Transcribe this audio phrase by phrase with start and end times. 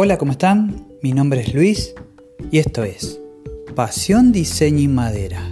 [0.00, 0.86] Hola, ¿cómo están?
[1.02, 1.92] Mi nombre es Luis
[2.52, 3.20] y esto es
[3.74, 5.42] Pasión, Diseño y Madera.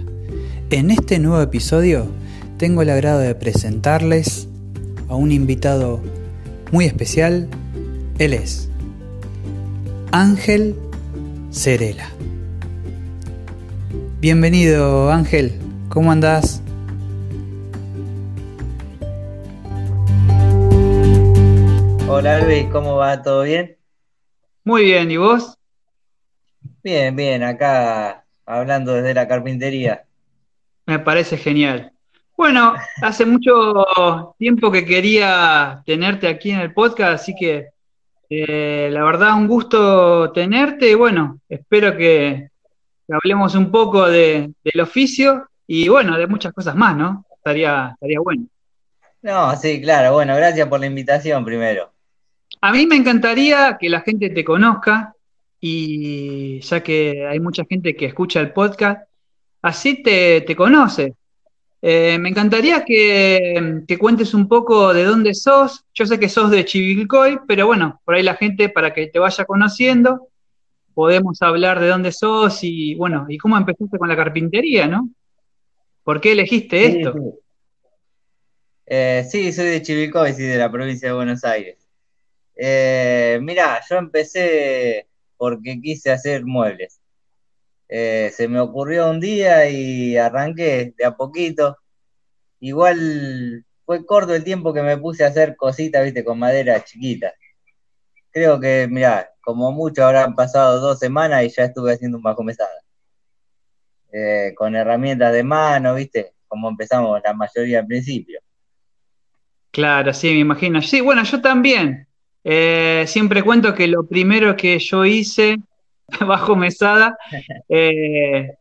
[0.69, 2.07] En este nuevo episodio
[2.55, 4.47] tengo el agrado de presentarles
[5.09, 5.99] a un invitado
[6.71, 7.49] muy especial.
[8.19, 8.69] Él es
[10.13, 10.77] Ángel
[11.51, 12.09] Cerela.
[14.21, 15.59] Bienvenido Ángel,
[15.89, 16.61] ¿cómo andás?
[22.07, 23.21] Hola Luis, ¿cómo va?
[23.21, 23.77] ¿Todo bien?
[24.67, 25.57] Muy bien, ¿y vos?
[26.83, 30.03] Bien, bien, acá hablando desde la carpintería.
[30.85, 31.93] Me parece genial.
[32.35, 37.69] Bueno, hace mucho tiempo que quería tenerte aquí en el podcast, así que
[38.29, 42.49] eh, la verdad un gusto tenerte y bueno, espero que,
[43.07, 47.23] hablemos un poco del oficio y bueno, de muchas cosas más, ¿no?
[47.37, 48.43] Estaría, estaría bueno.
[49.21, 51.89] No, sí, claro, bueno, gracias por la invitación primero.
[52.61, 55.13] A mí me encantaría que la gente te conozca
[55.59, 59.07] y ya que hay mucha gente que escucha el podcast,
[59.61, 61.15] así te, conoce.
[61.81, 65.85] Eh, me encantaría que, cuentes un poco de dónde sos.
[65.93, 69.19] Yo sé que sos de Chivilcoy, pero bueno, por ahí la gente, para que te
[69.19, 70.29] vaya conociendo,
[70.93, 75.09] podemos hablar de dónde sos y bueno, y cómo empezaste con la carpintería, ¿no?
[76.03, 77.13] ¿Por qué elegiste esto?
[77.13, 77.19] Sí,
[78.87, 81.86] eh, sí, soy de Chivilcoy, sí, de la provincia de Buenos Aires.
[82.57, 86.99] Eh, mira, yo empecé porque quise hacer muebles.
[87.89, 91.77] Eh, se me ocurrió un día y arranqué de a poquito.
[92.59, 97.33] Igual fue corto el tiempo que me puse a hacer cositas, viste, con madera chiquita.
[98.31, 102.43] Creo que, mira, como mucho habrán pasado dos semanas y ya estuve haciendo un bajo
[102.43, 102.81] mesada.
[104.11, 108.39] Eh, con herramientas de mano, viste, como empezamos la mayoría al principio.
[109.71, 110.81] Claro, sí, me imagino.
[110.81, 112.06] Sí, bueno, yo también.
[112.49, 115.57] Eh, siempre cuento que lo primero que yo hice
[116.25, 117.17] bajo mesada
[117.67, 118.53] eh,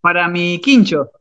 [0.00, 1.12] para mi quincho,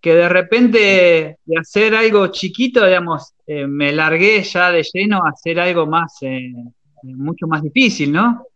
[0.00, 5.30] que de repente de hacer algo chiquito, digamos, eh, me largué ya de lleno a
[5.30, 6.20] hacer algo más,
[7.02, 8.46] mucho más difícil, ¿no?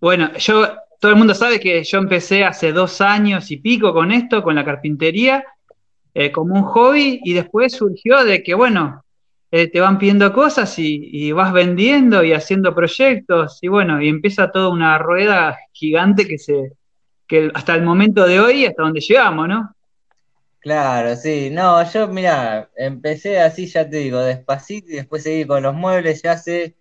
[0.00, 4.10] Bueno, yo, todo el mundo sabe que yo empecé hace dos años y pico con
[4.10, 5.44] esto, con la carpintería,
[6.32, 9.03] como un hobby, y después surgió de que, bueno,
[9.56, 14.50] eh, te van pidiendo cosas y, vas vendiendo y haciendo proyectos y bueno, y empieza
[14.50, 16.72] toda una rueda gigante que se,
[17.28, 19.76] que hasta el momento de hoy, hasta donde llegamos, ¿no?
[20.58, 25.62] Claro, sí, no, yo mira, empecé así, ya te digo, despacito y después seguí con
[25.62, 26.74] los muebles ya hace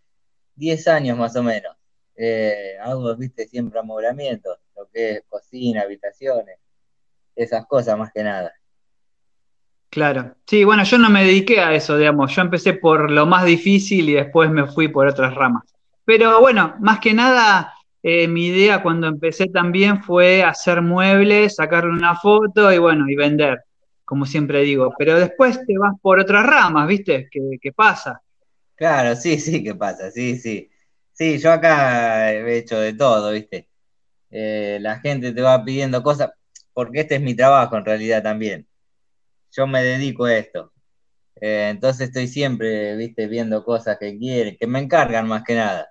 [0.55, 1.77] 10 años más o menos.
[2.15, 6.57] Eh, hago, viste, siempre amoblamientos, lo que es cocina, habitaciones,
[7.35, 8.51] esas cosas más que nada.
[9.93, 10.35] Claro.
[10.47, 12.35] Sí, bueno, yo no me dediqué a eso, digamos.
[12.35, 15.71] Yo empecé por lo más difícil y después me fui por otras ramas.
[16.03, 21.91] Pero bueno, más que nada, eh, mi idea cuando empecé también fue hacer muebles, sacarle
[21.91, 23.65] una foto y bueno, y vender,
[24.03, 24.95] como siempre digo.
[24.97, 27.29] Pero después te vas por otras ramas, ¿viste?
[27.29, 28.19] ¿Qué, pasa?
[28.73, 30.09] Claro, sí, sí, ¿qué pasa?
[30.09, 30.71] Sí, sí.
[31.11, 33.69] Sí, yo acá he hecho de todo, ¿viste?
[34.31, 36.31] Eh, la gente te va pidiendo cosas,
[36.73, 38.67] porque este es mi trabajo en realidad también
[39.55, 40.73] yo me dedico a esto.
[41.35, 45.89] Eh, entonces estoy siempre, viste, viendo cosas que quieren, que me encargan más que nada.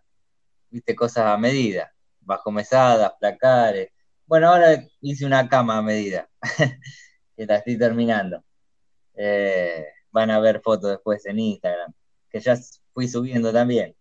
[0.71, 3.91] Viste, cosas a medida, bajo mesadas, placares.
[4.27, 6.29] Bueno, ahora hice una cama a medida,
[7.37, 8.43] que la estoy terminando.
[9.15, 11.93] Eh, van a ver fotos después en Instagram,
[12.31, 12.57] que ya
[12.93, 13.95] fui subiendo también.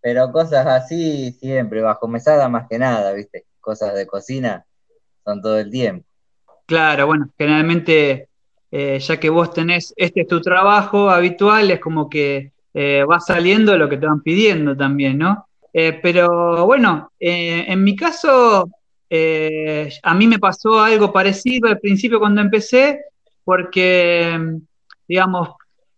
[0.00, 4.66] Pero cosas así siempre, bajo mesada más que nada, viste, cosas de cocina
[5.24, 6.06] son todo el tiempo.
[6.66, 8.29] Claro, bueno, generalmente
[8.70, 13.18] eh, ya que vos tenés, este es tu trabajo habitual, es como que eh, va
[13.20, 15.46] saliendo lo que te van pidiendo también, ¿no?
[15.72, 18.68] Eh, pero bueno, en mi caso,
[20.02, 23.00] a mí me pasó algo parecido al principio cuando empecé,
[23.44, 24.58] porque,
[25.06, 25.50] digamos,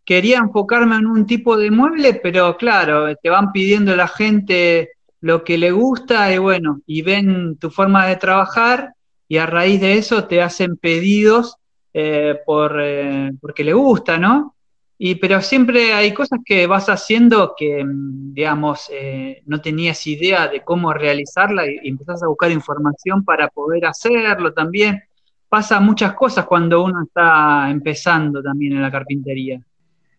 [0.05, 4.91] quería enfocarme en un tipo de mueble, pero claro, te van pidiendo la gente
[5.21, 8.95] lo que le gusta y bueno, y ven tu forma de trabajar
[9.29, 11.57] y a raíz de eso te hacen pedidos
[11.95, 14.55] eh, por, eh, porque le gusta, ¿no?
[14.97, 20.49] Y, pero siempre hay cosas que vas haciendo que, mm, digamos, eh, no tenías idea
[20.49, 25.03] de cómo realizarla y, empezás a buscar información para poder hacerlo también.
[25.49, 29.61] Pasa muchas cosas cuando uno está empezando también en la carpintería.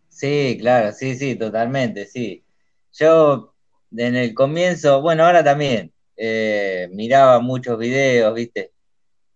[0.10, 2.44] Sí, claro, sí, sí, totalmente, sí.
[2.92, 3.56] Yo
[3.98, 5.92] en el comienzo, bueno, ahora también,
[6.92, 8.73] miraba muchos videos, viste,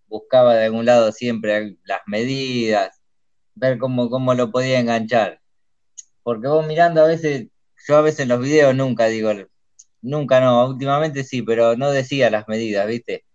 [0.07, 3.01] buscaba de algún lado siempre las medidas,
[3.55, 5.41] ver cómo, cómo lo podía enganchar.
[6.23, 7.47] Porque vos mirando a veces,
[7.87, 9.31] yo a veces en los videos nunca digo,
[10.01, 13.25] nunca no, últimamente sí, pero no decía las medidas, ¿viste?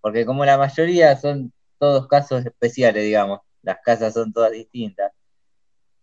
[0.00, 5.12] Porque como la mayoría son todos casos especiales, digamos, las casas son todas distintas,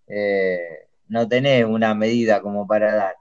[0.07, 3.15] eh, no tenés una medida como para dar.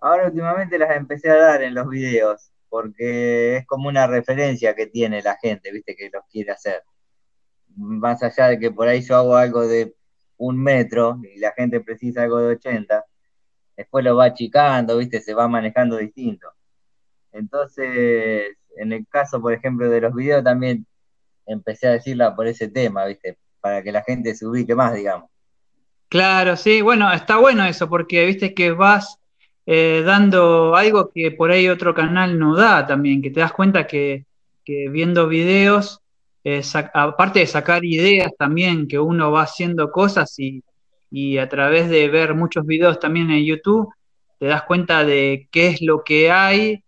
[0.00, 4.86] Ahora últimamente las empecé a dar en los videos, porque es como una referencia que
[4.86, 5.94] tiene la gente, ¿viste?
[5.94, 6.82] Que los quiere hacer.
[7.76, 9.94] Más allá de que por ahí yo hago algo de
[10.38, 13.04] un metro y la gente precisa algo de 80,
[13.76, 15.20] después lo va achicando, ¿viste?
[15.20, 16.48] Se va manejando distinto.
[17.32, 20.86] Entonces, en el caso, por ejemplo, de los videos también
[21.44, 23.36] empecé a decirla por ese tema, ¿viste?
[23.60, 25.28] Para que la gente se ubique más, digamos.
[26.08, 29.20] Claro, sí, bueno, está bueno eso, porque viste que vas
[29.66, 33.86] eh, dando algo que por ahí otro canal no da también, que te das cuenta
[33.86, 34.26] que,
[34.66, 36.00] viendo videos,
[36.44, 36.62] eh,
[36.94, 40.62] aparte de sacar ideas también, que uno va haciendo cosas y,
[41.10, 43.92] y a través de ver muchos videos también en YouTube,
[44.38, 46.82] te das cuenta de qué es lo que hay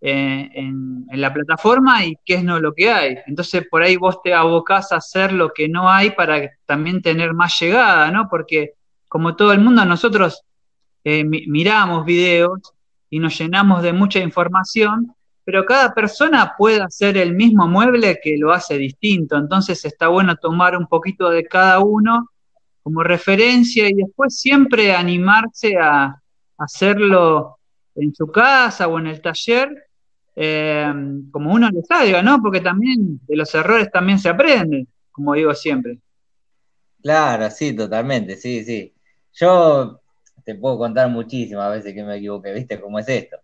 [0.00, 3.16] eh, en, la plataforma y qué es no lo que hay.
[3.26, 7.32] Entonces por ahí vos te abocás a hacer lo que no hay para también tener
[7.32, 8.28] más llegada, ¿no?
[8.28, 8.72] Porque
[9.08, 10.42] como todo el mundo, nosotros
[11.04, 12.72] eh, miramos videos
[13.10, 15.14] y nos llenamos de mucha información,
[15.44, 19.36] pero cada persona puede hacer el mismo mueble que lo hace distinto.
[19.36, 22.30] Entonces está bueno tomar un poquito de cada uno
[22.82, 26.20] como referencia y después siempre animarse a
[26.58, 27.58] hacerlo
[27.94, 29.88] en su casa o en el taller
[30.36, 30.92] eh,
[31.30, 32.40] como uno le salga, ¿no?
[32.42, 35.98] Porque también de los errores también se aprende, como digo siempre.
[37.02, 38.92] Claro, sí, totalmente, sí, sí.
[39.34, 40.00] Yo
[40.44, 43.38] te puedo contar muchísimas veces que me equivoqué, ¿viste cómo es esto?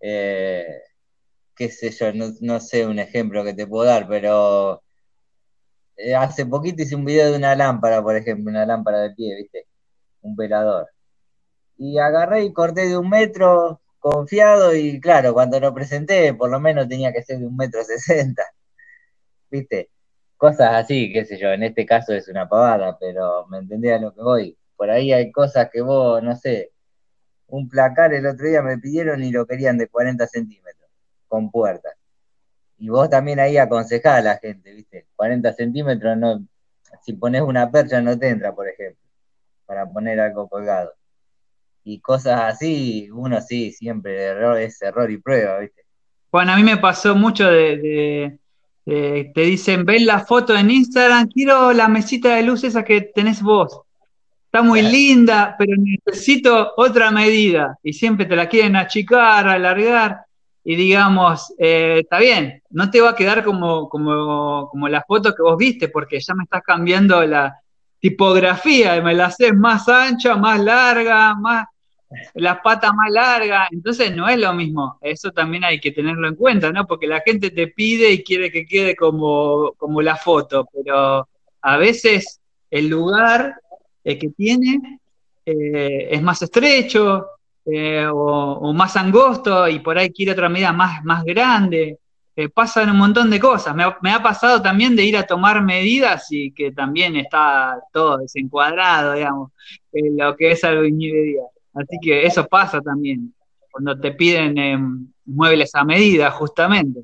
[0.00, 0.82] Eh,
[1.56, 4.82] qué sé yo, no, sé un ejemplo que te puedo dar, pero
[5.96, 9.36] eh, hace poquito hice un video de una lámpara, por ejemplo, una lámpara de pie,
[9.36, 9.66] ¿viste?
[10.22, 10.88] Un velador.
[11.78, 16.60] Y agarré y corté de un metro confiado y claro, cuando lo presenté por lo
[16.60, 18.44] menos tenía que ser de un metro sesenta,
[19.50, 19.90] ¿viste?
[20.36, 24.14] Cosas así, qué sé yo, en este caso es una pavada, pero me entendía lo
[24.14, 24.58] que voy.
[24.80, 26.72] Por ahí hay cosas que vos, no sé,
[27.48, 30.88] un placar el otro día me pidieron y lo querían de 40 centímetros,
[31.28, 31.92] con puertas.
[32.78, 35.06] Y vos también ahí aconsejás a la gente, ¿viste?
[35.16, 36.46] 40 centímetros, no,
[37.02, 39.06] si pones una percha no te entra, por ejemplo,
[39.66, 40.94] para poner algo colgado
[41.84, 45.84] y cosas así, uno sí, siempre error es error y prueba, ¿viste?
[46.32, 48.38] Bueno, a mí me pasó mucho de,
[48.86, 53.42] te dicen, ven la foto en Instagram, quiero la mesita de luz esa que tenés
[53.42, 53.82] vos.
[54.52, 57.78] Está muy linda, pero necesito otra medida.
[57.82, 60.22] Y siempre te la quieren achicar, alargar.
[60.64, 65.34] Y digamos, eh, está bien, no te va a quedar como, como, como la foto
[65.34, 67.60] que vos viste, porque ya me estás cambiando la,
[68.00, 71.66] tipografía, me la haces más ancha, más larga, más
[72.34, 76.34] las patas más largas, entonces no es lo mismo, eso también hay que tenerlo en
[76.34, 76.84] cuenta, ¿no?
[76.84, 81.28] Porque la gente te pide y quiere que quede como, como la foto, pero
[81.62, 83.54] a veces el lugar
[84.10, 84.98] eh, que tiene
[85.44, 87.26] eh, es más estrecho
[87.64, 91.98] eh, o, más angosto y por ahí quiere otra medida más, más grande.
[92.54, 93.74] Pasan un montón de cosas.
[93.76, 99.12] Me ha, pasado también de ir a tomar medidas y que también está todo desencuadrado,
[99.12, 99.52] digamos,
[99.92, 101.42] en lo que es albañilería.
[101.74, 103.34] Así que eso pasa también,
[103.70, 107.00] cuando te piden em, muebles a medida, justamente.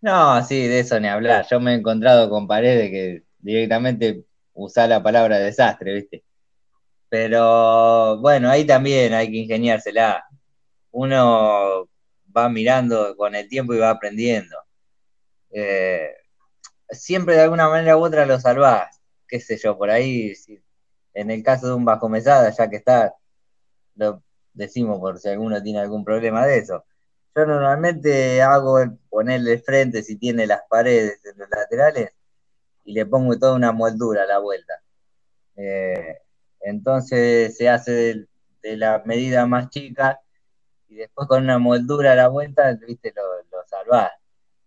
[0.00, 1.44] No, sí, de eso ni hablar.
[1.50, 4.24] Yo me he encontrado con paredes que directamente
[4.58, 6.24] usar la palabra desastre, ¿viste?
[7.08, 10.24] Pero bueno, ahí también hay que ingeniársela.
[10.90, 11.88] Uno
[12.36, 14.56] va mirando con el tiempo y va aprendiendo.
[15.50, 16.10] Eh,
[16.90, 20.34] siempre de alguna manera u otra lo salvás, qué sé yo, por ahí,
[21.14, 23.14] en el caso de un bajo mesada, ya que está,
[23.96, 24.22] lo
[24.52, 26.84] decimos por si alguno tiene algún problema de eso.
[27.34, 32.17] Yo normalmente hago el ponerle frente si tiene las paredes en los laterales
[32.88, 34.80] y le pongo toda una moldura a la vuelta.
[35.56, 36.16] Eh,
[36.60, 38.26] entonces se hace
[38.62, 40.18] de la medida más chica
[40.88, 44.10] y después con una moldura a la vuelta, viste, lo, lo salvás.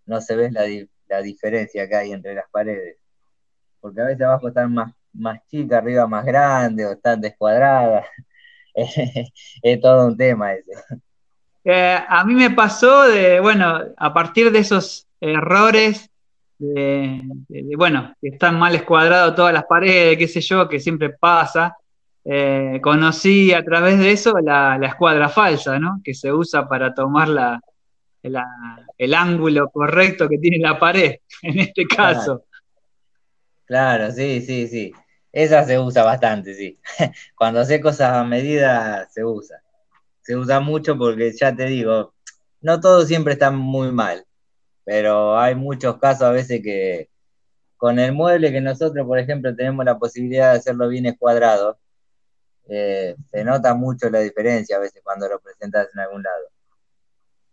[0.05, 2.97] No se ve la, diferencia que hay entre las paredes.
[3.79, 8.05] Porque a veces abajo están más, más chicas, arriba más grandes, o están descuadradas.
[8.75, 10.73] es todo un tema ese.
[11.63, 16.10] Eh, a mí me pasó de, bueno, a partir de esos errores,
[16.61, 17.23] de,
[17.75, 21.75] bueno, que están mal escuadrados todas las paredes, qué sé yo, que siempre pasa,
[22.23, 25.99] eh, conocí a través de eso la, escuadra falsa, ¿no?
[26.03, 27.59] Que se usa para tomar la,
[28.21, 32.45] el ángulo correcto que tiene la pared, en este caso.
[33.65, 34.11] Claro.
[34.11, 34.91] sí, sí, sí.
[35.31, 36.77] Esa se usa bastante, sí.
[37.35, 39.63] Cuando hace cosas a medida, se usa.
[40.21, 42.13] se usa mucho porque ya te digo,
[42.59, 44.25] no todo siempre está muy mal,
[44.91, 47.10] pero hay muchos casos a veces que
[47.77, 51.79] con el mueble que nosotros, por ejemplo, tenemos la posibilidad de hacerlo bien escuadrado,
[52.67, 56.45] eh, se nota mucho la diferencia a veces cuando lo presentas en algún lado.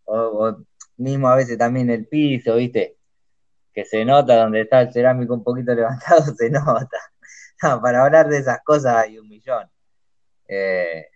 [0.06, 0.56] O,
[0.96, 2.96] mismo a veces también el piso, ¿viste?
[3.72, 6.98] Que se nota donde está el cerámico un poquito levantado, se nota.
[7.80, 9.70] para hablar de esas cosas hay un millón.
[10.48, 11.06] Eh,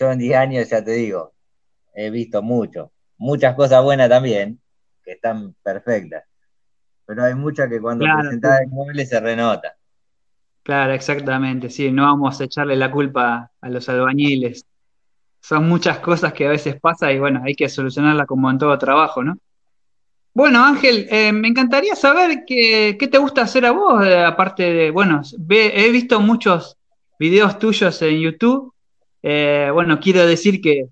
[0.00, 1.34] yo en 10 años, ya te digo,
[1.92, 2.92] he visto mucho.
[3.18, 4.58] Muchas cosas buenas también,
[5.08, 6.24] que están perfectas.
[7.06, 9.74] Pero hay muchas que cuando presentas el mueble se renota.
[10.62, 14.66] Claro, exactamente, sí, no vamos a echarle la culpa a los albañiles.
[15.40, 18.76] Son muchas cosas que a veces pasa y bueno, hay que solucionarla como en todo
[18.76, 19.38] trabajo, ¿no?
[20.34, 24.62] Bueno, Ángel, eh, me encantaría saber qué, qué, te gusta hacer a vos, eh, aparte
[24.74, 26.76] de, bueno, he visto muchos
[27.18, 28.74] videos tuyos en YouTube.
[29.22, 30.90] Eh, bueno, quiero decir que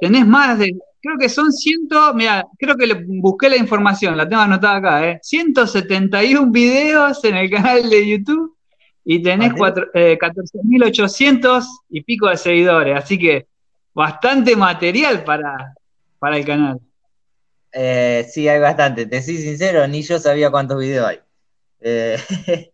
[0.00, 0.70] tenés más de,
[1.06, 5.08] creo que son ciento, mira, creo que le busqué la información, la tengo anotada acá,
[5.08, 5.20] ¿eh?
[5.22, 8.56] 171 videos en el canal de YouTube
[9.04, 13.46] y tenés 14.800 eh, y pico de seguidores, así que
[13.94, 15.74] bastante material para,
[16.18, 16.80] para el canal.
[17.72, 21.20] Eh, sí, hay bastante, te soy sincero, ni yo sabía cuántos videos hay.
[21.80, 22.18] Eh,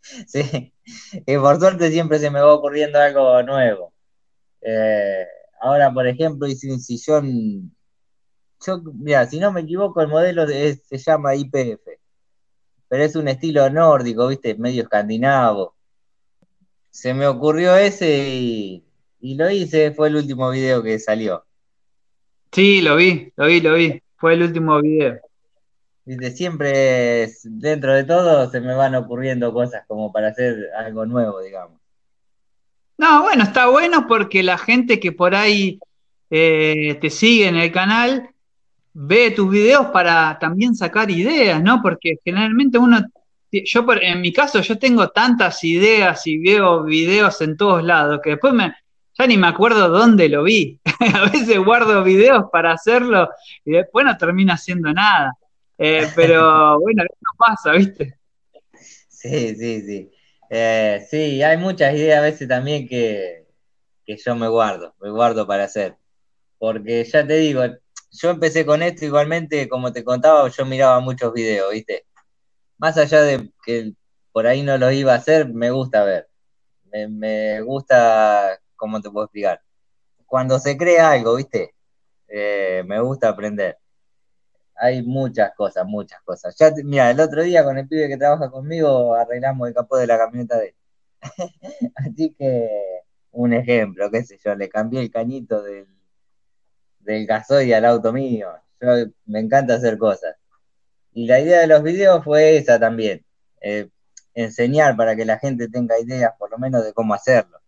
[0.00, 0.72] sí,
[1.26, 3.92] y por suerte siempre se me va ocurriendo algo nuevo.
[4.60, 5.26] Eh,
[5.60, 7.74] Ahora, por ejemplo, hice un sillón.
[8.64, 11.88] Yo, mira, si no me equivoco, el modelo se llama IPF.
[12.88, 14.54] Pero es un estilo nórdico, ¿viste?
[14.54, 15.74] Medio escandinavo.
[16.90, 18.84] Se me ocurrió ese y,
[19.20, 19.92] lo hice.
[19.92, 21.44] Fue el último video que salió.
[22.52, 24.02] Sí, lo vi, lo vi, lo vi.
[24.16, 25.20] Fue el último video.
[26.04, 31.40] Viste, siempre dentro de todo se me van ocurriendo cosas como para hacer algo nuevo,
[31.40, 31.80] digamos.
[32.98, 35.78] No, bueno, está bueno porque la gente que por ahí
[36.30, 38.30] eh, te sigue en el canal
[38.98, 41.82] ve tus videos para también sacar ideas, ¿no?
[41.82, 42.98] Porque generalmente uno,
[43.52, 48.30] yo en mi caso, yo tengo tantas ideas y veo videos en todos lados que
[48.30, 48.74] después me,
[49.18, 50.80] ya ni me acuerdo dónde lo vi.
[51.14, 53.28] A veces guardo videos para hacerlo
[53.66, 55.32] y después no termina haciendo nada.
[55.76, 58.18] Eh, pero bueno, eso pasa, ¿viste?
[59.08, 60.10] Sí, sí, sí.
[60.50, 63.46] Eh, sí, hay muchas ideas a veces también que,
[64.06, 65.96] yo me guardo, me guardo para hacer.
[66.58, 67.62] Porque ya te digo,
[68.12, 72.06] yo empecé con esto igualmente, como te contaba, yo miraba muchos videos, ¿viste?
[72.78, 73.94] Más allá de que
[74.32, 76.28] por ahí no lo iba a hacer, me gusta ver.
[76.92, 79.62] Me, gusta, ¿cómo te puedo explicar?
[80.26, 81.74] Cuando se crea algo, ¿viste?
[82.28, 83.78] Eh, me gusta aprender
[84.76, 86.56] hay muchas cosas, muchas cosas.
[86.58, 90.06] Ya, mira, el otro día con el pibe que trabaja conmigo arreglamos el capó de
[90.06, 90.74] la camioneta de él.
[91.96, 92.68] Así que,
[93.32, 95.86] un ejemplo, qué sé yo, le cambié el cañito del,
[97.00, 98.48] del gasoil al auto mío.
[98.80, 100.36] Yo me encanta hacer cosas.
[101.12, 103.24] Y la idea de los videos fue esa también.
[103.60, 103.88] Eh,
[104.34, 107.58] enseñar para que la gente tenga ideas por lo menos de cómo hacerlo.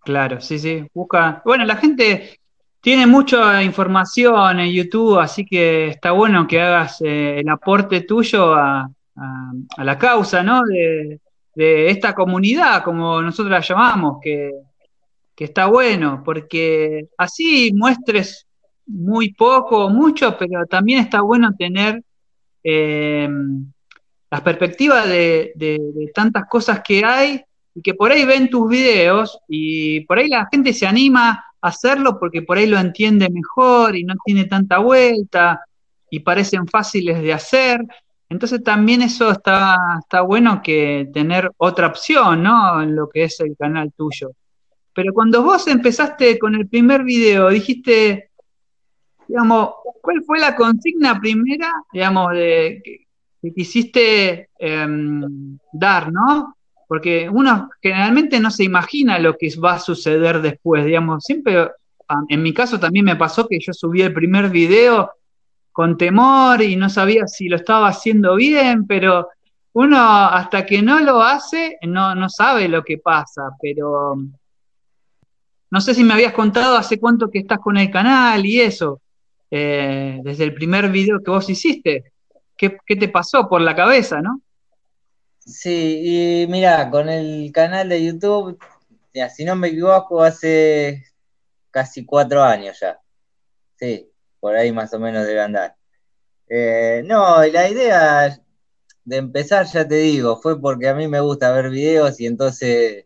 [0.00, 0.88] Claro, sí, sí.
[0.94, 1.42] Busca.
[1.44, 2.39] Bueno, la gente
[2.80, 8.54] tiene mucha información en YouTube, así que está bueno que hagas eh, el aporte tuyo
[8.54, 8.90] a,
[9.76, 10.62] la causa, ¿no?
[10.64, 11.20] De,
[11.54, 14.50] esta comunidad, como nosotros la llamamos, que,
[15.36, 18.46] está bueno, porque así muestres
[18.86, 22.02] muy poco o mucho, pero también está bueno tener
[22.62, 23.28] eh,
[24.30, 27.42] las perspectivas de tantas cosas que hay
[27.74, 32.18] y que por ahí ven tus videos y por ahí la gente se anima hacerlo
[32.18, 35.60] porque por ahí lo entiende mejor y no tiene tanta vuelta
[36.10, 37.80] y parecen fáciles de hacer.
[38.28, 42.82] Entonces también eso está, está bueno que tener otra opción, ¿no?
[42.82, 44.32] En lo que es el canal tuyo.
[44.94, 48.30] Pero cuando vos empezaste con el primer video, dijiste,
[49.26, 53.06] digamos, ¿cuál fue la consigna primera, digamos, que,
[53.54, 56.56] quisiste em, dar, ¿no?
[56.90, 61.68] Porque uno generalmente no se imagina lo que va a suceder después, digamos, siempre,
[62.28, 65.12] en mi caso también me pasó que yo subí el primer video
[65.70, 69.28] con temor y no sabía si lo estaba haciendo bien, pero
[69.72, 74.16] uno hasta que no lo hace no, no sabe lo que pasa, pero
[75.70, 79.00] no sé si me habías contado hace cuánto que estás con el canal y eso,
[79.48, 82.14] eh, desde el primer video que vos hiciste,
[82.56, 84.40] ¿qué, ¿qué te pasó por la cabeza, no?
[85.40, 88.58] Sí, y mira, con el canal de YouTube,
[89.34, 91.04] si no me equivoco, hace
[91.70, 93.00] casi cuatro años ya.
[93.76, 95.76] Sí, por ahí más o menos debe andar.
[96.48, 98.40] Eh, no, la idea
[99.04, 103.04] de empezar, ya te digo, fue porque a mí me gusta ver videos y entonces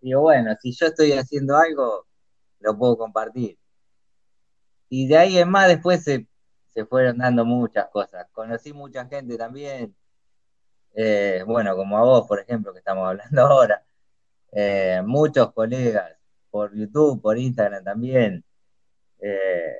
[0.00, 2.06] digo, bueno, si yo estoy haciendo algo,
[2.60, 3.58] lo puedo compartir.
[4.88, 6.26] Y de ahí en más después se,
[6.88, 8.26] fueron dando muchas cosas.
[8.32, 9.94] Conocí mucha gente también,
[10.94, 13.84] eh, bueno, como a vos, por ejemplo, que estamos hablando ahora,
[14.52, 16.12] eh, muchos colegas
[16.50, 18.44] por YouTube, por Instagram también,
[19.20, 19.76] eh,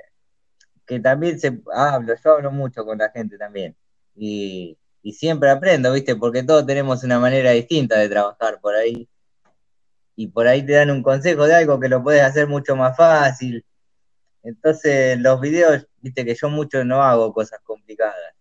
[0.87, 3.77] que también se hablo, yo hablo mucho con la gente también.
[4.17, 4.79] Y,
[5.13, 6.17] siempre aprendo, ¿viste?
[6.17, 9.09] Porque todos tenemos una manera distinta de trabajar por ahí.
[10.17, 12.97] Y por ahí te dan un consejo de algo que lo puedes hacer mucho más
[12.97, 13.65] fácil.
[14.43, 18.35] Entonces, los videos, viste que yo mucho no hago cosas complicadas.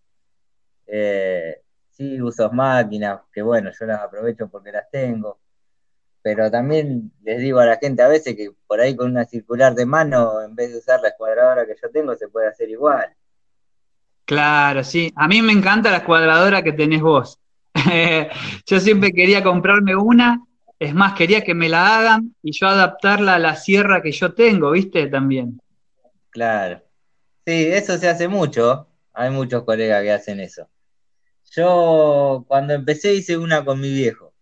[2.00, 5.38] Sí, uso máquinas, que bueno, yo las aprovecho porque las tengo.
[6.22, 9.74] Pero también les digo a la gente a veces que por ahí con una circular
[9.74, 13.14] de mano, en vez de usar la escuadradora que yo tengo, se puede hacer igual.
[14.24, 15.12] Claro, sí.
[15.16, 17.38] A mí me encanta la escuadradora que tenés vos.
[18.66, 20.42] yo siempre quería comprarme una,
[20.78, 24.32] es más, quería que me la hagan y yo adaptarla a la sierra que yo
[24.32, 25.06] tengo, ¿viste?
[25.08, 25.60] También.
[26.30, 26.82] Claro.
[27.46, 28.86] Sí, eso se hace mucho.
[29.12, 30.68] Hay muchos colegas que hacen eso.
[31.50, 34.32] Yo cuando empecé hice una con mi viejo.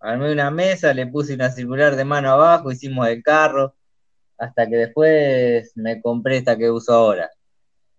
[0.00, 3.74] Armé una mesa, le puse una circular de mano abajo, hicimos el carro,
[4.38, 7.30] hasta que después me compré esta que uso ahora,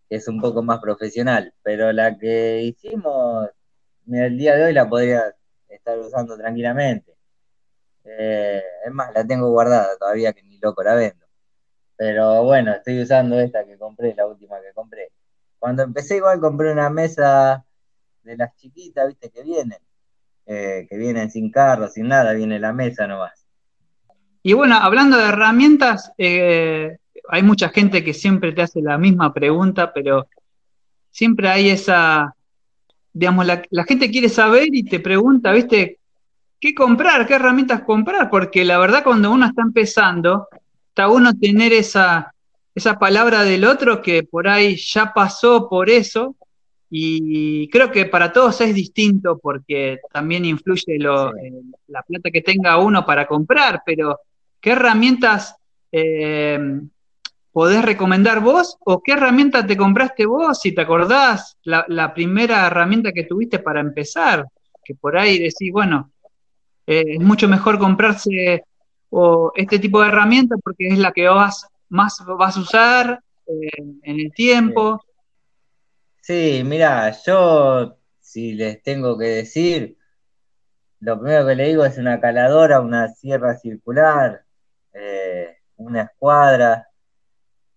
[0.09, 1.53] que es un poco más profesional.
[1.63, 3.50] Pero la que hicimos,
[4.12, 5.36] el día de hoy la podría
[5.69, 7.15] estar usando tranquilamente.
[8.05, 11.25] Eh, es más, la tengo guardada todavía que ni loco la vendo.
[11.98, 15.12] Pero bueno, estoy usando esta que compré, la última que compré.
[15.59, 17.65] Cuando empecé igual compré una mesa
[18.23, 19.79] de las chiquitas, viste, que vienen.
[20.51, 23.45] Eh, que vienen sin carro, sin nada, viene la mesa nomás.
[24.41, 26.97] Y bueno, hablando de herramientas, eh,
[27.29, 30.27] hay mucha gente que siempre te hace la misma pregunta, pero
[31.11, 32.33] siempre hay esa,
[33.13, 35.99] digamos, la, gente quiere saber y te pregunta, viste,
[36.59, 37.27] ¿qué comprar?
[37.27, 38.31] ¿Qué herramientas comprar?
[38.31, 40.47] Porque la verdad cuando uno está empezando,
[40.88, 42.33] está bueno tener esa,
[42.74, 46.35] esa palabra del otro que por ahí ya pasó por eso
[46.89, 52.41] y creo que para todos es distinto porque también influye lo, eh, la plata que
[52.41, 54.19] tenga uno para comprar, pero
[54.59, 55.55] ¿qué herramientas
[55.91, 56.59] eh,
[57.51, 60.59] podés recomendar vos o qué herramienta te compraste vos?
[60.59, 64.45] Si te acordás, la, la, primera herramienta que tuviste para empezar,
[64.83, 66.11] que por ahí decís, bueno,
[66.87, 68.63] eh, es mucho mejor comprarse
[69.11, 73.83] o este tipo de herramientas porque es la que vas, más vas a usar eh,
[74.03, 74.99] en el tiempo.
[75.03, 75.08] Sí,
[76.29, 79.98] mira, yo si les tengo que decir,
[81.00, 84.46] lo primero que le digo es una caladora, una sierra circular,
[84.94, 86.89] eh, una escuadra,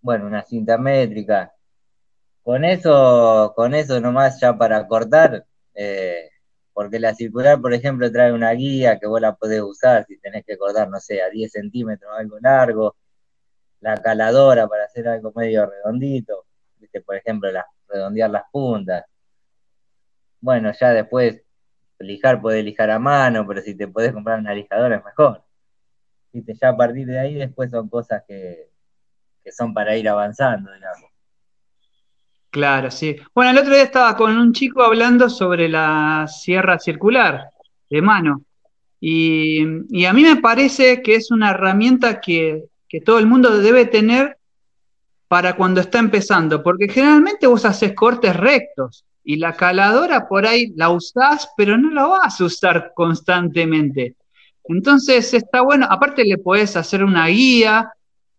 [0.03, 1.55] bueno, una cinta métrica.
[2.43, 6.31] Con eso, con eso nomás ya para cortar, eh,
[6.75, 10.45] porque la circular, por ejemplo, trae una guía que vos la podés usar si tenés
[10.45, 12.97] que cortar, no sé, a 10 centímetros algo largo,
[13.81, 16.47] la caladora para hacer algo medio redondito,
[17.07, 17.51] por ejemplo,
[17.93, 19.05] redondear las puntas.
[20.41, 21.43] Bueno, ya después,
[21.99, 25.43] lijar podés lijar a mano, pero si te podés comprar una lijadora es mejor.
[26.33, 26.55] ¿Viste?
[26.55, 28.69] Ya a partir de ahí después son cosas que,
[29.45, 31.11] que son para ir avanzando, digamos.
[32.51, 33.17] Claro, sí.
[33.35, 37.49] Bueno, el otro día estaba con un chico hablando sobre la sierra circular
[37.89, 38.45] de mano.
[39.01, 42.67] Y, a mí me parece que es una herramienta que,
[43.07, 44.37] todo el mundo debe tener
[45.33, 50.75] para cuando está empezando, porque generalmente vos haces cortes rectos y la caladora por ahí
[50.77, 54.17] la usás, pero no la vas a usar constantemente.
[54.65, 57.95] Entonces está bueno, aparte le podés hacer una guía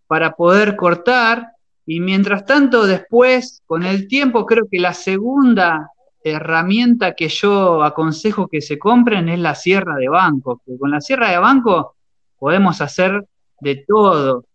[0.05, 1.53] para poder cortar
[1.83, 5.89] y mientras tanto, después, con el tiempo, creo que la segunda
[6.23, 11.01] herramienta que yo aconsejo que se compren es la sierra de banco, que con la
[11.01, 11.95] sierra de banco
[12.37, 13.25] podemos hacer
[13.61, 14.45] de todo.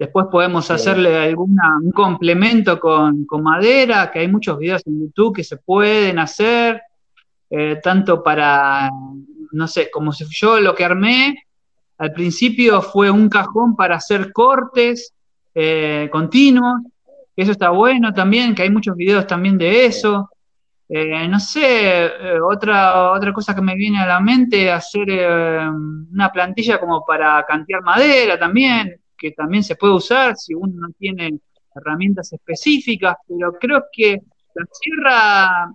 [0.00, 5.44] Después podemos hacerle alguna, un complemento con, madera, que hay muchos videos en YouTube que
[5.44, 6.80] se pueden hacer,
[7.50, 8.88] eh, tanto para,
[9.52, 11.44] no sé, como si yo lo que armé
[11.98, 15.12] al principio fue un cajón para hacer cortes,
[15.54, 16.80] eh, continuos.
[17.36, 20.30] Eso está bueno también, que hay muchos videos también de eso.
[20.88, 22.10] Eh, no sé,
[22.42, 25.10] otra, otra cosa que me viene a la mente, hacer
[26.10, 30.88] una plantilla como para cantear madera también, que también se puede usar si uno no
[30.98, 31.38] tiene
[31.74, 34.22] herramientas específicas, pero creo que
[34.54, 35.74] la sierra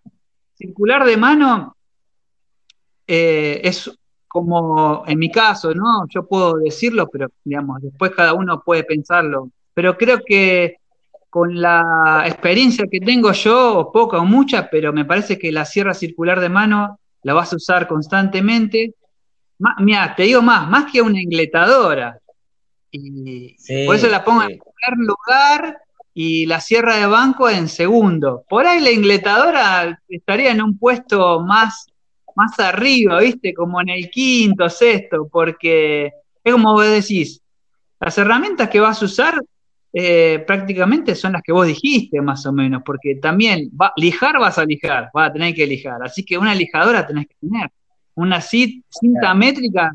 [0.56, 1.78] circular de mano
[3.08, 3.92] es
[4.28, 6.08] como en mi caso, ¿no?
[6.10, 10.78] Yo puedo decirlo, pero digamos, después cada uno puede pensarlo pero creo que
[11.30, 15.94] con la experiencia que tengo yo, poca o mucha, pero me parece que la sierra
[15.94, 18.96] circular de mano la vas a usar constantemente.
[19.80, 22.18] Mira, te digo más, más que una ingletadora.
[22.98, 25.78] Y por eso la pongo en primer lugar
[26.14, 28.44] y la sierra de banco en segundo.
[28.48, 31.88] Por ahí la ingletadora estaría en un puesto más,
[32.36, 33.54] más arriba, ¿viste?
[33.54, 36.12] Como en el quinto, sexto, porque
[36.44, 37.42] es como vos decís,
[38.00, 39.42] las herramientas que vas a usar
[39.92, 44.58] eh, prácticamente son las que vos dijiste, más o menos, porque también va, lijar vas
[44.58, 47.72] a lijar, vas a tener que lijar, así que una lijadora tenés que tener.
[48.14, 49.92] Una cinta métrica,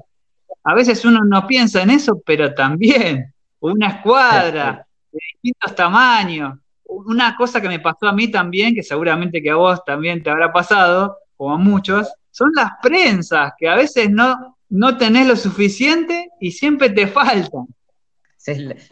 [0.62, 6.58] a veces uno no piensa en eso, pero también una escuadra de distintos tamaños.
[6.84, 10.30] Una cosa que me pasó a mí también, que seguramente que a vos también te
[10.30, 15.36] habrá pasado, como a muchos, son las prensas, que a veces no, no tenés lo
[15.36, 17.66] suficiente y siempre te faltan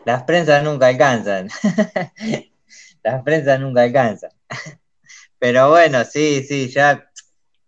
[0.04, 1.48] las prensas nunca alcanzan.
[3.02, 4.30] las prensas nunca alcanzan.
[5.38, 7.08] Pero bueno, sí, sí, ya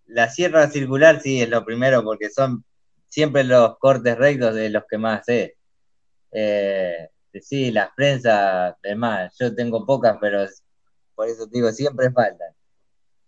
[0.07, 2.65] la sierra circular sí es lo primero porque son
[3.11, 5.57] siempre los cortes rectos de los que más sé.
[6.33, 7.11] Eh,
[7.43, 10.47] sí, las prensas, además, yo tengo pocas, pero
[11.15, 12.55] por eso digo, siempre faltan.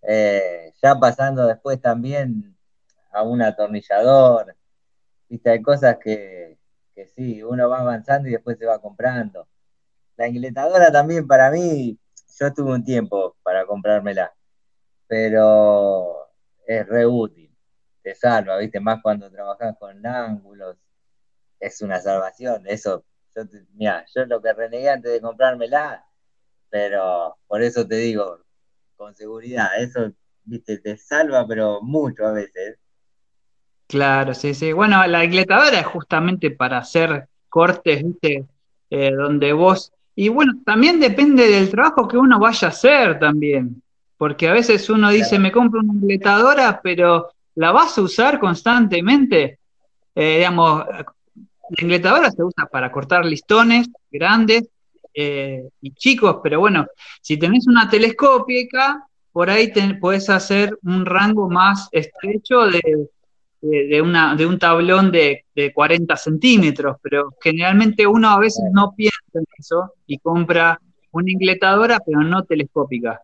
[0.02, 2.56] Eh, ya pasando después también
[3.12, 4.56] a un atornillador,
[5.28, 6.58] viste, hay cosas que,
[6.94, 9.48] que sí, uno va avanzando y después se va comprando.
[10.16, 11.98] La ingletadora también para mí,
[12.40, 14.34] yo tuve un tiempo para comprármela,
[15.06, 16.28] pero
[16.66, 17.51] es re útil,
[18.02, 18.80] te salva, ¿viste?
[18.80, 20.76] Más cuando trabajas con ángulos,
[21.60, 22.64] es una salvación.
[22.66, 23.42] Eso, yo,
[23.74, 26.04] mira, yo lo que renegué antes de comprármela,
[26.68, 28.40] pero por eso te digo,
[28.96, 30.12] con seguridad, eso,
[30.44, 30.78] ¿viste?
[30.78, 32.78] Te salva, pero mucho a veces.
[33.86, 34.72] Claro, sí, sí.
[34.72, 38.46] Bueno, la ingletadora es justamente para hacer cortes, ¿viste?
[38.90, 39.92] Eh, donde vos.
[40.14, 43.82] Y bueno, también depende del trabajo que uno vaya a hacer también.
[44.16, 49.58] Porque a veces uno dice, me compro una ingletadora, pero ¿la vas a usar constantemente?
[50.14, 51.04] Eh, digamos, la
[51.78, 54.68] ingletadora se usa para cortar listones grandes
[55.14, 56.86] eh, y chicos, pero bueno,
[57.20, 63.08] si tenés una telescópica, por ahí te, podés hacer un rango más estrecho de
[63.62, 69.18] de, una, de un tablón de, 40 centímetros, pero generalmente uno a veces no piensa
[69.34, 70.80] en eso y compra
[71.12, 73.20] una ingletadora, pero no telescópica.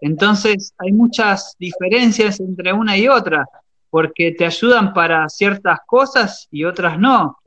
[0.00, 3.46] Entonces hay muchas diferencias entre una y otra,
[3.90, 7.38] porque te ayudan para ciertas cosas y otras no.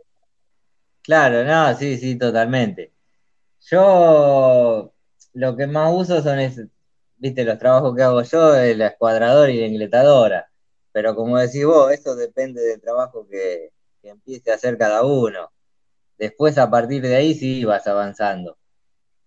[1.04, 2.93] Claro, no, sí, sí, totalmente.
[3.69, 4.93] Yo
[5.34, 6.38] lo que más uso son,
[7.17, 10.51] viste, los trabajos que hago yo, la escuadradora y la ingletadora
[10.91, 13.71] pero como decís vos, eso depende del trabajo que,
[14.04, 15.51] empiece a hacer cada uno.
[16.17, 18.58] Después, a partir de ahí, sí vas avanzando.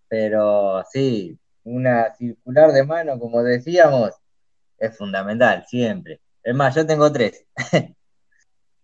[0.09, 4.12] Pero sí, una circular de mano, como decíamos,
[4.79, 6.20] es fundamental, siempre.
[6.45, 7.45] Es más, yo tengo tres.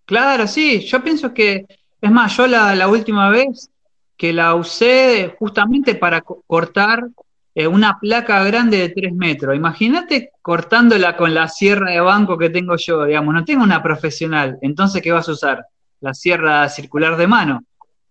[0.06, 1.66] claro, sí, yo pienso que,
[2.00, 3.70] es más, yo la, la última vez
[4.16, 7.08] que la usé justamente para cortar
[7.54, 9.56] eh, una placa grande de 3 metros.
[9.56, 14.58] Imagínate cortándola con la sierra de banco que tengo yo, digamos, no tengo una profesional.
[14.62, 15.66] Entonces, ¿qué vas a usar?
[16.00, 17.64] La sierra circular de mano.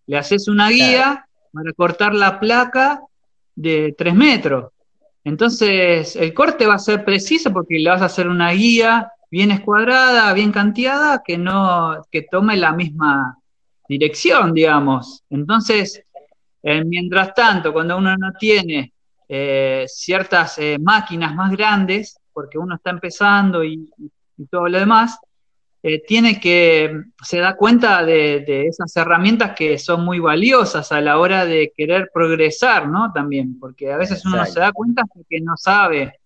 [0.08, 3.02] Le haces una guía para cortar la placa
[3.56, 4.72] de 3 metros.
[5.24, 9.52] Entonces, el corte va a ser preciso porque le vas a hacer una guía bien
[9.52, 13.38] escuadrada, bien canteada, que no, que tome la misma
[13.88, 15.24] dirección, digamos.
[15.30, 16.04] Entonces,
[16.62, 18.94] eh, mientras tanto, cuando uno no tiene
[19.28, 23.92] eh, ciertas eh, máquinas más grandes, porque uno está empezando y,
[24.50, 25.20] todo lo demás,
[26.08, 31.46] tiene que, se da cuenta de, esas herramientas que son muy valiosas a la hora
[31.46, 33.12] de querer progresar, ¿no?
[33.14, 36.20] También, porque a veces uno se da cuenta hasta que no sabe,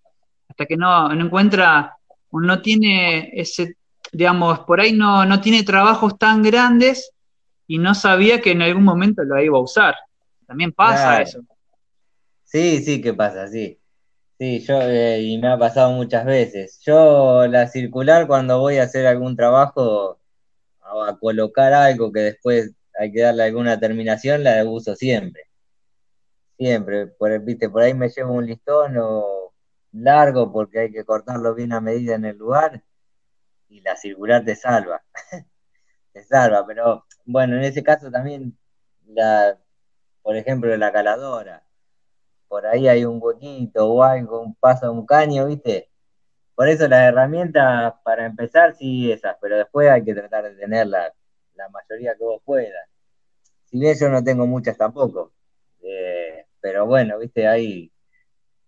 [0.48, 1.96] hasta que no, encuentra,
[2.42, 3.76] no tiene ese,
[4.12, 7.10] digamos, por ahí no, no tiene trabajos tan grandes
[7.66, 9.94] y no sabía que en algún momento lo iba a usar.
[10.46, 11.40] También pasa eso.
[12.44, 13.48] Sí, sí, ¿qué pasa?
[13.48, 13.78] Sí.
[14.38, 16.80] Sí, yo, eh, y me ha pasado muchas veces.
[16.84, 20.18] Yo, la circular, cuando voy a hacer algún trabajo,
[20.82, 25.44] a, colocar algo que después hay que darle alguna terminación, la uso siempre.
[26.58, 27.06] Siempre.
[27.06, 29.43] Por, viste, por ahí me llevo un listón o
[29.94, 32.82] largo porque hay que cortarlo bien a medida en el lugar
[33.68, 35.02] y la circular te salva.
[36.12, 38.56] te salva, pero bueno, en ese caso también,
[39.06, 39.58] la,
[40.22, 41.64] por ejemplo, la caladora
[42.54, 45.90] por ahí hay un huequito o algo, un paso, un caño, ¿viste?
[46.54, 50.86] Por eso las herramientas, para empezar, sí esas, pero después hay que tratar de tener
[50.86, 51.12] la,
[51.72, 52.88] mayoría que vos puedas.
[53.64, 55.32] Si bien yo no tengo muchas tampoco,
[55.82, 57.48] eh, pero bueno, ¿viste?
[57.48, 57.90] Hay,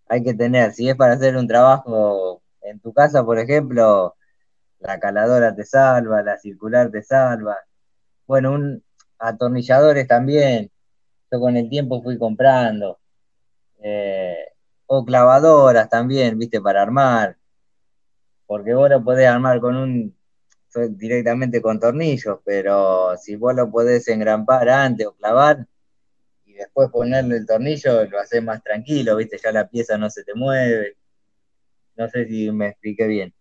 [0.08, 4.16] hay que tener, si es para hacer un trabajo en tu casa, por ejemplo,
[4.80, 7.56] la caladora te salva, la circular te salva.
[8.26, 8.80] Bueno,
[9.18, 10.70] atornilladores también.
[11.30, 12.98] Yo con el tiempo fui comprando.
[13.80, 14.36] Eh,
[14.86, 17.36] o clavadoras también, viste, para armar.
[18.46, 20.16] Porque vos lo podés armar con un
[20.90, 25.66] directamente con tornillos, pero si vos lo podés engrampar antes o clavar
[26.56, 30.34] después ponerle el tornillo, lo haces más tranquilo, viste, ya la pieza no se te
[30.34, 30.96] mueve.
[31.96, 33.34] No sé si me expliqué bien.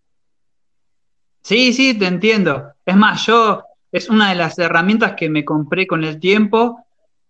[1.42, 2.74] Sí, sí, te entiendo.
[2.86, 6.86] Es más, yo es una de las herramientas que me compré con el tiempo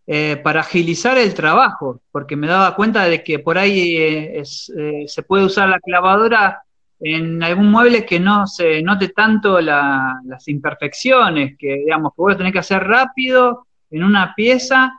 [0.08, 5.06] eh, para agilizar el trabajo, porque me daba cuenta de que por ahí eh, eh,
[5.08, 6.62] se puede usar la clavadora
[7.00, 12.38] en algún mueble que no se note tanto las imperfecciones, que digamos que vos lo
[12.38, 14.93] tenés que hacer rápido en una pieza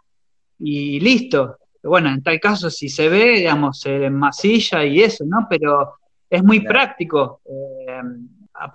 [0.58, 1.58] y listo.
[1.82, 5.46] Bueno, en tal caso si se ve, digamos, se masilla y eso, ¿no?
[5.48, 5.94] Pero
[6.28, 7.40] es muy práctico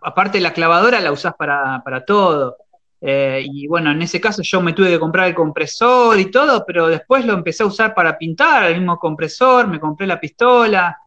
[0.01, 2.57] aparte la clavadora la usás para, todo.
[2.99, 6.63] Eh, y bueno, en ese caso yo me tuve que comprar el compresor y todo,
[6.65, 10.97] pero después lo empecé a usar para pintar, el mismo compresor, me compré la pistola.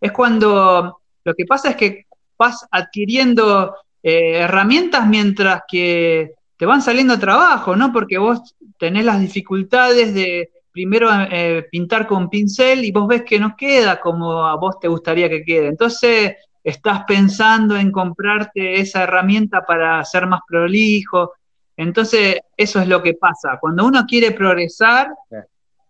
[0.00, 2.06] Es cuando lo que pasa es que
[2.38, 7.92] vas adquiriendo eh, herramientas mientras que te van saliendo trabajo, ¿no?
[7.92, 13.38] Porque vos tenés las dificultades de primero eh, pintar con pincel y vos ves que
[13.38, 15.68] no queda como a vos te gustaría que quede.
[15.68, 21.32] Entonces estás pensando en comprarte esa herramienta para ser más prolijo.
[21.76, 23.58] Entonces, eso es lo que pasa.
[23.60, 25.08] Cuando uno quiere progresar,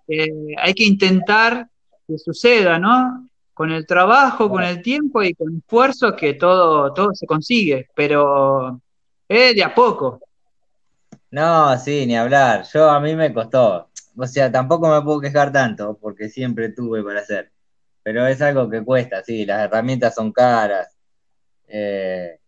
[0.07, 1.66] eh, hay que intentar
[2.07, 3.29] que suceda, ¿no?
[3.55, 8.81] Con el trabajo, con el tiempo y con esfuerzo que todo, todo se consigue, pero
[9.29, 10.20] es de a poco.
[11.37, 12.64] No, sí, ni hablar.
[12.72, 13.90] Yo a mí me costó.
[14.16, 17.53] O sea, tampoco me puedo quejar tanto porque siempre tuve para hacer
[18.03, 20.96] pero es algo que cuesta, sí, las herramientas son caras,
[21.68, 22.40] eh,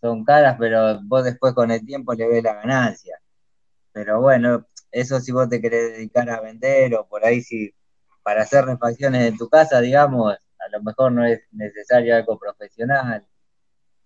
[0.00, 3.20] son caras, pero vos después con el tiempo le ves la ganancia.
[3.92, 7.74] Pero bueno, eso si vos te querés dedicar a vender o por ahí si
[8.22, 13.26] para hacer refacciones en tu casa, digamos, a lo mejor no es necesario algo profesional.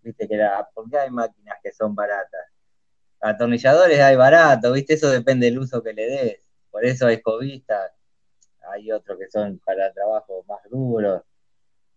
[0.03, 2.56] Viste que era, porque hay máquinas que son baratas.
[3.29, 6.41] Atornilladores hay baratos, viste, eso depende del uso que le des.
[6.71, 7.93] Por eso hay escobistas
[8.73, 11.23] hay otros que son para trabajos más duros,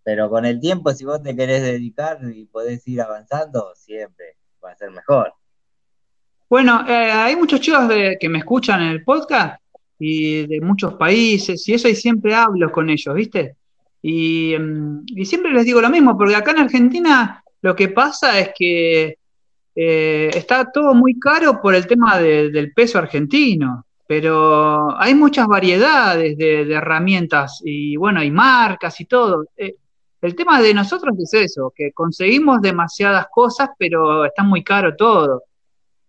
[0.04, 4.72] pero con el tiempo, si vos te querés dedicar y podés ir avanzando, siempre va
[4.72, 5.34] a ser mejor.
[6.50, 7.88] Bueno, eh, hay muchos chicos
[8.20, 9.62] que me escuchan en el podcast
[10.00, 13.56] y de muchos países y eso y siempre hablo con ellos, ¿viste?
[14.02, 18.52] Y, mm, siempre les digo lo mismo, porque acá en Argentina lo que pasa es
[18.58, 19.18] que
[19.82, 26.36] eh, está todo muy caro por el tema del peso argentino pero hay muchas variedades
[26.36, 29.46] de, herramientas y bueno, hay marcas y todo.
[29.56, 29.76] Eh,
[30.20, 35.44] el tema de nosotros es eso, que conseguimos demasiadas cosas, pero está muy caro todo.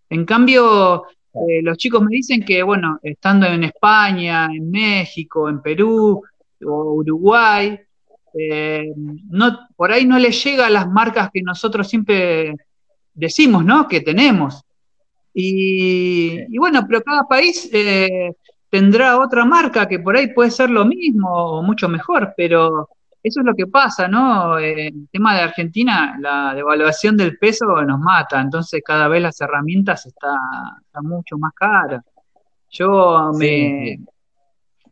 [0.09, 1.05] En cambio,
[1.35, 6.23] eh, los chicos me dicen que, bueno, estando en España, en México, en Perú
[6.65, 7.79] o Uruguay,
[9.29, 12.57] no, por ahí no les llega las marcas que nosotros siempre
[13.15, 13.89] decimos, ¿no?
[13.89, 14.63] Que tenemos.
[15.33, 18.33] Y, bueno, pero cada país eh,
[18.69, 22.89] tendrá otra marca que por ahí puede ser lo mismo o mucho mejor, pero
[23.23, 24.59] eso es lo que pasa, ¿no?
[24.59, 29.41] Eh, el tema de Argentina, la devaluación del peso nos mata, entonces cada vez las
[29.41, 30.37] herramientas están
[30.85, 32.03] está mucho más caras.
[32.71, 33.99] Yo me,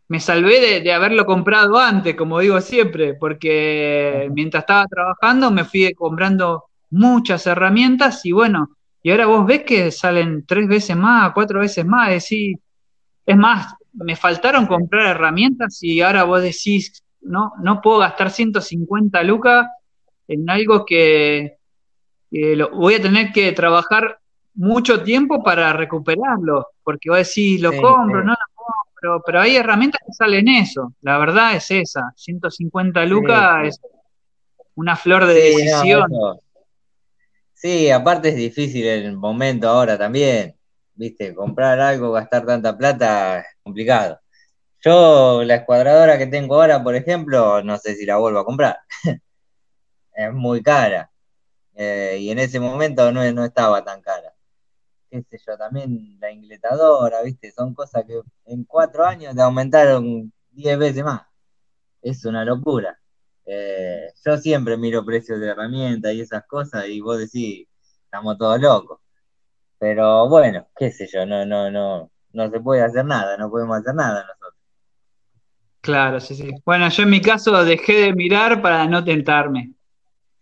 [0.08, 5.92] me salvé de, haberlo comprado antes, como digo siempre, porque mientras estaba trabajando me fui
[5.94, 11.60] comprando muchas herramientas y bueno, y ahora vos ves que salen tres veces más, cuatro
[11.60, 12.58] veces más, decís,
[13.24, 19.22] es más, me faltaron comprar herramientas y ahora vos decís, no, no puedo gastar 150
[19.22, 19.66] lucas
[20.26, 21.58] en algo que,
[22.30, 24.18] lo, voy a tener que trabajar
[24.54, 30.00] mucho tiempo para recuperarlo, porque vos decís, lo compro, no lo compro, pero hay herramientas
[30.04, 33.80] que salen eso, la verdad es esa, 150 lucas es
[34.74, 36.10] una flor de decisión.
[37.60, 40.56] Sí, aparte es difícil el momento ahora también,
[40.94, 44.20] viste, comprar algo, gastar tanta plata es complicado.
[44.80, 48.78] Yo la escuadradora que tengo ahora, por ejemplo, no sé si la vuelvo a comprar.
[50.14, 51.10] es muy cara.
[51.74, 54.34] Eh, y en ese momento no, no estaba tan cara.
[55.10, 60.32] Qué sé yo, también la ingletadora, viste, son cosas que en cuatro años te aumentaron
[60.50, 61.22] diez veces más.
[62.02, 62.98] Es una locura.
[63.50, 67.66] Eh, yo siempre miro precios de herramientas y esas cosas y vos decís,
[68.04, 69.00] estamos todos locos.
[69.78, 73.78] Pero bueno, qué sé yo, no, no, no, no se puede hacer nada, no podemos
[73.78, 74.54] hacer nada nosotros.
[75.80, 76.50] Claro, sí, sí.
[76.66, 79.72] Bueno, yo en mi caso dejé de mirar para no tentarme.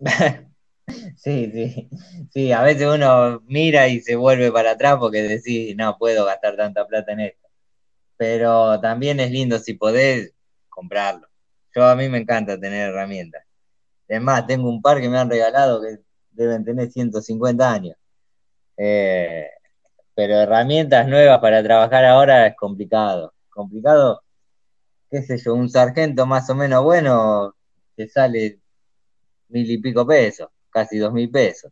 [1.17, 1.91] Sí, sí,
[2.31, 6.57] sí, a veces uno mira y se vuelve para atrás porque decís, no puedo gastar
[6.57, 7.49] tanta plata en esto.
[8.17, 10.33] Pero también es lindo si podés
[10.69, 11.26] comprarlo.
[11.77, 13.45] Yo a mí me encanta tener herramientas.
[14.09, 15.99] Es más, tengo un par que me han regalado que
[16.31, 17.97] deben tener 150 años.
[18.79, 19.47] Eh,
[20.15, 23.35] pero herramientas nuevas para trabajar ahora es complicado.
[23.51, 24.23] Complicado,
[25.11, 27.55] qué sé yo, un sargento más o menos bueno
[27.95, 28.59] que sale
[29.49, 31.71] mil y pico pesos, casi dos mil pesos.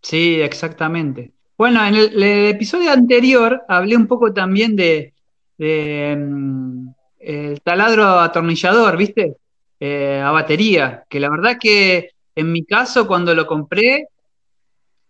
[0.00, 1.34] Sí, exactamente.
[1.58, 5.12] Bueno, en el, episodio anterior hablé un poco también de,
[5.58, 6.88] mm,
[7.26, 9.36] el taladro atornillador, ¿viste?
[9.80, 14.06] Eh, a batería, que la verdad que en mi caso cuando lo compré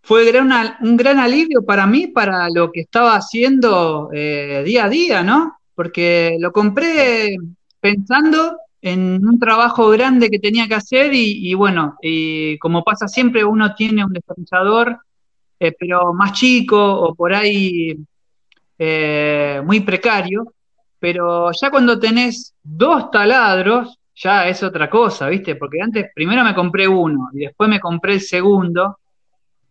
[0.01, 0.29] fue
[0.81, 5.59] un gran alivio para mí, para lo que estaba haciendo eh, día a día, ¿no?
[5.75, 7.37] Porque lo compré
[7.79, 13.43] pensando en un trabajo grande que tenía que hacer y, bueno, y como pasa siempre,
[13.43, 14.97] uno tiene un destornillador,
[15.59, 17.95] eh, pero más chico o por ahí
[19.63, 20.53] muy precario,
[20.99, 25.55] pero ya cuando tenés dos taladros, ya es otra cosa, ¿viste?
[25.55, 28.99] Porque antes primero me compré uno y después me compré el segundo,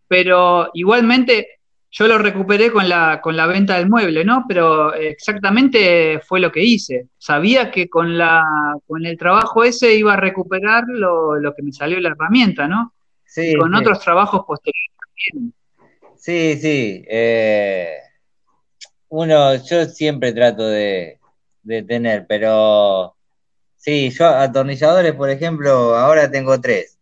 [0.06, 1.56] pero igualmente
[1.90, 4.44] yo lo recuperé con la, con la venta del mueble, ¿no?
[4.46, 7.08] Pero exactamente fue lo que hice.
[7.16, 8.44] Sabía que con, la,
[8.86, 12.92] con el trabajo ese iba a recuperar lo, que me salió la herramienta, ¿no?
[13.24, 13.54] Sí.
[13.56, 15.54] con otros trabajos posteriores también.
[16.16, 17.04] Sí, sí.
[17.08, 17.96] Eh,
[19.08, 21.20] uno, yo siempre trato de,
[21.62, 23.16] de tener, pero
[23.76, 26.98] sí, yo atornilladores, por ejemplo, ahora tengo tres.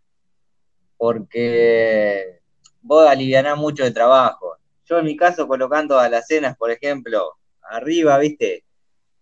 [0.96, 2.40] Porque
[2.82, 4.56] vos alivianás mucho de trabajo.
[4.86, 8.64] Yo en mi caso colocando a las cenas, por ejemplo, arriba, ¿viste?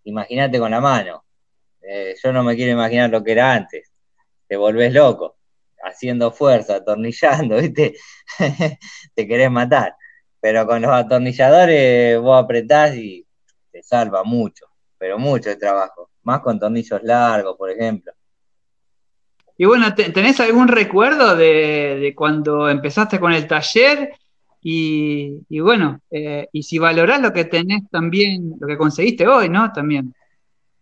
[0.03, 1.23] Imagínate con la mano.
[1.81, 3.91] Eh, yo no me quiero imaginar lo que era antes.
[4.47, 5.37] Te volvés loco,
[5.83, 7.95] haciendo fuerza, atornillando, ¿viste?
[9.15, 9.95] te querés matar.
[10.43, 13.25] Pero con los atornilladores vos apretás y
[13.71, 14.65] te salva mucho,
[14.97, 16.09] pero mucho el trabajo.
[16.23, 18.11] Más con tornillos largos, por ejemplo.
[19.57, 24.15] Y bueno, ¿tenés algún recuerdo de, cuando empezaste con el taller?
[24.61, 29.71] Y, bueno, eh, y si valorás lo que tenés también, lo que conseguiste hoy, ¿no?
[29.71, 30.13] También.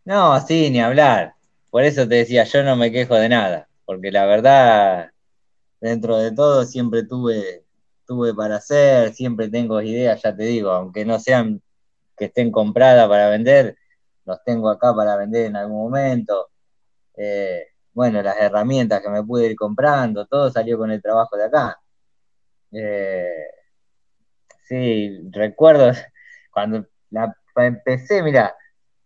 [0.05, 1.35] No, sí, ni hablar.
[1.69, 5.11] Por eso te decía, yo no me quejo de nada, porque la verdad,
[5.79, 7.63] dentro de todo siempre tuve,
[8.05, 11.61] tuve para hacer, siempre tengo ideas, ya te digo, aunque no sean
[12.17, 13.77] que estén compradas para vender,
[14.25, 16.49] los tengo acá para vender en algún momento.
[17.17, 21.45] Eh, bueno, las herramientas que me pude ir comprando, todo salió con el trabajo de
[21.45, 21.79] acá.
[22.71, 23.47] Eh,
[24.67, 25.91] sí, recuerdo
[26.51, 26.85] cuando
[27.57, 28.55] empecé, mira,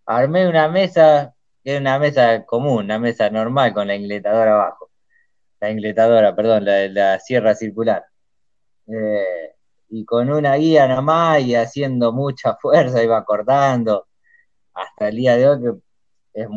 [0.05, 4.91] armé una mesa, era una mesa común, una mesa normal con la ingletadora abajo.
[5.59, 8.05] La ingletadora, perdón, la, la sierra circular.
[8.87, 9.55] Eh,
[9.89, 14.07] y con una guía nomás y haciendo mucha fuerza iba cortando
[14.73, 16.47] hasta el día de hoy que es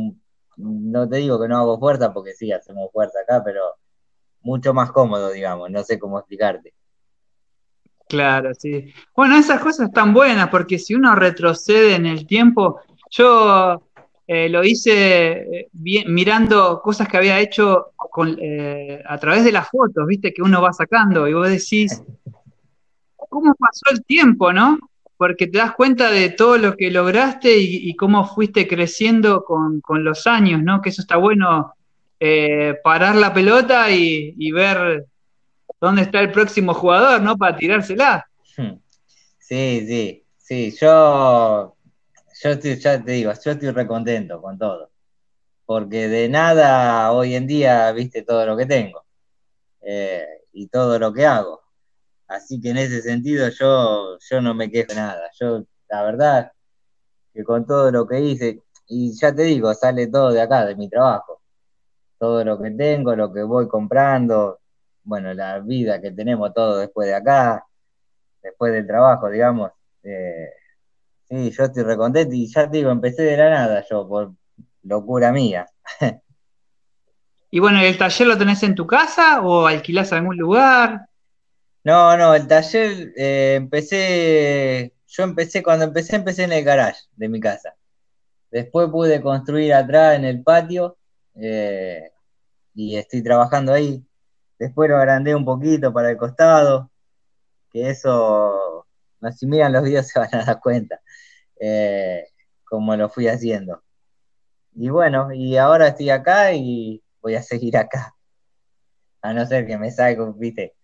[0.59, 3.63] no te digo que no hago fuerza, porque sí, hacemos fuerza acá, pero
[4.41, 6.75] mucho más cómodo, digamos, no sé cómo explicarte.
[8.09, 8.93] Claro, sí.
[9.15, 13.88] Bueno, esas cosas están buenas, porque si uno retrocede en el tiempo, yo
[14.31, 17.93] eh, lo hice eh, mirando cosas que había hecho
[18.39, 22.03] eh, a través de las fotos, viste, que uno va sacando, y vos decís,
[23.17, 24.79] ¿cómo pasó el tiempo, no?
[25.17, 30.29] porque te das cuenta de todo lo que lograste y, cómo fuiste creciendo con, los
[30.29, 30.81] años, ¿no?
[30.81, 31.75] Que eso está bueno,
[32.85, 35.07] parar la pelota y, ver
[35.81, 37.37] dónde está el próximo jugador, ¿no?
[37.37, 38.29] Para tirársela.
[38.57, 38.77] Hmm.
[39.41, 41.75] Sí, sí, sí, yo,
[42.43, 44.91] yo ya te digo, yo estoy recontento con todo,
[45.67, 49.05] porque de nada hoy en día viste todo lo que tengo
[49.83, 51.63] eh, y todo lo que hago.
[52.29, 55.31] Así que en ese sentido yo, yo no me quejo de nada.
[55.41, 56.53] Yo, la verdad,
[57.35, 60.77] que con todo lo que hice, y ya te digo, sale todo de acá, de
[60.77, 61.43] mi trabajo.
[62.19, 64.61] Todo lo que tengo, lo que voy comprando,
[65.05, 67.67] bueno, la vida que tenemos todo después de acá,
[68.43, 69.73] después del trabajo, digamos.
[70.03, 70.51] Eh,
[71.29, 74.33] sí, yo estoy recontento y ya te digo, empecé de la nada yo, por
[74.83, 75.67] locura mía.
[77.51, 81.09] y bueno, ¿el taller lo tenés en tu casa o alquilás algún lugar?
[81.85, 87.29] No, no, el taller eh, empecé, yo empecé, cuando empecé, empecé en el garage de
[87.29, 87.75] mi casa.
[88.51, 90.99] Después pude construir atrás en el patio
[91.35, 92.11] eh,
[92.75, 94.05] y estoy trabajando ahí.
[94.59, 96.91] Después lo agrandé un poquito para el costado,
[97.71, 98.87] que eso,
[99.37, 101.01] si miran los videos se van a dar cuenta,
[101.61, 102.27] eh,
[102.65, 103.83] como lo fui haciendo.
[104.75, 108.15] Y bueno, y ahora estoy acá y voy a seguir acá.
[109.23, 110.77] A no ser que me salga, viste.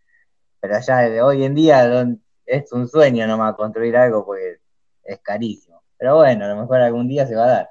[0.61, 2.05] Pero ya hoy en día
[2.47, 4.57] es un sueño nomás construir algo porque
[5.05, 5.83] es carísimo.
[5.99, 7.71] Pero bueno, a lo mejor algún día se va a dar.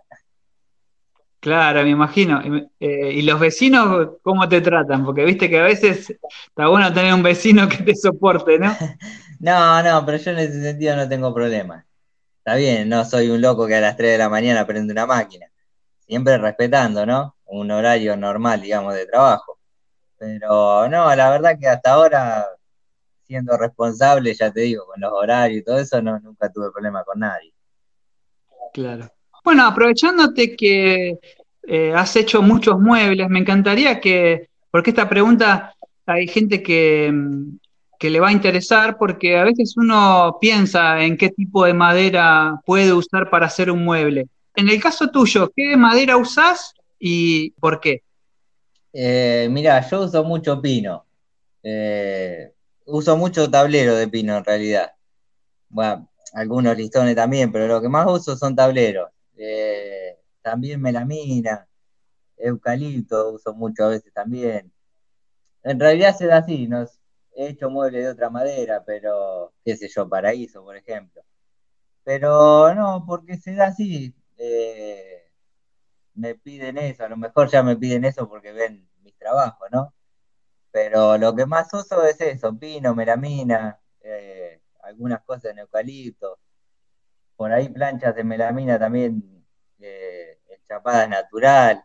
[1.43, 2.41] Claro, me imagino.
[2.79, 5.03] Eh, ¿Y los vecinos cómo te tratan?
[5.03, 8.71] Porque viste que a veces está bueno tener un vecino que te soporte, ¿no?
[9.41, 11.85] no, no, pero yo en ese sentido no tengo problema.
[12.45, 15.05] Está bien, no soy un loco que a las 3 de la mañana prende una
[15.05, 15.47] máquina.
[16.05, 17.37] Siempre respetando, ¿no?
[17.45, 19.59] Un horario normal, digamos, de trabajo.
[20.17, 22.45] Pero no, la verdad que hasta ahora,
[23.25, 27.05] siendo responsable, ya te digo, con los horarios y todo eso, no, nunca tuve problema
[27.05, 27.53] con nadie.
[28.73, 29.09] Claro.
[29.41, 31.19] Bueno, aprovechándote que
[31.65, 35.73] eh, has hecho muchos muebles, me encantaría que, porque esta pregunta
[36.05, 37.55] hay gente que, mm,
[38.03, 42.61] que, le va a interesar, porque a veces uno piensa en qué tipo de madera
[42.65, 44.27] puede usar para hacer un mueble.
[44.55, 48.03] En el caso tuyo, ¿qué madera usás y por qué?
[48.91, 51.05] Eh, mira, yo uso mucho pino.
[51.63, 52.51] Eh,
[52.85, 54.91] uso mucho tablero de pino en realidad.
[55.69, 59.09] Bueno, algunos listones también, pero lo que más uso son tableros.
[59.37, 61.65] Eh, también melamina,
[62.37, 64.71] eucalipto uso mucho a veces también.
[65.63, 66.85] En realidad se da así, no
[67.35, 71.23] he hecho muebles de otra madera, pero qué sé yo, paraíso, por ejemplo.
[72.03, 74.15] Pero no, porque se da así.
[74.37, 75.31] Eh,
[76.15, 79.93] me piden eso, a lo mejor ya me piden eso porque ven mis trabajos, ¿no?
[80.71, 86.39] Pero lo que más uso es eso, pino, melamina, eh, algunas cosas en eucalipto,
[87.35, 89.45] por ahí planchas de melamina también
[89.79, 91.83] eh, chapada natural,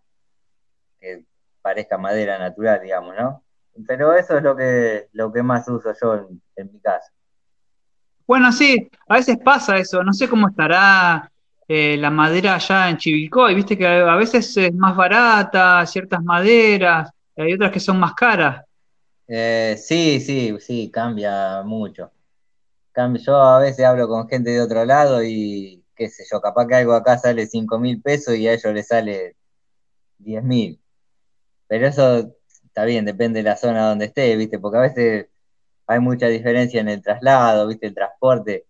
[1.00, 1.24] que
[1.62, 3.44] parezca madera natural, digamos, ¿no?
[3.86, 7.12] Pero eso es lo que, lo que más uso yo en, mi casa.
[8.26, 11.30] Bueno, sí, a veces pasa eso, no sé cómo estará
[11.66, 17.10] eh, la madera allá en Chivilcoy, viste que a veces es más barata, ciertas maderas,
[17.36, 18.64] hay otras que son más caras.
[19.26, 22.10] Eh, sí, sí, sí, cambia mucho
[23.18, 26.74] yo a veces hablo con gente de otro lado y qué sé yo, capaz que
[26.76, 29.36] algo acá sale 5 mil pesos y a ellos les sale
[30.18, 30.80] 10 mil.
[31.68, 32.34] Pero eso
[32.78, 34.60] está bien, depende de la zona donde esté, ¿viste?
[34.60, 35.26] Porque a veces
[35.88, 37.88] hay mucha diferencia en el traslado, ¿viste?
[37.88, 38.66] El transporte.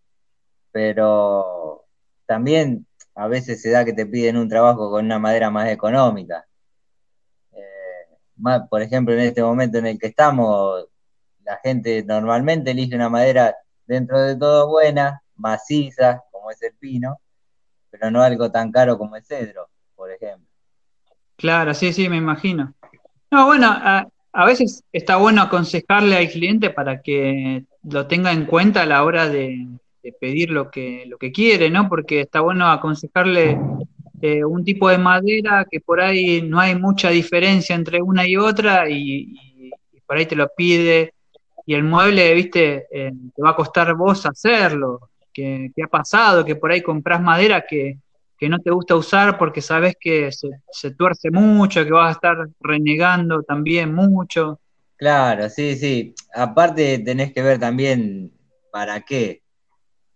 [0.73, 1.85] Pero
[2.25, 6.47] también a veces se da que te piden un trabajo con una madera más económica.
[7.53, 10.87] Eh, por ejemplo, en este momento en el que estamos,
[11.45, 13.57] la gente normalmente elige una madera
[13.87, 17.21] dentro de todo buena, maciza, como es el pino,
[17.91, 20.49] pero no algo tan caro como el cedro, por ejemplo.
[21.37, 22.75] Claro, sí, sí, me imagino.
[23.31, 28.83] No, bueno, a, veces está bueno aconsejarle al cliente para que lo tenga en cuenta
[28.83, 29.67] a la hora de,
[30.19, 31.87] pedir lo que, lo que quiere, ¿no?
[31.87, 33.59] Porque está bueno aconsejarle
[34.23, 38.37] eh, un tipo de madera que por ahí no hay mucha diferencia entre una y
[38.37, 39.71] otra y,
[40.07, 41.13] por ahí te lo pide
[41.67, 46.57] y el mueble, viste, eh, te va a costar vos hacerlo, que, ha pasado, que
[46.57, 47.99] por ahí compras madera que,
[48.47, 53.43] no te gusta usar porque sabes que se, tuerce mucho, que vas a estar renegando
[53.43, 54.61] también mucho.
[54.97, 56.15] Claro, sí, sí.
[56.35, 58.31] Aparte tenés que ver también
[58.71, 59.43] para qué.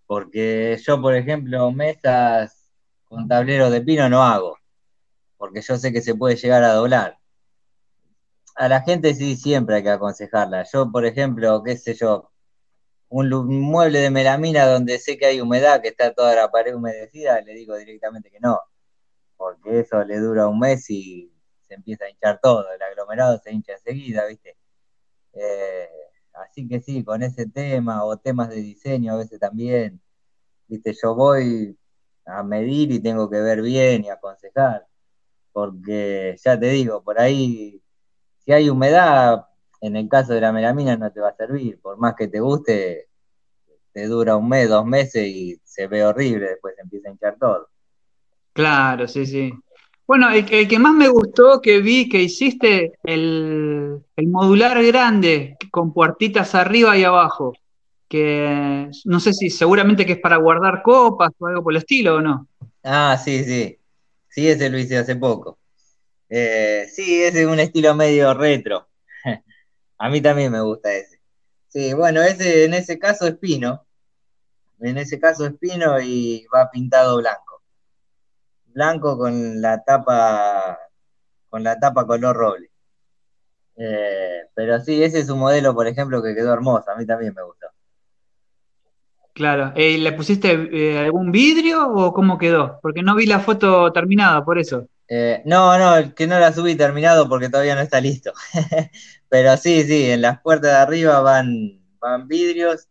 [0.06, 2.70] Porque yo, por ejemplo, mesas
[3.04, 4.58] con tableros de pino no hago.
[5.38, 7.16] Porque yo sé que se puede llegar a doblar
[8.56, 10.64] a la gente sí siempre hay que aconsejarla.
[10.72, 12.30] Yo, por ejemplo, qué sé yo,
[13.12, 17.40] un, mueble de melamina donde sé que hay humedad, que está toda la pared humedecida,
[17.42, 18.58] le digo directamente que no,
[19.36, 23.52] porque eso le dura un mes y se empieza a hinchar todo, el aglomerado se
[23.52, 24.56] hincha enseguida, ¿viste?
[25.34, 25.88] Eh,
[26.34, 30.00] así que sí, con ese tema o temas de diseño a veces también,
[30.68, 30.94] ¿viste?
[31.02, 31.78] Yo voy
[32.24, 34.86] a medir y tengo que ver bien y aconsejar,
[35.52, 37.82] porque ya te digo, por ahí
[38.38, 39.46] si hay humedad,
[39.82, 42.40] en el caso de la melamina no te va a servir, por más que te
[42.40, 43.08] guste,
[43.92, 47.68] te dura un mes, dos meses y se ve horrible, después empieza a hinchar todo.
[48.52, 49.52] Claro, sí, sí.
[50.06, 55.92] Bueno, el, que más me gustó que vi que hiciste, el, el modular grande, con
[55.92, 57.52] puertitas arriba y abajo,
[58.08, 62.16] que no sé si seguramente que es para guardar copas o algo por el estilo
[62.16, 62.46] o no.
[62.84, 63.78] Ah, sí, sí.
[64.28, 65.58] Sí, ese lo hice hace poco.
[66.28, 68.86] Eh, sí, ese es un estilo medio retro.
[70.02, 71.20] A mí también me gusta ese.
[71.68, 73.86] Sí, bueno, ese en ese caso es pino.
[74.80, 77.62] En ese caso es pino y va pintado blanco.
[78.66, 80.76] Blanco con la tapa
[81.48, 82.68] con la tapa color roble.
[83.76, 86.90] Eh, pero sí, ese es un modelo, por ejemplo, que quedó hermoso.
[86.90, 87.68] A mí también me gustó.
[89.34, 89.72] Claro.
[89.76, 92.80] ¿Y ¿Le pusiste eh, algún vidrio o cómo quedó?
[92.82, 94.88] Porque no vi la foto terminada, por eso.
[95.06, 98.32] Eh, no, no, que no la subí terminado porque todavía no está listo.
[99.32, 102.86] pero sí, sí, en las puertas de arriba van, van vidrios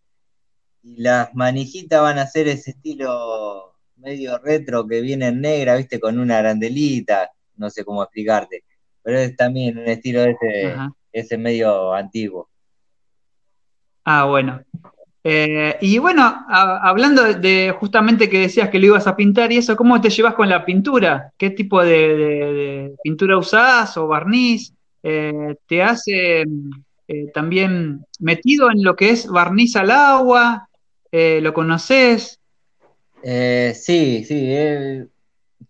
[0.82, 6.00] y las manijitas van a ser ese estilo medio retro que viene en negra, viste,
[6.00, 8.64] con una arandelita, no sé cómo explicarte,
[9.04, 10.76] pero es también un estilo ese,
[11.12, 12.50] ese medio antiguo.
[14.04, 14.64] Ah, bueno.
[15.24, 19.78] Eh, y bueno, hablando de, justamente que decías que lo ibas a pintar y eso,
[19.78, 21.34] ¿cómo te llevas con la pintura?
[21.38, 24.74] ¿Qué tipo de, pintura usás o barniz?
[25.04, 26.44] Eh, ¿Te hace
[27.08, 30.68] eh, también metido en lo que es barniz al agua?
[31.12, 32.40] ¿Lo conoces?
[33.22, 34.56] sí, sí.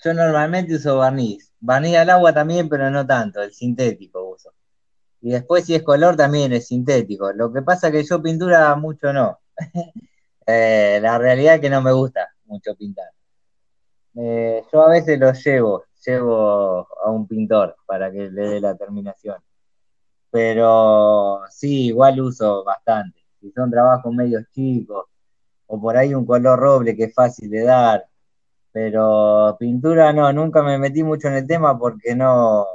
[0.03, 1.51] yo normalmente uso barniz.
[1.59, 4.53] Barniz al agua también, pero no tanto, el sintético uso.
[5.21, 7.31] Y después si es color también es sintético.
[7.33, 9.39] Lo que pasa que yo pintura mucho no.
[10.47, 13.09] Eh, la realidad es que no me gusta mucho pintar.
[14.15, 18.75] Eh, yo a veces lo llevo, llevo a un pintor para que le dé la
[18.75, 19.37] terminación.
[20.29, 23.19] Pero sí, igual uso bastante.
[23.39, 25.05] Si son trabajos medios chicos,
[25.67, 28.05] o por ahí un color roble que es fácil de dar.
[28.71, 32.65] Pero pintura no, nunca me metí mucho en el tema porque no,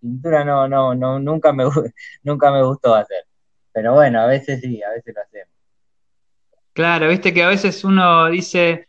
[0.00, 1.64] pintura no, no, no, nunca me,
[2.22, 3.24] nunca me gustó hacer.
[3.72, 5.48] Pero bueno, a veces sí, a veces lo hacemos.
[6.72, 8.86] Claro, viste que a veces uno dice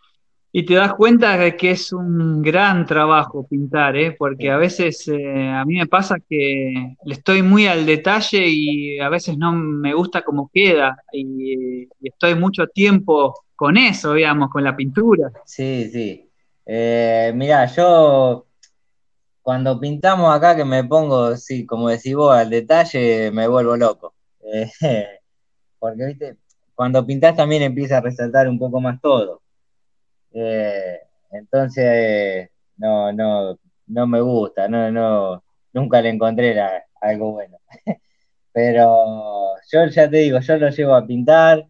[0.51, 4.15] y te das cuenta de que es un gran trabajo pintar, ¿eh?
[4.17, 8.99] porque a veces eh, a mí me pasa que le estoy muy al detalle y
[8.99, 14.63] a veces no me gusta cómo queda y, estoy mucho tiempo con eso, digamos, con
[14.63, 15.31] la pintura.
[15.45, 16.29] Sí, sí.
[16.65, 18.47] Eh, mira, yo
[19.41, 24.13] cuando pintamos acá que me pongo, sí, como decís vos, al detalle, me vuelvo loco.
[25.79, 26.37] porque, viste,
[26.73, 29.41] cuando pintas también empieza a resaltar un poco más todo.
[30.39, 30.99] Eh,
[31.31, 33.57] entonces, no, no,
[33.87, 36.55] no me gusta, no, no, nunca le encontré
[37.01, 37.57] algo bueno.
[38.51, 41.65] Pero yo ya te digo, yo lo llevo a pintar,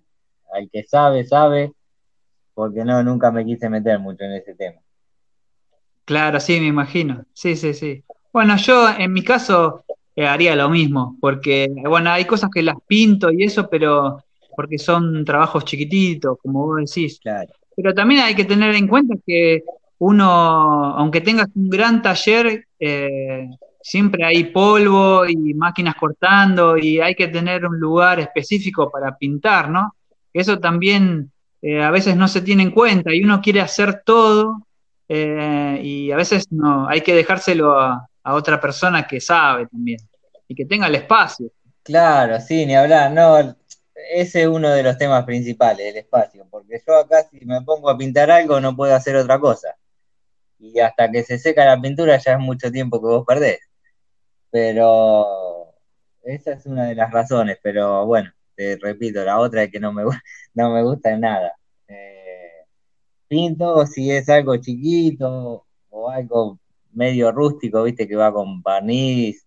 [0.54, 1.72] al que sabe, sabe,
[2.54, 4.82] porque no, nunca me quise meter mucho en ese tema.
[6.04, 7.26] Claro, sí, me imagino.
[7.34, 8.04] Sí, sí, sí.
[8.34, 12.78] Bueno, yo en mi caso eh, haría lo mismo, porque, bueno, hay cosas que las
[12.86, 14.24] pinto y eso, pero
[14.56, 17.20] porque son trabajos chiquititos, como vos decís.
[17.22, 17.54] Claro.
[17.78, 19.64] Pero también hay que tener en cuenta que
[20.00, 23.48] uno, aunque tengas un gran taller, eh,
[23.80, 29.70] siempre hay polvo y máquinas cortando y hay que tener un lugar específico para pintar,
[29.70, 29.94] ¿no?
[30.34, 34.64] Eso también eh, a veces no se tiene en cuenta y uno quiere hacer todo
[35.08, 40.00] eh, y a veces no, hay que dejárselo a, a, otra persona que sabe también
[40.48, 41.52] y que tenga el espacio.
[41.84, 43.56] Claro, sí, ni hablar, no,
[44.12, 47.90] ese es uno de los temas principales, el espacio, porque yo acá si me pongo
[47.90, 49.76] a pintar algo no puedo hacer otra cosa.
[50.60, 53.60] Y hasta que se seca la pintura ya es mucho tiempo que vos perdés.
[54.52, 55.74] Pero
[56.24, 59.94] esa es una de las razones, pero bueno, te repito, la otra es que no
[59.94, 60.04] me,
[60.54, 61.54] no me gusta nada.
[61.88, 62.66] Eh,
[63.28, 66.60] pinto si es algo chiquito o algo
[66.94, 69.46] medio rústico, viste, que va con barniz,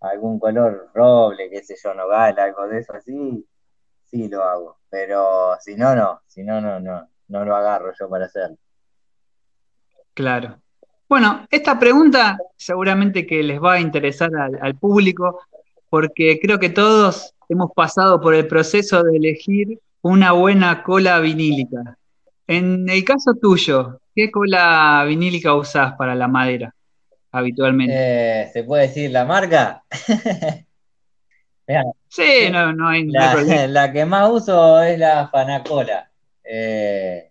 [0.00, 3.46] algún color roble, qué sé yo, nogal, algo de eso así,
[4.10, 8.08] sí lo hago, pero si no, no, si no, no, no, no lo agarro yo
[8.08, 8.56] para hacerlo.
[10.14, 10.58] Claro.
[11.08, 14.30] Bueno, esta pregunta seguramente que les va a interesar
[14.60, 15.40] al, público,
[15.88, 21.96] porque creo que todos hemos pasado por el proceso de elegir una buena cola vinílica.
[22.46, 26.74] En el caso tuyo, ¿qué cola vinílica usás para la madera
[27.32, 27.94] habitualmente?
[27.96, 29.82] Eh, ¿Se puede decir la marca?
[32.08, 33.34] Sí, no, no hay, la,
[33.68, 36.10] La que más uso es la Fanacola.
[36.44, 37.30] Eh,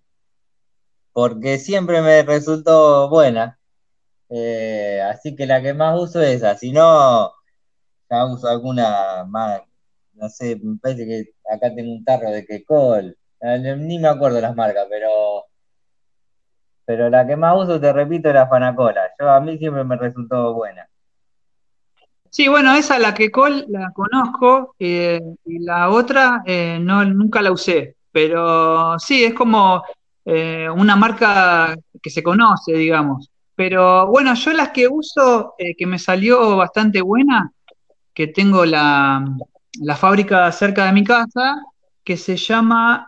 [1.12, 3.60] porque siempre me resultó buena.
[4.30, 6.56] Eh, así que la que más uso es esa.
[6.56, 7.34] Si no,
[8.10, 9.62] ya uso alguna más.
[10.14, 13.18] No sé, me parece que acá tengo un tarro de Quecol.
[13.42, 15.46] Eh, ni me acuerdo las marcas, pero.
[16.86, 19.12] Pero la que más uso, te repito, es la Fanacola.
[19.20, 20.90] Yo a mí siempre me resultó buena.
[22.30, 27.42] Sí, bueno, esa la que col la conozco eh, y la otra eh, no, nunca
[27.42, 29.84] la usé, pero sí, es como
[30.26, 33.30] eh, una marca que se conoce, digamos.
[33.56, 37.52] Pero bueno, yo las que uso, que me salió bastante buena,
[38.14, 39.26] que tengo la,
[39.98, 41.58] fábrica cerca de mi casa,
[42.04, 43.06] que se llama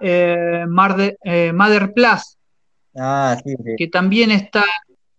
[0.67, 2.37] Mother Plus,
[2.97, 3.75] ah, sí, sí.
[3.77, 4.65] que también está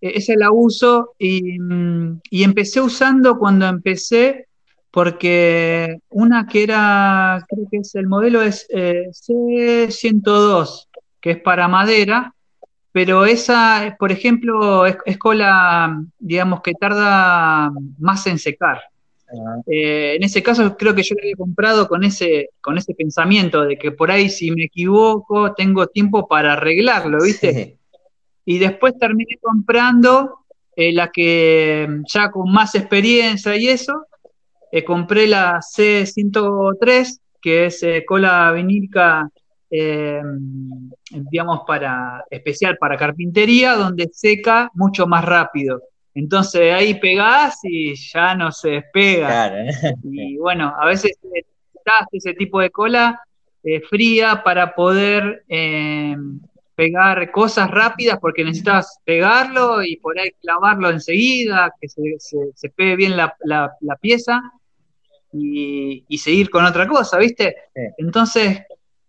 [0.03, 1.57] esa la uso y,
[2.31, 4.49] empecé usando cuando empecé,
[4.91, 10.89] porque una que era, creo que es el modelo es eh, C102,
[11.21, 12.35] que es para madera,
[12.91, 18.83] pero esa, por ejemplo, es, cola, digamos, que tarda más en secar.
[19.67, 23.63] Eh, en ese caso creo que yo lo había comprado con ese, con ese pensamiento
[23.63, 27.79] de que por ahí si me equivoco tengo tiempo para arreglarlo, ¿viste?
[28.45, 30.41] Y después terminé comprando
[30.75, 34.07] eh, la que ya con más experiencia y eso,
[34.71, 39.29] eh, compré la C103, que es cola vinílica,
[41.11, 45.83] digamos, para, especial para carpintería, donde seca mucho más rápido.
[46.15, 49.55] Entonces ahí pegás y ya no se despega.
[50.03, 53.21] Y bueno, a veces necesitas ese tipo de cola
[53.65, 56.17] eh, fría para poder eh,
[56.75, 62.17] pegar cosas rápidas porque necesitas pegarlo y por ahí clavarlo enseguida, que se,
[62.55, 63.37] se, pegue bien la,
[64.01, 64.41] pieza
[65.33, 67.57] y, seguir con otra cosa, ¿viste?
[67.99, 68.63] Entonces,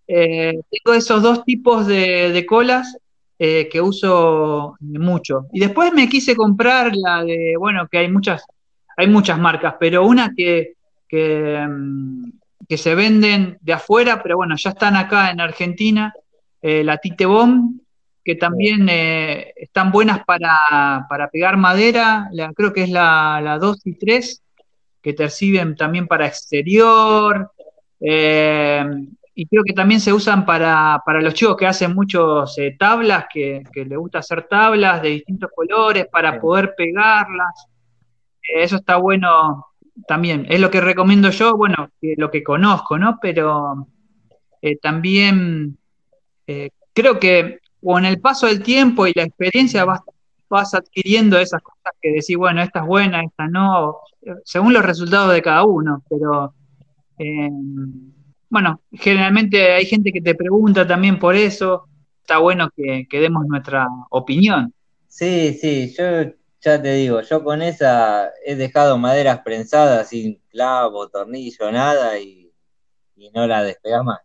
[0.08, 2.98] eh, tengo esos dos tipos de, de colas
[3.40, 5.48] eh, que uso mucho.
[5.52, 8.46] Y después me quise comprar la de, bueno, que hay muchas,
[8.96, 10.76] hay muchas marcas, pero una que,
[11.10, 12.32] que, mm,
[12.70, 16.14] se venden de afuera, pero bueno, ya están acá en Argentina,
[16.64, 17.82] eh, la Tite Bomb,
[18.24, 23.58] que también eh, están buenas para, para, pegar madera, la, creo que es la, la
[23.58, 24.42] 2 y 3,
[25.02, 27.52] que te sirven también para exterior.
[28.00, 28.86] Eh,
[29.36, 33.64] y creo que también se usan para, los chicos que hacen muchos eh, tablas, que,
[33.74, 37.68] que les gusta hacer tablas de distintos colores para poder pegarlas.
[38.42, 39.66] Eso está bueno
[40.08, 40.46] también.
[40.48, 43.20] Es lo que recomiendo yo, bueno, lo que conozco, ¿no?
[43.22, 43.88] Pero
[46.48, 50.02] eh, creo que con el paso del tiempo y la experiencia vas,
[50.50, 53.98] vas adquiriendo esas cosas que decís, bueno, esta es buena, esta no,
[54.46, 56.54] según los resultados de cada uno, pero
[58.54, 61.88] bueno, generalmente hay gente que te pregunta también por eso.
[62.22, 64.72] Está bueno que, demos nuestra opinión.
[65.08, 66.32] Sí, sí, yo
[66.62, 72.52] ya te digo, yo con esa he dejado maderas prensadas sin clavo, tornillo, nada y,
[73.34, 74.20] no la despegas más.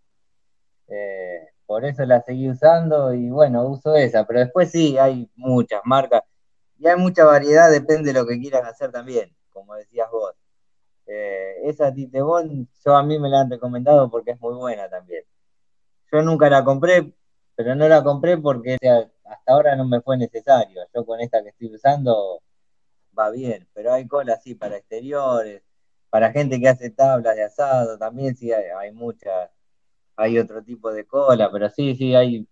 [0.89, 5.83] Eh, por eso la seguí usando y bueno, uso esa, pero después sí, hay muchas
[5.85, 6.23] marcas
[6.79, 10.33] y hay mucha variedad, depende de lo que quieran hacer también, como decías vos.
[11.07, 15.25] Eh, esa Titebón, yo a mí me la han recomendado porque es muy buena también.
[16.13, 17.13] Yo nunca la compré,
[17.55, 18.79] pero no la compré porque
[19.25, 20.83] hasta ahora no me fue necesario.
[20.95, 22.43] Yo con esta que estoy usando
[23.19, 25.63] va bien, pero hay cola así para exteriores,
[26.11, 29.51] para gente que hace tablas de asado, también sí hay, hay muchas,
[30.19, 32.47] hay otro tipo de cola, pero sí, sí, hay,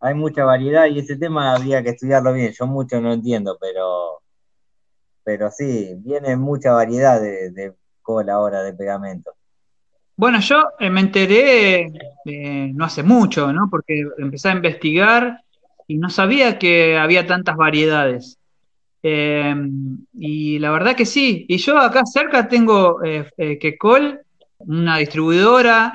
[0.00, 2.52] hay mucha variedad y ese tema habría que estudiarlo bien.
[2.52, 4.22] Yo mucho no entiendo, pero,
[5.22, 7.74] pero sí, viene mucha variedad de
[8.24, 9.32] la hora de pegamento?
[10.16, 11.90] Bueno, yo eh, me enteré
[12.24, 13.68] eh, no hace mucho, ¿no?
[13.70, 15.38] Porque empecé a investigar
[15.88, 18.38] y no sabía que había tantas variedades.
[19.02, 19.54] Eh,
[20.14, 21.46] y la verdad que sí.
[21.48, 22.98] Y yo acá cerca tengo
[23.36, 24.20] Kekol,
[24.66, 25.94] una distribuidora,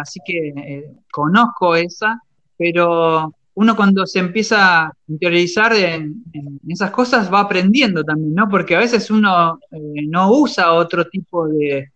[0.00, 2.20] así que conozco esa,
[2.56, 6.22] pero uno cuando se empieza a interiorizar en,
[6.68, 8.48] esas cosas va aprendiendo también, ¿no?
[8.48, 11.90] Porque a veces uno eh, no usa otro tipo de,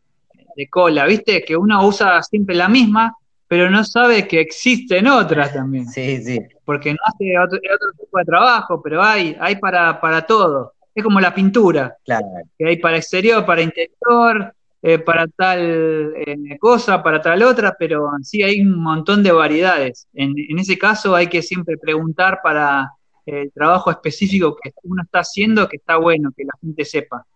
[0.70, 1.44] cola, ¿viste?
[1.44, 3.14] Que uno usa siempre la misma,
[3.46, 5.86] pero no sabe que existen otras también.
[5.86, 6.40] Sí, sí.
[6.64, 7.58] Porque no hace otro,
[7.98, 10.72] tipo de trabajo, pero hay, hay para, para todo.
[10.94, 11.94] Es como la pintura.
[12.04, 12.26] Claro.
[12.58, 14.54] Que hay para exterior, para interior,
[14.88, 20.06] eh, para tal eh, cosa, para tal otra, pero sí hay un montón de variedades.
[20.14, 22.92] En, ese caso hay que siempre preguntar para
[23.24, 27.26] el trabajo específico que uno está haciendo, que está bueno, que la gente sepa.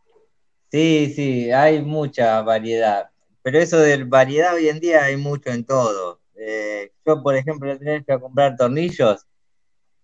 [0.71, 3.11] Sí, sí, hay mucha variedad.
[3.43, 6.21] Pero eso de variedad hoy en día hay mucho en todo.
[6.37, 9.27] Eh, yo, por ejemplo, tenía que comprar tornillos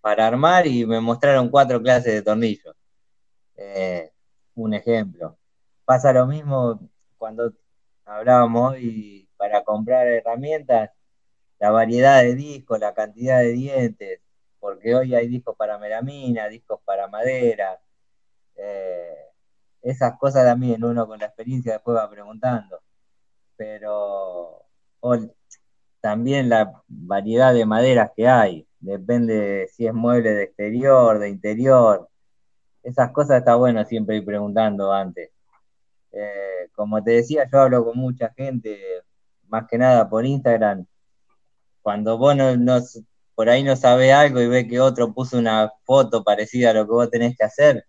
[0.00, 2.74] para armar y me mostraron cuatro clases de tornillos.
[4.56, 5.38] un ejemplo.
[5.84, 6.80] Pasa lo mismo,
[7.26, 7.52] cuando
[8.04, 10.90] hablábamos hoy para comprar herramientas,
[11.58, 14.20] la variedad de discos, la cantidad de dientes,
[14.60, 17.80] porque hoy hay discos para melamina, discos para madera,
[18.54, 19.16] eh,
[19.82, 22.80] esas cosas también uno con la experiencia después va preguntando,
[23.56, 24.62] pero
[26.00, 32.08] también la variedad de maderas que hay, depende si es mueble de exterior, de interior,
[32.84, 35.35] esas cosas está bueno siempre ir preguntando antes.
[36.18, 38.80] Eh, como te decía, yo hablo con mucha gente,
[39.48, 40.86] más que nada por Instagram.
[41.82, 42.80] Cuando vos no,
[43.34, 46.86] por ahí no sabés algo y ves que otro puso una foto parecida a lo
[46.86, 47.86] que vos tenés que hacer.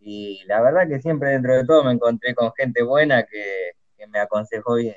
[0.00, 3.72] Y la verdad que siempre dentro de todo me encontré con gente buena que,
[4.08, 4.96] me aconsejó bien.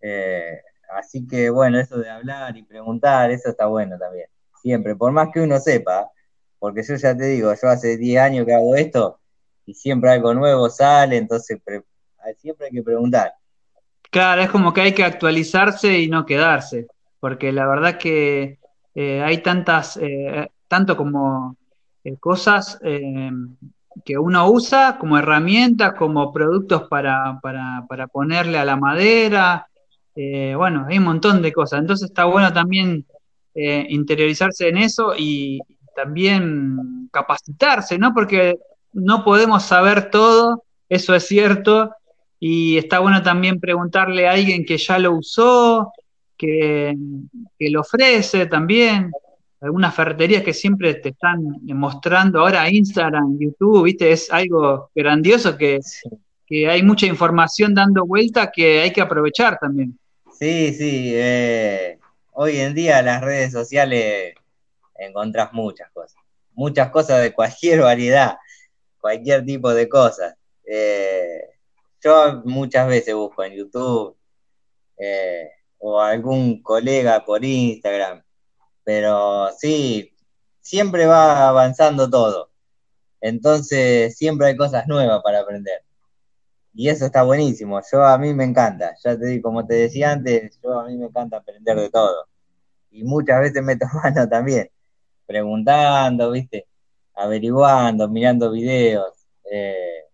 [0.00, 4.28] Eh, así que bueno, eso de hablar y preguntar, eso está bueno también.
[4.62, 6.10] Siempre, por más que uno sepa,
[6.58, 9.20] porque yo ya te digo, yo hace 10 años que hago esto
[9.68, 11.60] y siempre algo nuevo sale, entonces
[12.38, 13.34] siempre hay que preguntar.
[14.10, 16.86] Claro, es como que hay que actualizarse y no quedarse,
[17.20, 18.58] porque la verdad que
[18.94, 21.58] eh, hay tantas, eh, tanto como
[22.02, 22.80] eh, cosas
[24.04, 29.66] que uno usa como herramientas, como productos para, para, ponerle a la madera,
[30.14, 33.04] bueno, hay un montón de cosas, entonces está bueno también
[33.54, 35.60] interiorizarse en eso y
[35.94, 38.14] también capacitarse, ¿no?
[38.14, 38.56] Porque
[38.98, 41.90] no podemos saber todo, eso es cierto,
[42.40, 45.92] y está bueno también preguntarle a alguien que ya lo usó,
[46.36, 46.94] que,
[47.58, 49.10] lo ofrece también.
[49.60, 54.12] Algunas ferreterías que siempre te están mostrando ahora Instagram, YouTube, ¿viste?
[54.12, 55.80] Es algo grandioso que,
[56.50, 59.98] hay mucha información dando vuelta que hay que aprovechar también.
[60.38, 61.10] Sí, sí.
[61.12, 61.98] Eh,
[62.32, 64.34] hoy en día las redes sociales
[64.98, 66.16] encontrás muchas cosas.
[66.54, 68.38] Muchas cosas de cualquier variedad,
[69.00, 70.34] cualquier tipo de cosas.
[70.64, 71.42] Eh,
[72.02, 74.16] yo muchas veces busco en YouTube
[74.98, 78.22] eh, o algún colega por Instagram,
[78.84, 80.14] pero sí,
[80.60, 82.50] siempre va avanzando todo.
[83.20, 85.82] Entonces siempre hay cosas nuevas para aprender.
[86.74, 87.80] Y eso está buenísimo.
[87.92, 88.94] Yo a mí me encanta.
[89.04, 92.28] Ya te digo, como te decía antes, yo a mí me encanta aprender de todo.
[92.90, 94.70] Y muchas veces meto mano también,
[95.26, 96.67] preguntando, ¿viste?
[97.18, 99.12] Averiguando, mirando videos.
[99.50, 100.04] Eh,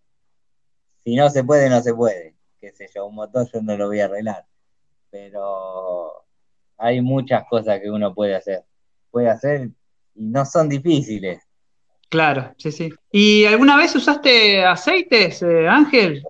[1.04, 2.34] si no se puede, no se puede.
[2.60, 4.46] Qué sé yo, un motor yo no lo voy a arreglar.
[5.10, 6.24] Pero
[6.78, 8.64] hay muchas cosas que uno puede hacer.
[9.10, 9.70] Puede hacer
[10.14, 11.42] y no son difíciles.
[12.08, 12.92] Claro, sí, sí.
[13.10, 16.22] ¿Y alguna vez usaste aceites, eh, Ángel?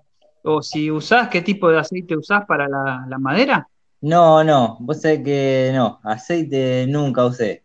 [0.43, 3.69] ¿O si usás, qué tipo de aceite usás para la, madera?
[4.01, 7.64] No, no, vos sabés que no, aceite nunca usé.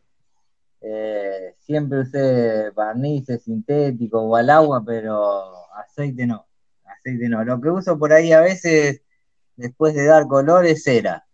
[0.81, 6.49] Eh, siempre usé barnices sintéticos o al agua, pero aceite no
[6.99, 7.43] aceite no.
[7.43, 9.01] Lo que uso por ahí a veces,
[9.55, 11.25] después de dar color, es cera.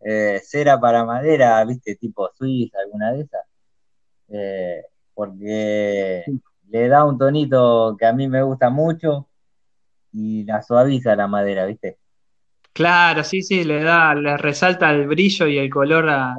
[0.00, 3.42] Eh, cera para madera, viste, tipo suiza, alguna de esas.
[4.28, 4.82] Eh,
[5.14, 6.24] porque
[6.68, 9.28] le da un tonito que a mí me gusta mucho
[10.12, 11.98] y la suaviza la madera, viste.
[12.72, 16.36] Claro, sí, sí, le da, le resalta el brillo y el color a,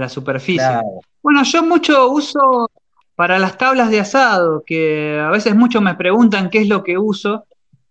[0.00, 0.80] la superficie.
[1.22, 2.70] Bueno, yo mucho uso
[3.14, 6.98] para las tablas de asado, que a veces muchos me preguntan qué es lo que
[6.98, 7.44] uso,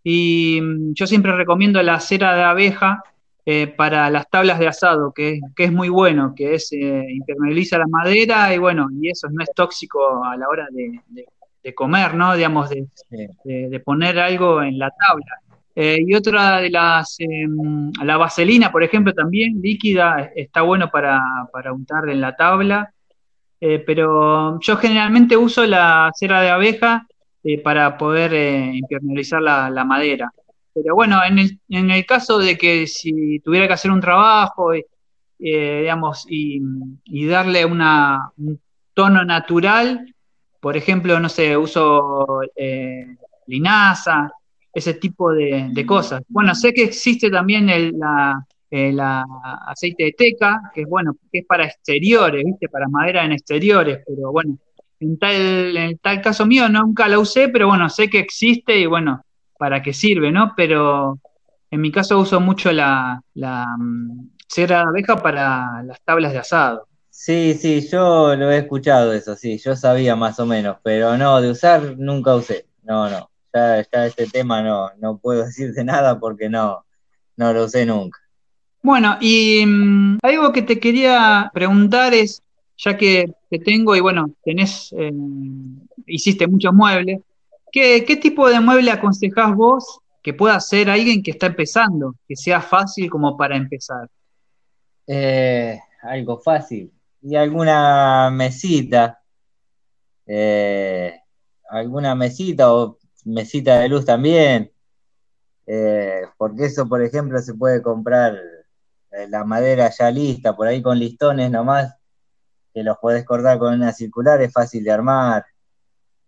[0.04, 3.04] y mm, yo siempre recomiendo la cera de abeja
[3.46, 7.88] eh, para las tablas de asado, que, es muy bueno, que es eh, impermeabiliza la
[7.88, 12.36] madera y bueno, y eso no es tóxico a la hora de, comer, ¿no?
[12.36, 15.42] Digamos, de, poner algo en la tabla.
[15.76, 21.22] Eh, y otra de las, em, la vaselina, por ejemplo, también líquida, está bueno para,
[21.52, 22.94] para untar en la tabla.
[23.64, 27.08] Eh, pero yo generalmente uso la cera de abeja
[27.44, 30.32] eh, para poder eh, impermeabilizar la, madera.
[30.74, 34.72] Pero bueno, en el, en el, caso de que si tuviera que hacer un trabajo,
[35.38, 36.60] digamos, y,
[37.28, 38.60] darle una, un
[38.96, 40.12] tono natural,
[40.60, 42.42] por ejemplo, no sé, uso
[43.46, 44.32] linaza,
[44.74, 46.22] ese tipo de, de, cosas.
[46.28, 51.40] Bueno, sé que existe también el, la, el aceite de teca, que es bueno, que
[51.40, 52.70] es para exteriores, ¿viste?
[52.70, 54.58] Para madera en exteriores, pero bueno,
[55.02, 58.86] en tal, en tal caso mío nunca la usé, pero bueno, sé que existe y
[58.86, 59.24] bueno,
[59.58, 60.54] para qué sirve, ¿no?
[60.56, 61.20] Pero
[61.70, 66.40] en mi caso uso mucho la, la mm, cera de abeja para las tablas de
[66.40, 66.88] asado.
[67.10, 71.42] Sí, sí, yo lo he escuchado eso, sí, yo sabía más o menos, pero no,
[71.42, 76.20] de usar nunca usé, no, no, ya, ya este tema no, no puedo decirte nada
[76.20, 76.86] porque no,
[77.38, 78.20] no lo usé nunca.
[78.84, 82.42] Bueno, y mm, algo que te quería preguntar es,
[82.78, 85.12] ya que te tengo y bueno, tenés, eh,
[86.08, 87.22] hiciste muchos muebles,
[87.72, 92.60] ¿qué, tipo de mueble aconsejás vos que pueda hacer alguien que está empezando, que sea
[92.60, 94.08] fácil como para empezar?
[95.06, 96.92] Eh, algo fácil.
[97.22, 99.22] Y alguna mesita,
[100.26, 101.20] eh,
[101.70, 104.72] alguna mesita o mesita de luz también,
[106.38, 108.38] porque eso, por ejemplo, se puede comprar
[109.12, 111.96] eh, la madera ya lista, por ahí con listones nomás,
[112.74, 115.46] que los podés cortar con una circular, es fácil de armar,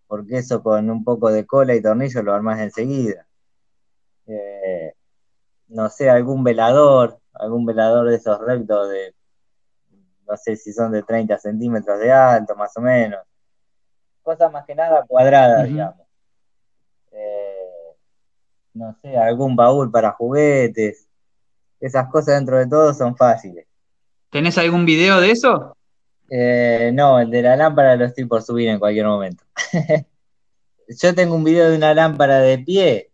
[0.07, 3.25] porque eso con un poco de cola y tornillo lo armás enseguida.
[4.27, 4.93] Eh,
[5.69, 9.15] no sé, algún velador, algún velador de esos rectos de,
[10.27, 13.21] no sé si son de 30 centímetros de alto, más o menos.
[14.21, 16.02] Cosas más que nada cuadradas, digamos.
[18.73, 21.07] No sé, algún baúl para juguetes
[21.83, 23.67] esas cosas dentro de todo son fáciles.
[24.29, 25.75] ¿Tenés algún video de eso?
[26.29, 29.43] Eh, no, el de la lámpara lo estoy por subir en cualquier momento.
[30.87, 33.11] Yo tengo un video de una lámpara de pie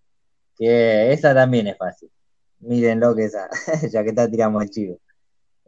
[0.55, 2.12] que esa también es fácil.
[2.60, 3.49] Mírenlo que esa,
[3.91, 4.99] ya que está tiramos el chivo.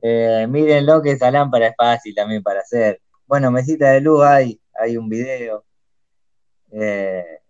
[0.01, 3.01] Eh, mírenlo que esa lámpara es fácil también para hacer.
[3.25, 5.65] Bueno, mesita de luz hay, hay un video.
[6.71, 7.40] Eh,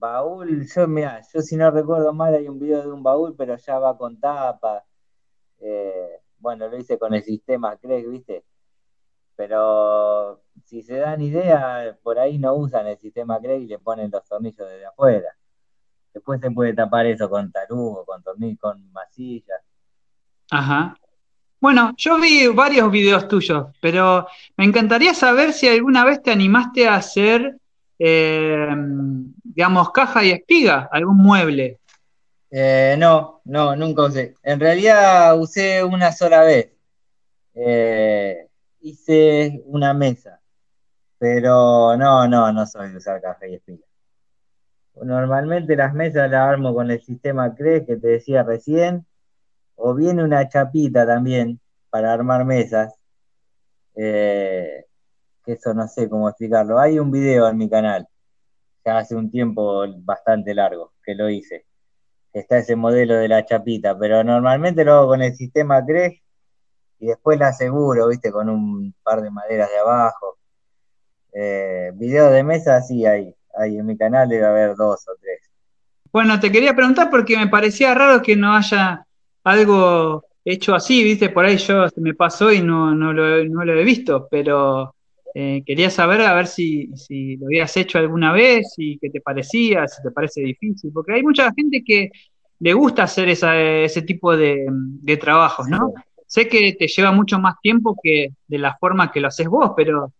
[0.00, 3.56] baúl, yo mira, yo si no recuerdo mal hay un video de un baúl, pero
[3.56, 4.84] ya va con tapa.
[5.60, 8.44] Eh, bueno, lo hice con el sistema Craig, ¿viste?
[9.36, 14.10] Pero si se dan idea, por ahí no usan el sistema Craig y le ponen
[14.10, 15.28] los tornillos desde afuera.
[16.12, 19.60] Después se puede tapar eso con tarugo, con tornillos, con masillas.
[20.50, 20.96] Ajá.
[21.60, 24.26] Bueno, yo vi varios videos tuyos, pero
[24.56, 27.59] me encantaría saber si alguna vez te animaste a hacer,
[28.02, 28.66] eh,
[29.44, 31.80] digamos, caja y espiga, algún mueble.
[32.50, 34.34] Eh, no, no, nunca usé.
[34.42, 36.72] En realidad usé una sola vez.
[37.54, 38.48] Eh,
[38.80, 40.40] hice una mesa,
[41.18, 43.84] pero no, no, no soy de usar caja y espiga.
[45.02, 49.06] Normalmente las mesas las armo con el sistema CRES que te decía recién,
[49.76, 52.94] o viene una chapita también para armar mesas,
[55.46, 56.78] eso no sé cómo explicarlo.
[56.78, 58.06] Hay un video en mi canal,
[58.84, 61.66] ya hace un tiempo bastante largo que lo hice.
[62.32, 66.20] Está ese modelo de la chapita, pero normalmente lo hago con el sistema CRES
[67.00, 70.38] y después la aseguro, viste, con un par de maderas de abajo.
[71.32, 75.40] Eh, video de mesa sí hay, hay en mi canal debe haber dos o tres.
[76.12, 79.06] Bueno, te quería preguntar porque me parecía raro que no haya
[79.44, 83.74] algo hecho así, viste, por ahí yo me pasó y no, no, lo, no lo
[83.74, 84.94] he visto, pero
[85.34, 89.20] eh, quería saber a ver si, si, lo habías hecho alguna vez y qué te
[89.20, 92.10] parecía, si te parece difícil, porque hay mucha gente que
[92.58, 95.94] le gusta hacer ese tipo de, de trabajos, ¿no?
[96.26, 99.72] Sé que te lleva mucho más tiempo que de la forma que lo haces vos,
[99.76, 100.12] pero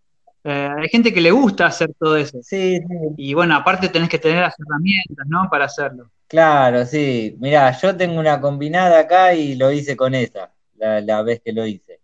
[0.42, 2.38] eh, hay gente que le gusta hacer todo eso.
[2.42, 2.80] Sí,
[3.16, 5.48] Y bueno, aparte tenés que tener las herramientas, ¿no?
[5.50, 6.10] Para hacerlo.
[6.26, 7.36] Claro, sí.
[7.40, 11.66] Mirá, yo tengo una combinada acá y lo hice con esa, la, vez que lo
[11.66, 11.99] hice.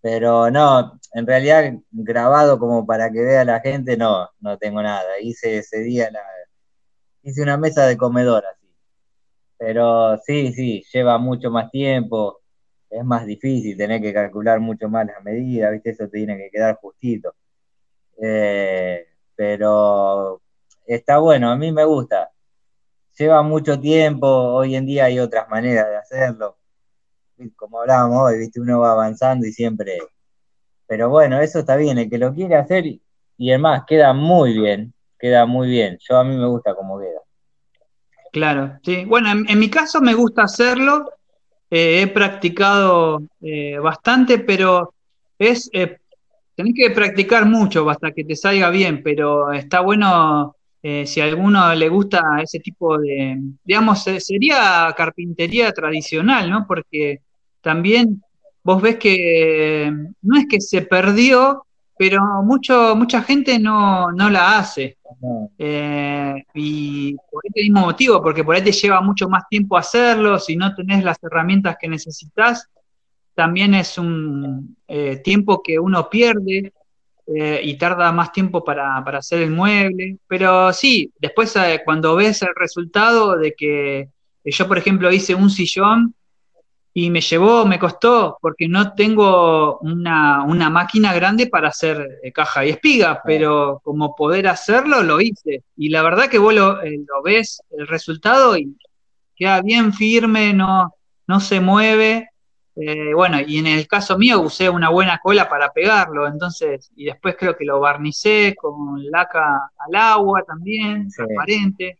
[0.00, 5.18] Pero no, en realidad grabado como para que vea la gente, no, no tengo nada.
[5.20, 6.20] Hice ese día, la,
[7.22, 8.66] hice una mesa de comedor así.
[9.58, 12.40] Pero sí, sí, lleva mucho más tiempo
[12.90, 15.90] es más difícil, tener que calcular mucho más las medidas, ¿viste?
[15.90, 17.34] Eso tiene que quedar justito.
[18.22, 20.42] Eh, pero
[20.86, 22.32] está bueno, a mí me gusta.
[23.18, 26.58] Lleva mucho tiempo, hoy en día hay otras maneras de hacerlo.
[27.56, 28.60] Como hablábamos hoy, ¿viste?
[28.60, 29.98] Uno va avanzando y siempre...
[30.86, 34.94] Pero bueno, eso está bien, el que lo quiere hacer y además queda muy bien,
[35.18, 35.98] queda muy bien.
[36.08, 37.20] Yo a mí me gusta como queda.
[38.32, 39.04] Claro, sí.
[39.04, 41.10] Bueno, en mi caso me gusta hacerlo
[41.70, 44.94] eh, he practicado eh, bastante, pero
[45.38, 45.98] es, eh,
[46.54, 50.52] tenés que practicar mucho hasta que te salga bien, pero está bueno
[51.04, 56.64] si a alguno le gusta ese tipo de, digamos, sería carpintería tradicional, ¿no?
[56.64, 57.22] Porque
[57.66, 58.22] también
[58.62, 59.92] vos ves que
[60.22, 61.66] no es que se perdió,
[61.98, 64.98] pero mucho, mucha gente no, no la hace.
[65.58, 70.38] Eh, y por este mismo motivo, porque por ahí te lleva mucho más tiempo hacerlo,
[70.38, 72.68] si no tenés las herramientas que necesitas,
[73.34, 76.72] también es un eh, tiempo que uno pierde
[77.26, 80.18] eh, y tarda más tiempo para, para, hacer el mueble.
[80.28, 81.52] Pero sí, después
[81.84, 84.08] cuando ves el resultado de que
[84.44, 86.14] yo, por ejemplo, hice un sillón
[86.98, 92.64] y me llevó, me costó, porque no tengo una, máquina grande para hacer eh, caja
[92.64, 95.62] y espiga, pero como poder hacerlo, lo hice.
[95.76, 98.74] Y la verdad que vos lo, eh, ves, el resultado, y
[99.36, 100.94] queda bien firme, no,
[101.26, 102.30] no se mueve.
[102.76, 107.04] Eh, bueno, y en el caso mío usé una buena cola para pegarlo, entonces, y
[107.04, 111.98] después creo que lo barnicé con laca al agua también, transparente,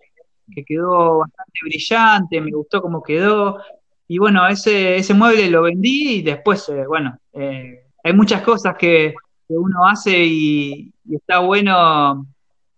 [0.55, 3.61] que quedó bastante brillante, me gustó cómo quedó.
[4.09, 8.77] Y bueno, ese, ese mueble lo vendí y después, eh, bueno, eh, hay muchas cosas
[8.77, 9.15] que,
[9.49, 12.27] uno hace y, está bueno.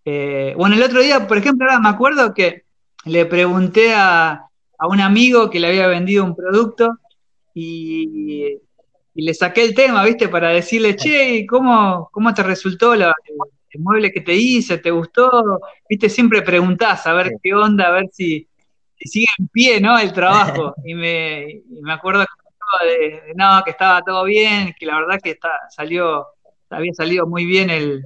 [0.05, 2.65] Eh, bueno, el otro día, por ejemplo, ahora me acuerdo que
[3.07, 4.45] le pregunté a,
[4.81, 6.99] un amigo que le había vendido un producto
[7.55, 8.59] y,
[9.15, 10.29] le saqué el tema, ¿viste?
[10.29, 13.05] Para decirle, che, ¿cómo, cómo te resultó el
[13.79, 14.79] mueble que te hice?
[14.79, 15.61] ¿Te gustó?
[15.89, 16.09] ¿Viste?
[16.09, 18.48] Siempre preguntás a ver qué onda, a ver si,
[19.01, 19.99] sigue en pie, ¿no?
[19.99, 20.75] El trabajo.
[20.85, 22.25] Y me, me acuerdo
[22.85, 26.27] de, no, que estaba todo bien, que la verdad que está, salió,
[26.71, 28.05] había salido muy bien el,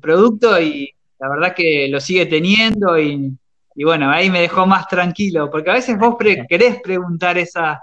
[0.00, 3.32] producto y la verdad que lo sigue teniendo y,
[3.76, 7.80] bueno, ahí me dejó más tranquilo, porque a veces vos querés preguntar esa,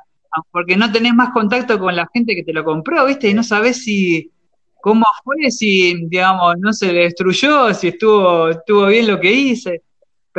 [0.52, 3.30] porque no tenés más contacto con la gente que te lo compró, ¿viste?
[3.30, 4.30] Y no sabés si,
[4.82, 9.84] cómo fue, si, digamos, no se le destruyó, si estuvo, estuvo bien lo que hice.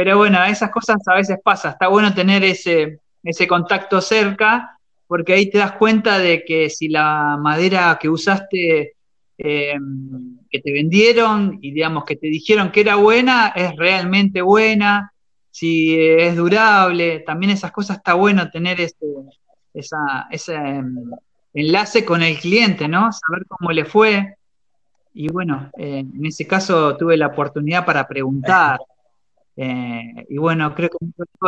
[0.03, 1.73] Pero bueno, esas cosas a veces pasa.
[1.73, 6.89] Está bueno tener ese, ese contacto cerca, porque ahí te das cuenta de que si
[6.89, 8.95] la madera que usaste,
[9.37, 9.75] eh,
[10.51, 15.13] que te vendieron y digamos que te dijeron que era buena, es realmente buena,
[15.51, 18.97] si es durable, también esas cosas está bueno tener ese,
[19.75, 21.11] ese em,
[21.53, 23.11] enlace con el cliente, ¿no?
[23.13, 24.35] Saber cómo le fue.
[25.13, 28.79] Y bueno, eh, en ese caso tuve la oportunidad para preguntar.
[29.63, 30.97] Eh, y bueno, creo que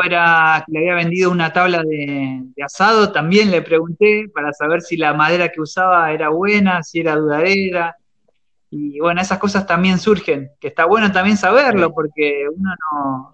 [0.04, 4.98] era que le había vendido una tabla de, asado, también le pregunté para saber si
[4.98, 7.96] la madera que usaba era buena, si era duradera.
[8.68, 13.32] Y bueno, esas cosas también surgen, que está bueno también saberlo, porque uno no,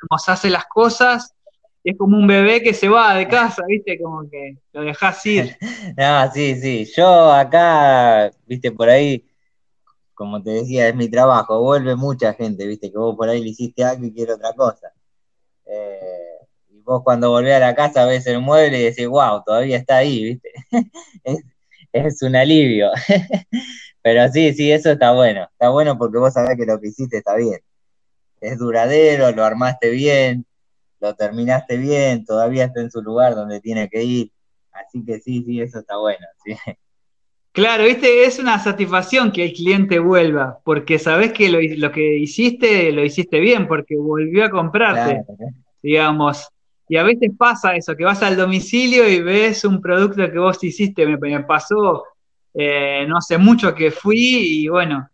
[0.00, 1.34] como se hace las cosas,
[1.82, 3.98] es como un bebé que se va de casa, ¿viste?
[4.00, 5.56] Como que lo dejas ir.
[5.96, 6.88] no, sí, sí.
[6.96, 9.24] Yo acá, viste, por ahí
[10.20, 13.48] como te decía, es mi trabajo, vuelve mucha gente, viste, que vos por ahí le
[13.48, 14.92] hiciste algo y quiere otra cosa.
[15.64, 16.36] Eh,
[16.68, 19.96] y vos cuando volvés a la casa ves el mueble y decís, wow, todavía está
[19.96, 20.52] ahí, viste.
[21.94, 22.90] es, un alivio.
[24.02, 25.48] Pero sí, sí, eso está bueno.
[25.52, 27.60] Está bueno porque vos sabés que lo que hiciste está bien.
[28.42, 30.44] Es duradero, lo armaste bien,
[31.00, 34.32] lo terminaste bien, todavía está en su lugar donde tiene que ir.
[34.72, 36.26] Así que sí, sí, eso está bueno.
[36.44, 36.54] ¿sí?
[37.52, 42.92] Claro, viste, es una satisfacción que el cliente vuelva, porque sabes que lo, que hiciste,
[42.92, 45.24] lo hiciste bien, porque volvió a comprarte,
[45.82, 46.48] digamos.
[46.88, 50.62] Y a veces pasa eso, que vas al domicilio y ves un producto que vos
[50.62, 52.04] hiciste, me, pasó
[52.54, 55.08] eh, no hace mucho que fui y bueno,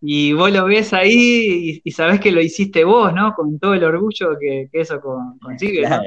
[0.00, 3.34] y vos lo ves ahí y, sabés que lo hiciste vos, ¿no?
[3.34, 5.88] Con todo el orgullo que, eso consigue.
[5.88, 6.00] ¿no?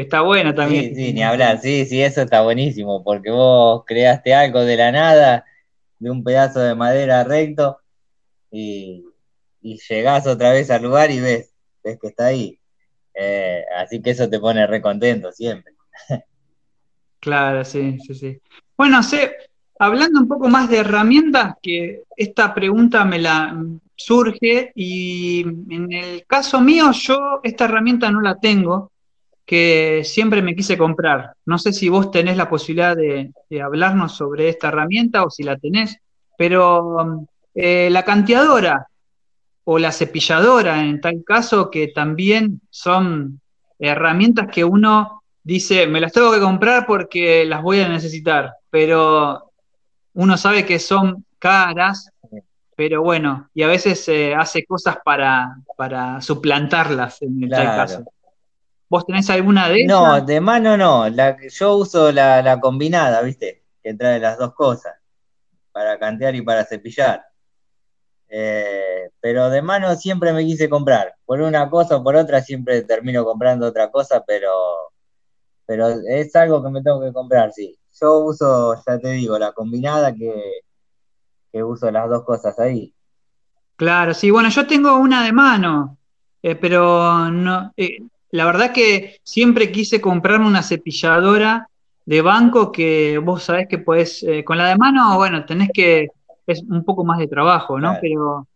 [0.00, 0.94] Está bueno también.
[0.94, 4.92] Sí, sí, ni hablar, sí, sí, eso está buenísimo, porque vos creaste algo de la
[4.92, 5.44] nada,
[5.98, 7.78] de un pedazo de madera recto,
[8.50, 9.04] y,
[9.60, 12.58] llegás otra vez al lugar y ves, ves que está ahí.
[13.14, 15.74] Eh, así que eso te pone recontento siempre.
[17.20, 18.38] Claro, sí, sí, sí.
[18.76, 19.32] Bueno, sé,
[19.78, 23.56] hablando un poco más de herramientas, que esta pregunta me la
[23.96, 28.92] surge y en el caso mío yo esta herramienta no la tengo,
[29.44, 31.34] que siempre me quise comprar.
[31.44, 33.32] No sé si vos tenés la posibilidad de,
[33.62, 35.98] hablarnos sobre esta herramienta o si la tenés,
[36.36, 38.88] pero eh, la canteadora
[39.64, 43.40] o la cepilladora en tal caso que también son
[43.78, 49.50] herramientas que uno dice, me las tengo que comprar porque las voy a necesitar, pero
[50.14, 52.10] uno sabe que son caras,
[52.76, 58.04] pero bueno, y a veces se hace cosas para, para suplantarlas en tal caso.
[58.88, 59.88] ¿Vos tenés alguna de ellas?
[59.88, 61.08] No, de mano no.
[61.08, 63.64] La, yo uso la, combinada, ¿viste?
[63.82, 64.94] Que trae las dos cosas,
[65.72, 67.24] para cantear y para cepillar.
[68.28, 71.14] Eh, pero de mano siempre me quise comprar.
[71.24, 74.50] Por una cosa o por otra siempre termino comprando otra cosa, pero,
[75.66, 77.78] pero es algo que me tengo que comprar, sí.
[78.00, 80.32] Yo uso, ya te digo, la combinada que,
[81.52, 82.92] que uso las dos cosas ahí.
[83.76, 85.98] Claro, sí, bueno, yo tengo una de mano,
[86.42, 87.98] eh, pero no, eh,
[88.34, 91.68] la verdad que siempre quise comprarme una cepilladora
[92.04, 96.08] de banco que vos sabés que podés, eh, con la de mano, bueno, tenés que,
[96.44, 97.96] es un poco más de trabajo, ¿no?
[98.00, 98.48] Pero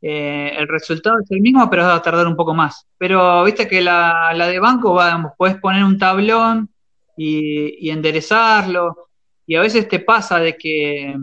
[0.00, 2.86] eh, el resultado es el mismo, pero va a tardar un poco más.
[2.96, 6.70] Pero viste que la, de banco, vamos, podés poner un tablón
[7.14, 9.10] y, y enderezarlo,
[9.46, 11.14] y a veces te pasa de que,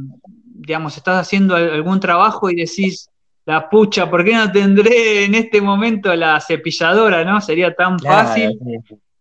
[0.46, 3.10] digamos, estás haciendo algún trabajo y decís,
[3.46, 7.42] la pucha, ¿por qué no tendré en este momento la cepilladora, no?
[7.42, 8.58] Sería tan fácil.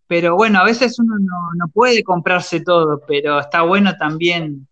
[0.07, 4.69] Pero bueno, a veces uno no, puede comprarse todo, pero está bueno también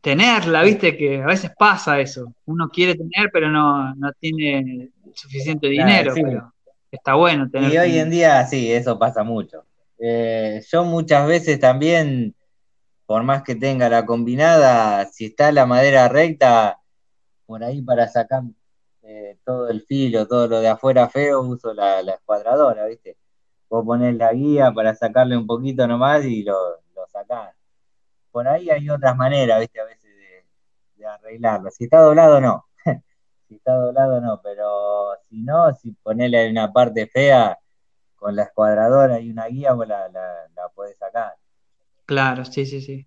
[0.00, 2.32] tenerla, viste que a veces pasa eso.
[2.46, 6.52] Uno quiere tener, pero no, tiene suficiente dinero, pero
[6.90, 7.72] está bueno tener.
[7.72, 9.64] Y hoy en día sí, eso pasa mucho.
[9.98, 12.34] Eh, yo muchas veces también,
[13.04, 16.78] por más que tenga la combinada, si está la madera recta,
[17.46, 18.42] por ahí para sacar
[19.10, 23.16] eh, todo el filo, todo lo de afuera feo, uso la, la escuadradora, ¿viste?
[23.70, 26.54] Vos ponés la guía para sacarle un poquito nomás y lo,
[26.94, 27.54] lo sacás.
[28.30, 29.80] Por ahí hay otras maneras, ¿viste?
[29.80, 30.10] A veces
[30.96, 31.70] de, arreglarlo.
[31.70, 32.66] Si está doblado, no.
[33.48, 34.42] si está doblado, no.
[34.42, 37.58] Pero si no, si ponele una parte fea
[38.16, 41.34] con la escuadradora y una guía, vos la, la, la podés sacar.
[42.04, 43.06] Claro, sí, sí, sí.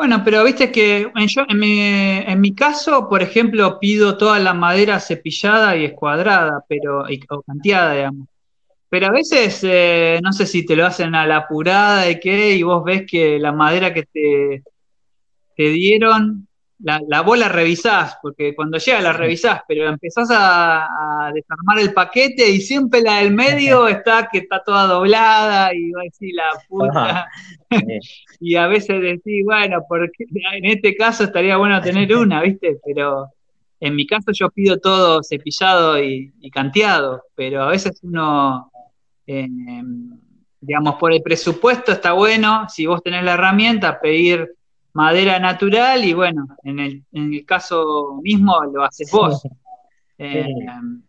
[0.00, 5.84] Bueno, pero viste que en, mi, caso, por ejemplo, pido toda la madera cepillada y
[5.84, 8.26] escuadrada, pero, o canteada, digamos.
[8.88, 12.54] Pero a veces, eh, no sé si te lo hacen a la apurada y qué,
[12.54, 14.62] y vos ves que la madera que te,
[15.54, 16.48] te dieron
[16.78, 21.92] la, la, vos la revisás, porque cuando llega la revisás, pero empezás a, desarmar el
[21.92, 26.34] paquete y siempre la del medio está que está toda doblada y va a decir
[26.34, 27.28] la puta.
[28.40, 30.24] Y a veces decís, bueno, porque
[30.54, 32.78] en este caso estaría bueno tener una, ¿viste?
[32.84, 33.28] Pero
[33.78, 38.70] en mi caso yo pido todo cepillado y, canteado, pero a veces uno,
[39.26, 39.46] eh,
[40.60, 44.54] digamos, por el presupuesto está bueno, si vos tenés la herramienta, pedir
[44.92, 49.42] madera natural y bueno, en el, en el caso mismo lo haces vos.
[50.18, 50.46] Eh,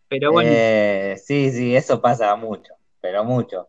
[0.07, 0.49] pero bueno.
[0.53, 3.67] Eh, sí, sí, eso pasa mucho, pero mucho.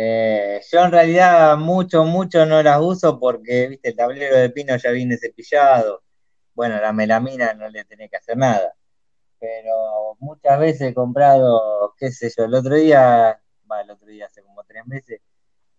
[0.00, 4.76] Eh, yo en realidad mucho, mucho no las uso porque, viste, el tablero de pino
[4.76, 6.04] ya viene cepillado.
[6.54, 8.74] Bueno, la melamina no le tenés que hacer nada.
[9.40, 13.40] Pero muchas veces he comprado, qué sé yo, el otro día,
[13.70, 15.20] va, el otro día hace como tres meses,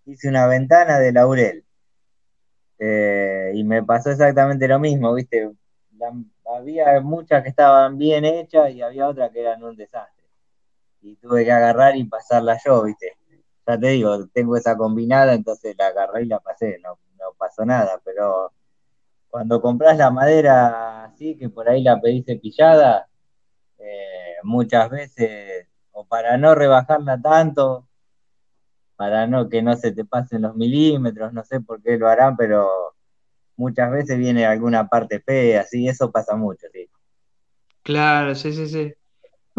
[0.05, 1.65] hice una ventana de laurel
[2.80, 5.51] eh, y me pasó exactamente lo mismo, ¿viste?
[6.45, 10.26] había muchas que estaban bien hechas y había otras que eran un desastre.
[11.01, 13.18] Y tuve que agarrar y pasarla yo, ¿viste?
[13.70, 17.63] Ya te digo, tengo esa combinada, entonces la agarré y la pasé, no, no pasó
[17.63, 18.51] nada, pero
[19.30, 23.07] cuando compras la madera así, que por ahí la pedís cepillada,
[23.78, 27.88] eh, muchas veces, o para no rebajarla tanto,
[28.95, 32.36] para no que no se te pasen los milímetros, no sé por qué lo harán,
[32.38, 32.67] pero
[33.55, 36.89] muchas veces viene alguna parte fea, así, eso pasa mucho, sí.
[37.84, 38.93] Claro, sí, sí, sí.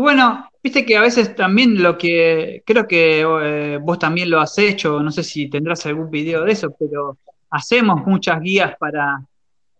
[0.00, 4.56] Bueno, viste que a veces también lo que, creo que eh, vos también lo has
[4.56, 7.18] hecho, no sé si tendrás algún video de eso, pero
[7.50, 9.20] hacemos muchas guías para,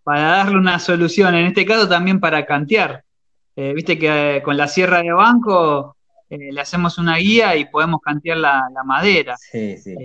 [0.03, 3.03] para darle una solución, en este caso también para cantear.
[3.55, 5.97] Eh, viste que eh, con la sierra de banco
[6.29, 9.35] le hacemos una guía y podemos cantear la, madera.
[9.37, 9.95] Sí, sí.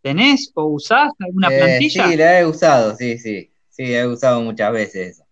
[0.00, 2.08] ¿Tenés o usás alguna plantilla?
[2.08, 3.52] Sí, la he usado, sí, sí.
[3.68, 5.22] Sí, he usado muchas veces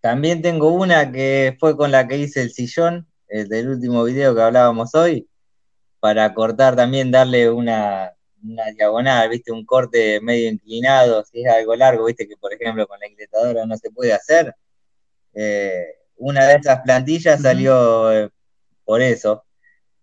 [0.00, 4.34] también tengo una que fue con la que hice el sillón, el del último video
[4.34, 5.28] que hablábamos hoy,
[6.00, 8.12] para cortar también, darle una,
[8.76, 13.00] diagonal, viste, un corte medio inclinado, si es algo largo, viste, que por ejemplo con
[13.00, 14.54] la incretadora no se puede hacer.
[16.16, 18.30] una de esas plantillas salió
[18.84, 19.44] por eso.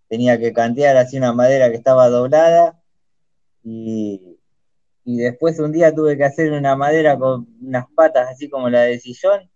[0.09, 2.81] Tenía que cantear así una madera que estaba doblada
[3.63, 4.36] y,
[5.15, 8.99] después un día tuve que hacer una madera con unas patas así como la de
[8.99, 9.49] sillón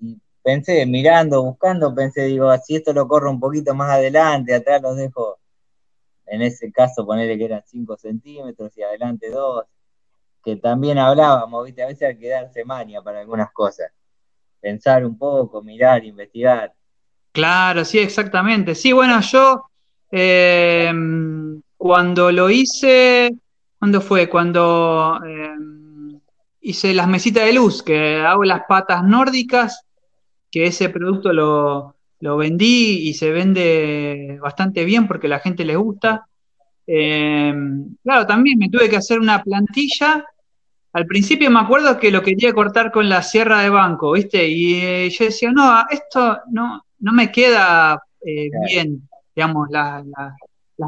[0.00, 4.82] y pensé, mirando, buscando, pensé, digo, si esto lo corro un poquito más adelante, atrás
[4.82, 5.38] los dejo,
[6.26, 9.64] en ese caso ponerle que eran 5 centímetros y adelante 2,
[10.44, 13.92] que también hablábamos, viste, a veces hay que darse maña para algunas cosas,
[14.60, 16.74] pensar un poco, mirar, investigar.
[17.30, 18.74] Claro, sí, exactamente.
[18.74, 19.70] Sí, bueno, yo
[20.10, 20.92] eh,
[21.76, 23.34] cuando lo hice,
[23.84, 24.30] ¿cuándo fue?
[24.30, 25.56] Cuando eh,
[26.62, 29.84] hice las mesitas de luz, que hago las patas nórdicas,
[30.50, 31.94] que ese producto lo,
[32.38, 36.26] vendí y se vende bastante bien porque a la gente le gusta.
[36.86, 37.52] Eh,
[38.02, 40.24] claro, también me tuve que hacer una plantilla.
[40.94, 44.48] Al principio me acuerdo que lo quería cortar con la sierra de banco, ¿viste?
[44.48, 49.06] Y yo decía, no, esto no, no me queda eh, bien,
[49.36, 50.02] digamos, las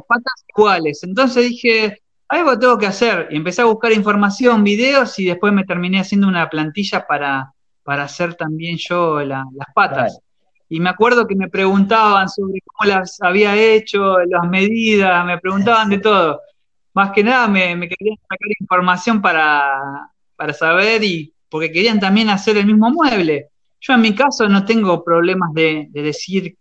[0.08, 1.02] patas iguales.
[1.02, 3.28] Entonces dije, algo tengo que hacer.
[3.30, 7.52] Y empecé a buscar información, videos, y después me terminé haciendo una plantilla para,
[7.82, 10.18] para hacer también yo las patas.
[10.68, 15.88] Y me acuerdo que me preguntaban sobre cómo las había hecho, las medidas, me preguntaban
[15.88, 16.40] de todo.
[16.92, 22.56] Más que nada me, querían sacar información para, para saber y porque querían también hacer
[22.56, 23.50] el mismo mueble.
[23.80, 26.56] Yo en mi caso no tengo problemas de, decir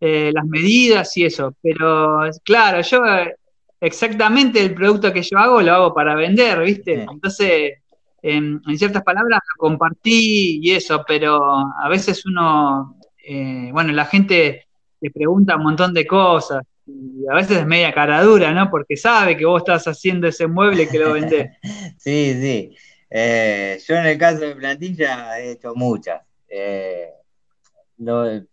[0.00, 3.34] eh, las medidas y eso, pero claro, yo eh,
[3.80, 7.02] exactamente el producto que yo hago lo hago para vender, ¿viste?
[7.02, 7.74] Entonces,
[8.22, 11.40] en ciertas palabras lo compartí y eso, pero
[11.80, 14.66] a veces uno, eh, bueno, la gente
[15.00, 18.70] te pregunta un montón de cosas y a veces es media cara dura, ¿no?
[18.70, 21.50] Porque sabe que vos estás haciendo ese mueble que lo vendés.
[21.98, 22.76] sí, sí.
[23.10, 26.22] yo en el caso de plantilla he hecho muchas.
[26.48, 27.10] Eh,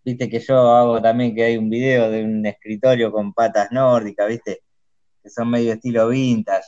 [0.03, 4.27] viste que yo hago también que hay un video de un escritorio con patas nórdicas,
[4.27, 4.61] viste,
[5.25, 6.67] que son medio estilo vintage.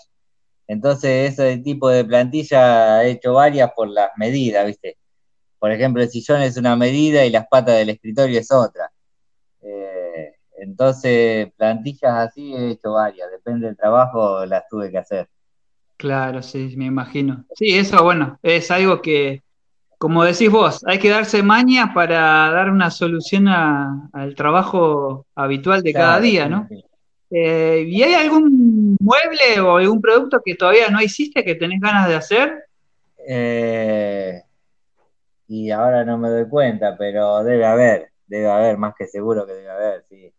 [0.65, 4.97] Entonces, ese tipo de plantilla he hecho varias por las medidas, viste.
[5.59, 8.91] Por ejemplo, el sillón es una medida y las patas del escritorio es otra.
[9.61, 15.29] Eh, entonces, plantillas así he hecho varias, depende del trabajo, las tuve que hacer.
[15.97, 17.45] Claro, sí, me imagino.
[17.55, 19.43] Sí, eso, bueno, es algo que,
[19.99, 25.93] como decís vos, hay que darse maña para dar una solución al trabajo habitual de
[25.93, 26.67] cada día, ¿no?
[27.29, 32.07] Eh, ¿Y hay algún mueble o algún producto que todavía no hiciste que tenés ganas
[32.07, 32.65] de hacer?
[33.27, 34.41] Eh,
[35.47, 39.53] y ahora no me doy cuenta, pero debe haber, debe haber, más que seguro que
[39.53, 40.31] debe haber, sí.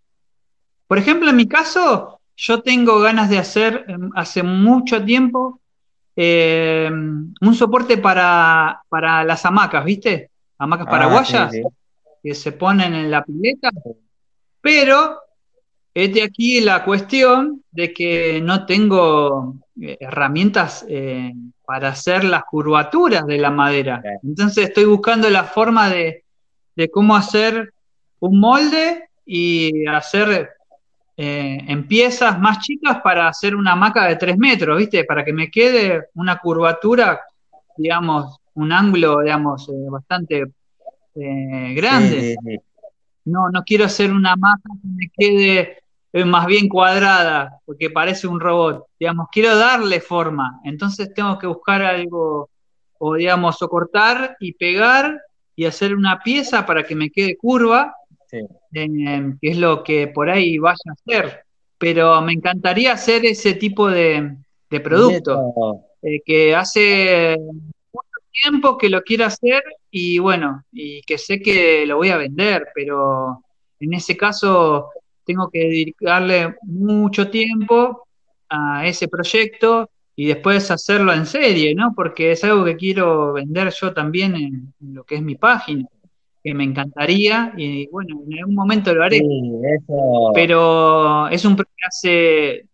[0.86, 5.60] Por ejemplo, en mi caso, yo tengo ganas de hacer em, hace mucho tiempo
[6.16, 10.30] eh, un soporte para, las hamacas, ¿viste?
[10.58, 11.52] Hamacas ah, paraguayas
[12.22, 13.70] que se ponen en la pileta,
[14.60, 15.27] pero
[16.04, 21.32] es de aquí la cuestión de que no tengo eh, herramientas eh,
[21.66, 24.00] para hacer las curvaturas de la madera.
[24.22, 26.22] Entonces estoy buscando la forma de,
[26.92, 27.74] cómo hacer
[28.20, 30.50] un molde y hacer
[31.16, 35.04] eh, en piezas más chicas para hacer una hamaca de 3 metros, ¿viste?
[35.04, 37.20] Para que me quede una curvatura,
[37.76, 40.44] digamos, un ángulo, digamos, bastante
[41.12, 42.36] grande.
[43.24, 45.78] No, no quiero hacer una hamaca que me quede
[46.12, 48.86] más bien cuadrada, porque parece un robot.
[48.98, 52.50] Digamos, quiero darle forma, entonces tengo que buscar algo,
[52.98, 55.20] o digamos, o cortar y pegar
[55.54, 57.94] y hacer una pieza para que me quede curva,
[58.30, 58.46] que
[59.40, 61.42] es lo que por ahí vaya a hacer.
[61.78, 64.36] Pero me encantaría hacer ese tipo de,
[64.82, 71.40] producto, eh, que hace mucho tiempo que lo quiero hacer y bueno, y que sé
[71.40, 73.42] que lo voy a vender, pero
[73.80, 74.90] en ese caso
[75.28, 78.08] tengo que dedicarle mucho tiempo
[78.48, 81.92] a ese proyecto y después hacerlo en serie, ¿no?
[81.94, 85.86] Porque es algo que quiero vender yo también en, lo que es mi página,
[86.42, 89.20] que me encantaría y bueno, en algún momento lo haré.
[90.32, 92.66] Pero es un proyecto que hace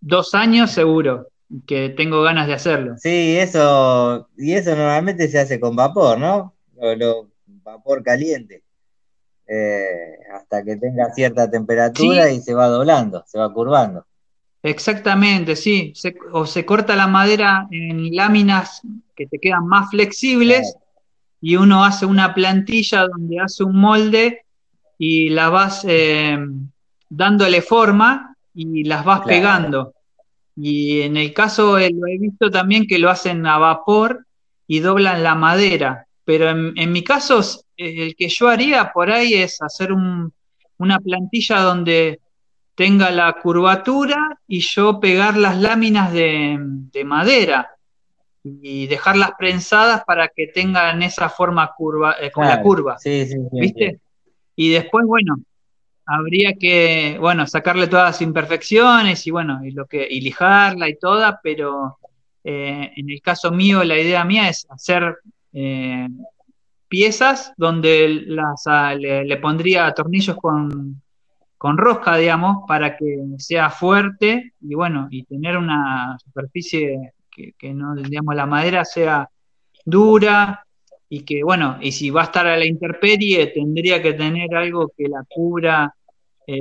[0.00, 1.28] dos años seguro
[1.68, 2.96] que tengo ganas de hacerlo.
[2.98, 6.52] Sí, eso, y eso normalmente se hace con vapor, ¿no?
[6.96, 7.28] lo
[7.62, 8.64] vapor caliente.
[9.54, 14.06] Eh, hasta que tenga cierta temperatura y se va doblando, se va curvando.
[14.62, 15.92] Exactamente, sí.
[16.32, 18.80] o se corta la madera en láminas
[19.14, 20.74] que te quedan más flexibles
[21.42, 24.46] y uno hace una plantilla donde hace un molde
[24.96, 26.38] y la vas eh,
[27.10, 29.92] dándole forma y las vas pegando.
[30.56, 34.24] Y en el caso, eh, lo he visto también que lo hacen a vapor
[34.66, 36.06] y doblan la madera.
[36.24, 37.40] Pero en mi caso,
[37.76, 42.20] el que yo haría por ahí es hacer una plantilla donde
[42.74, 46.58] tenga la curvatura y yo pegar las láminas de,
[47.04, 47.70] madera
[48.44, 52.98] y dejarlas prensadas para que tengan esa forma curva, eh, con la curva.
[52.98, 54.00] Sí, sí, ¿Viste?
[54.56, 55.36] Y después, bueno,
[56.06, 60.96] habría que, bueno, sacarle todas las imperfecciones y bueno, y lo que, y lijarla y
[60.96, 61.98] toda, pero
[62.42, 65.18] eh, en el caso mío, la idea mía es hacer
[65.52, 66.08] eh,
[66.88, 71.00] piezas donde las, ah, le, pondría tornillos con,
[71.58, 78.34] rosca, digamos, para que sea fuerte y bueno, y tener una superficie que, no, digamos,
[78.34, 79.28] la madera sea
[79.84, 80.66] dura
[81.08, 84.92] y que bueno, y si va a estar a la intemperie, tendría que tener algo
[84.96, 85.94] que la cubra
[86.46, 86.60] eh,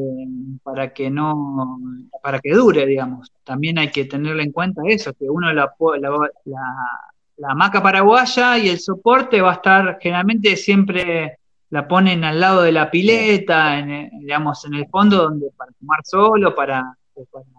[0.64, 1.80] para que no,
[2.22, 3.32] para que dure, digamos.
[3.44, 6.10] También hay que tenerle en cuenta eso, que uno la, la
[6.46, 7.11] la
[7.50, 11.38] hamaca paraguaya y el soporte va a estar, generalmente siempre
[11.70, 16.00] la ponen al lado de la pileta, en, digamos, en el fondo, donde para tomar
[16.04, 16.96] solo, para,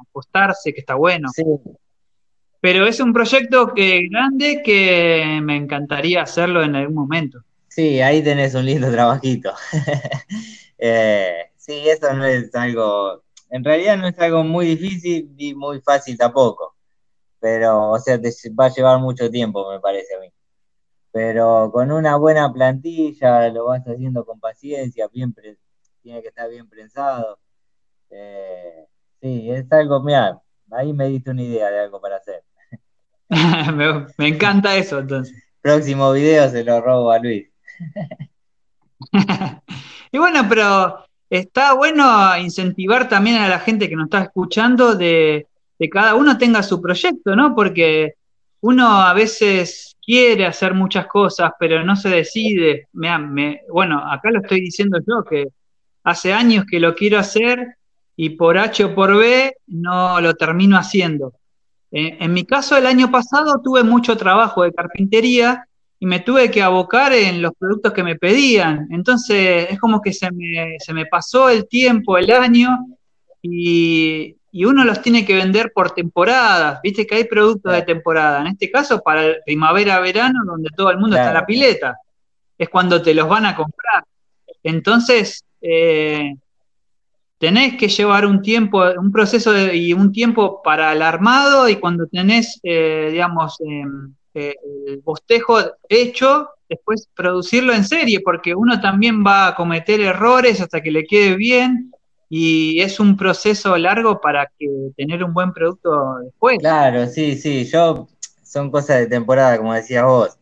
[0.08, 1.30] acostarse, que está bueno.
[2.60, 7.40] Pero es un proyecto que grande que me encantaría hacerlo en algún momento.
[7.68, 9.52] Sí, ahí tenés un lindo trabajito.
[10.84, 15.80] Eh, sí, eso no es algo, en realidad no es algo muy difícil ni muy
[15.80, 16.71] fácil tampoco
[17.42, 20.28] pero, o sea, te va a llevar mucho tiempo, me parece a mí.
[21.10, 25.34] Pero con una buena plantilla, lo vas haciendo con paciencia, bien
[26.02, 27.40] tiene que estar bien prensado.
[28.10, 28.86] Eh,
[29.20, 30.40] sí, es algo, mira,
[30.70, 32.44] ahí me diste una idea de algo para hacer.
[34.18, 35.36] me, encanta eso, entonces.
[35.60, 37.50] Próximo video se lo robo a Luis.
[40.12, 45.48] y bueno, pero está bueno incentivar también a la gente que nos está escuchando de
[45.82, 47.56] que cada uno tenga su proyecto, ¿no?
[47.56, 48.14] Porque
[48.60, 52.86] uno a veces quiere hacer muchas cosas, pero no se decide.
[52.92, 55.48] Me, bueno, acá lo estoy diciendo yo, que
[56.04, 57.78] hace años que lo quiero hacer
[58.14, 61.32] y por H o por B no lo termino haciendo.
[61.90, 65.66] Eh, en mi caso, el año pasado tuve mucho trabajo de carpintería
[65.98, 68.86] y me tuve que abocar en los productos que me pedían.
[68.92, 72.78] Entonces, es como que se me, se me pasó el tiempo, el año,
[73.42, 76.80] y, y uno los tiene que vender por temporadas.
[76.82, 78.42] Viste que hay productos de temporada.
[78.42, 81.96] En este caso, para primavera-verano, donde todo el mundo está en la pileta.
[82.58, 84.04] Es cuando te los van a comprar.
[84.62, 86.34] Entonces, eh,
[87.38, 92.06] tenés que llevar un tiempo, un proceso y un tiempo para el armado y cuando
[92.06, 94.54] tenés, eh, digamos, em, eh,
[94.86, 100.82] el bostejo hecho, después producirlo en serie, porque uno también va a cometer errores hasta
[100.82, 101.90] que le quede bien
[102.34, 106.58] y es un proceso largo para que tener un buen producto después.
[106.60, 108.08] Claro, sí, sí, yo
[108.42, 110.38] son cosas de temporada, como decías vos.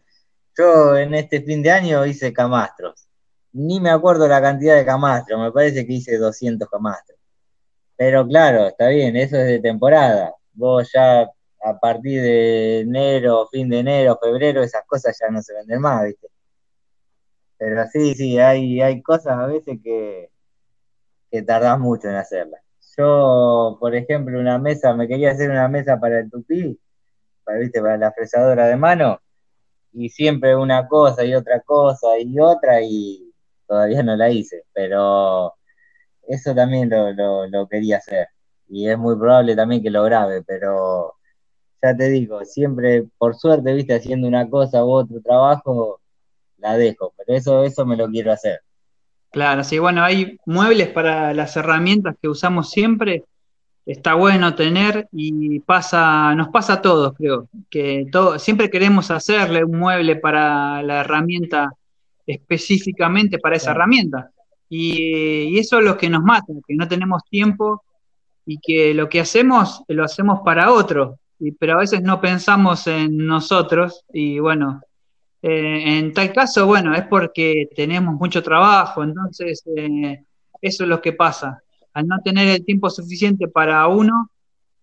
[0.56, 3.08] Yo en este fin de año hice camastros.
[3.52, 7.18] Ni me acuerdo la cantidad de camastros, me parece que hice 200 camastros.
[7.96, 10.32] Pero claro, está bien, eso es de temporada.
[10.52, 15.54] Vos ya a partir de enero, fin de enero, febrero, esas cosas ya no se
[15.54, 16.28] venden más, ¿viste?
[17.58, 20.30] Pero sí, sí, hay, hay cosas a veces que,
[21.30, 22.60] que tardás mucho en hacerlas.
[22.96, 26.78] Yo, por ejemplo, una mesa, me quería hacer una mesa para el tupí,
[27.44, 27.80] para, ¿viste?
[27.80, 29.20] para la fresadora de mano,
[29.92, 33.32] y siempre una cosa y otra cosa y otra, y
[33.66, 35.54] todavía no la hice, pero
[36.28, 38.28] eso también lo, lo quería hacer.
[38.68, 41.14] Y es muy probable también que lo grabe, pero
[41.82, 46.00] ya te digo, siempre, por suerte, viste, haciendo una cosa u otro trabajo,
[46.58, 48.60] la dejo, pero eso, eso me lo quiero hacer.
[49.30, 53.24] Claro, sí, bueno, hay muebles para las herramientas que usamos siempre,
[53.86, 59.64] está bueno tener y pasa, nos pasa a todos, creo, que todo, siempre queremos hacerle
[59.64, 61.72] un mueble para la herramienta
[62.26, 64.30] específicamente para esa herramienta.
[64.68, 67.82] Y, y, eso es lo que nos mata, que no tenemos tiempo
[68.46, 71.18] y que lo que hacemos lo hacemos para otro,
[71.58, 74.80] pero a veces no pensamos en nosotros y bueno,
[75.42, 80.24] eh, en tal caso, bueno, es porque tenemos mucho trabajo, entonces eh,
[80.60, 81.62] eso es lo que pasa.
[81.94, 84.30] Al no tener el tiempo suficiente para uno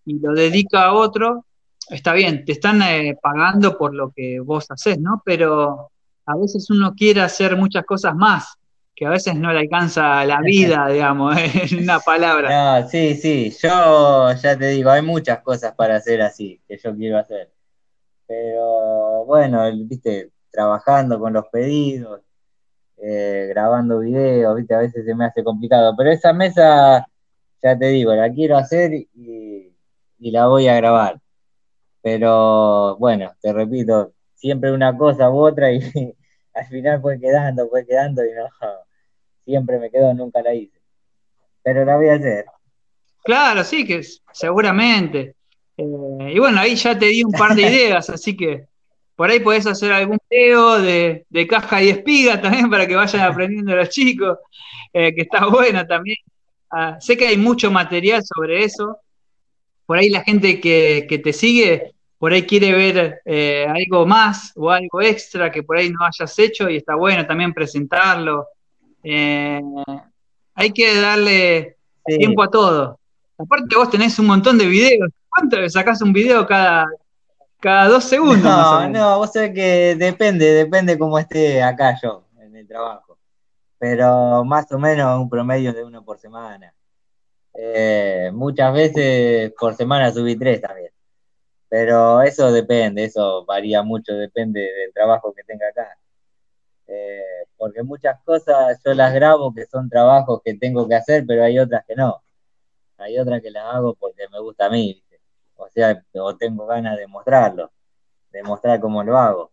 [0.04, 1.46] y lo dedica a otro,
[1.88, 5.22] está bien, te están eh, pagando por lo que vos haces, ¿no?
[5.24, 5.90] Pero
[6.26, 8.58] a veces uno quiere hacer muchas cosas más
[8.98, 11.36] que a veces no le alcanza la vida, digamos,
[11.70, 12.80] en una palabra.
[12.80, 16.96] No, sí, sí, yo ya te digo, hay muchas cosas para hacer así, que yo
[16.96, 17.52] quiero hacer.
[18.26, 22.20] Pero bueno, viste, trabajando con los pedidos,
[22.96, 25.94] eh, grabando videos, viste, a veces se me hace complicado.
[25.96, 27.06] Pero esa mesa,
[27.62, 29.72] ya te digo, la quiero hacer y,
[30.18, 31.20] y la voy a grabar.
[32.02, 35.78] Pero bueno, te repito, siempre una cosa u otra y
[36.54, 38.48] al final fue quedando, fue quedando y no,
[39.44, 40.80] siempre me quedo, nunca la hice.
[41.62, 42.46] Pero la voy a hacer.
[43.22, 44.02] Claro, sí, que
[44.32, 45.36] seguramente.
[45.76, 48.67] Eh, y bueno, ahí ya te di un par de ideas, así que
[49.18, 53.74] por ahí podés hacer algún video de, caja y espiga también para que vayan aprendiendo
[53.74, 54.38] los chicos,
[54.92, 56.18] eh, que está bueno también.
[56.70, 58.96] Ah, sé que hay mucho material sobre eso.
[59.86, 64.70] Por ahí la gente que, te sigue, por ahí quiere ver eh, algo más o
[64.70, 68.46] algo extra que por ahí no hayas hecho y está bueno también presentarlo.
[69.02, 69.60] Eh,
[70.54, 71.76] hay que darle
[72.06, 73.00] tiempo a todo.
[73.36, 75.10] Aparte vos tenés un montón de videos.
[75.28, 76.88] ¿Cuánto sacás un video cada,
[77.60, 78.42] cada dos segundos?
[78.42, 83.18] No, no, vos sabés que depende, depende cómo esté acá yo en el trabajo.
[83.78, 86.74] Pero más o menos un promedio de uno por semana.
[87.54, 90.90] Eh, muchas veces por semana subí tres también.
[91.68, 95.98] Pero eso depende, eso varía mucho, depende del trabajo que tenga acá.
[96.86, 101.44] Eh, porque muchas cosas yo las grabo que son trabajos que tengo que hacer, pero
[101.44, 102.22] hay otras que no.
[102.96, 105.02] Hay otras que las hago porque me gusta a mí,
[105.58, 107.70] o sea, o tengo ganas de mostrarlo,
[108.32, 109.52] de mostrar cómo lo hago.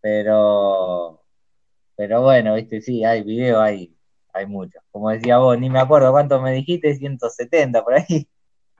[0.00, 1.20] Pero,
[1.96, 3.94] pero bueno, viste, sí, hay videos, hay,
[4.32, 4.82] hay muchos.
[4.90, 8.28] Como decía vos, ni me acuerdo cuánto me dijiste, 170 por ahí.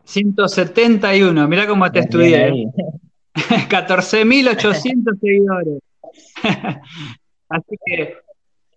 [0.04, 2.66] 171, mirá cómo te estudié.
[3.34, 5.82] 14.800 seguidores.
[7.48, 8.16] Así que,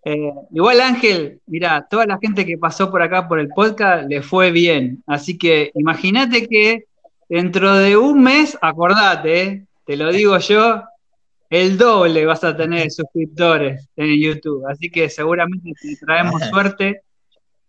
[0.06, 4.22] eh, igual Ángel, mira, toda la gente que pasó por acá por el podcast le
[4.22, 5.04] fue bien.
[5.06, 6.86] Así que imagínate que
[7.34, 10.84] dentro de un mes, acordate, eh, te lo digo yo,
[11.50, 14.66] el doble vas a tener suscriptores en YouTube.
[14.70, 17.02] Así que seguramente te traemos suerte.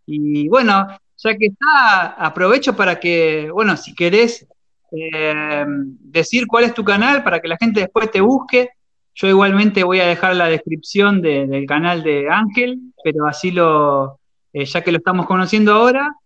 [0.07, 0.87] Y bueno,
[1.17, 4.47] ya que está, aprovecho para que, bueno, si querés
[4.93, 8.71] eh, decir cuál es tu canal para que la gente después te busque
[9.15, 14.19] yo igualmente voy a dejar la descripción del canal de Ángel, pero así lo,
[14.53, 16.17] eh, ya que lo estamos conociendo ahora,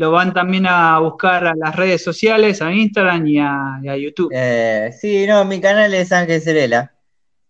[0.00, 4.32] lo van también a buscar a las redes sociales, a Instagram y a, YouTube.
[4.34, 6.94] Eh, sí, no, mi canal es Ángel Cerela.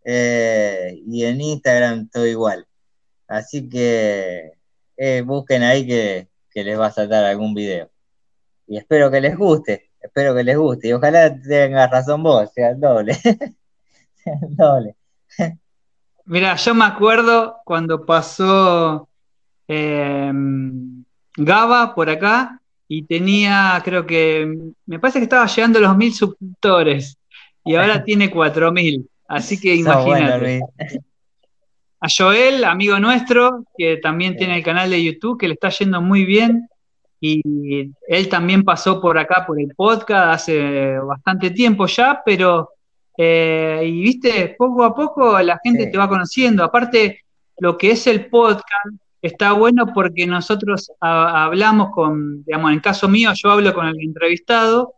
[0.04, 2.66] Eh, y en Instagram todo igual.
[3.28, 4.54] Así que
[5.24, 7.88] busquen ahí que, que les va a saltar algún video.
[8.66, 10.88] Y espero que les guste, espero que les guste.
[10.88, 13.16] Y ojalá tengas razón vos, sea el doble.
[14.48, 14.96] doble.
[16.24, 19.08] Mira, yo me acuerdo cuando pasó
[19.68, 20.32] eh,
[21.42, 26.12] Gaba por acá y tenía, creo que, me parece que estaba llegando a los mil
[26.12, 27.16] suscriptores
[27.64, 29.08] y ahora tiene cuatro mil.
[29.26, 30.60] Así que imagínate.
[32.00, 36.02] a Joel, amigo nuestro, que también tiene el canal de YouTube, que le está yendo
[36.02, 36.68] muy bien.
[37.22, 42.70] Y él también pasó por acá, por el podcast, hace bastante tiempo ya, pero,
[43.16, 46.64] eh, y viste, poco a poco la gente te va conociendo.
[46.64, 47.20] Aparte,
[47.58, 53.08] lo que es el podcast está bueno porque nosotros hablamos con, digamos, en el caso
[53.08, 54.94] mío, yo hablo con el entrevistado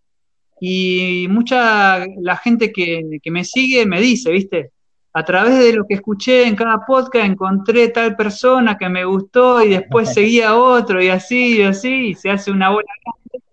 [0.60, 4.70] y mucha la gente que, me sigue me dice, viste,
[5.12, 9.62] a través de lo que escuché en cada podcast encontré tal persona que me gustó
[9.62, 13.44] y después seguía otro y así y así y se hace una bola grande.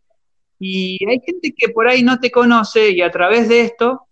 [0.59, 4.07] Y hay gente que por ahí no te conoce y a través de esto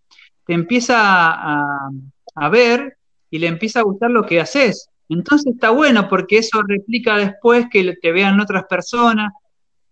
[0.46, 1.90] te empieza a,
[2.36, 2.98] a ver
[3.30, 4.90] y le empieza a gustar lo que haces.
[5.10, 9.32] Entonces está bueno porque eso replica después que te vean otras personas.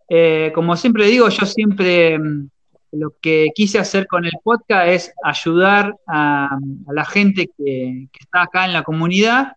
[0.09, 2.49] Eh, como siempre digo, yo siempre mm,
[2.91, 8.65] lo que quise hacer con el podcast es ayudar a, la gente que, está acá
[8.65, 9.53] en la comunidad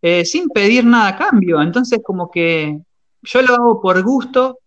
[0.00, 1.60] eh, sin pedir nada a cambio.
[1.60, 2.78] Entonces, como que
[3.22, 4.58] yo lo hago por gusto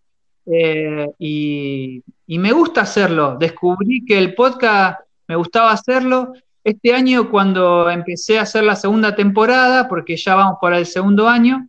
[0.46, 3.36] eh, y, y, me gusta hacerlo.
[3.38, 6.32] Descubrí que el podcast me gustaba hacerlo.
[6.66, 11.28] Este año, cuando empecé a hacer la segunda temporada, porque ya vamos para el segundo
[11.28, 11.68] año,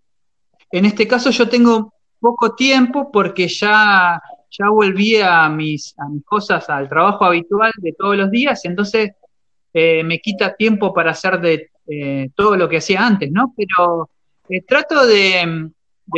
[0.72, 4.20] en este caso yo tengo poco tiempo porque ya
[4.50, 5.94] ya volví a mis,
[6.26, 9.12] cosas, al trabajo habitual de todos los días, entonces
[9.72, 13.54] eh, me quita tiempo para hacer de eh, todo lo que hacía antes, ¿no?
[13.56, 14.10] Pero
[14.50, 15.70] eh, trato de,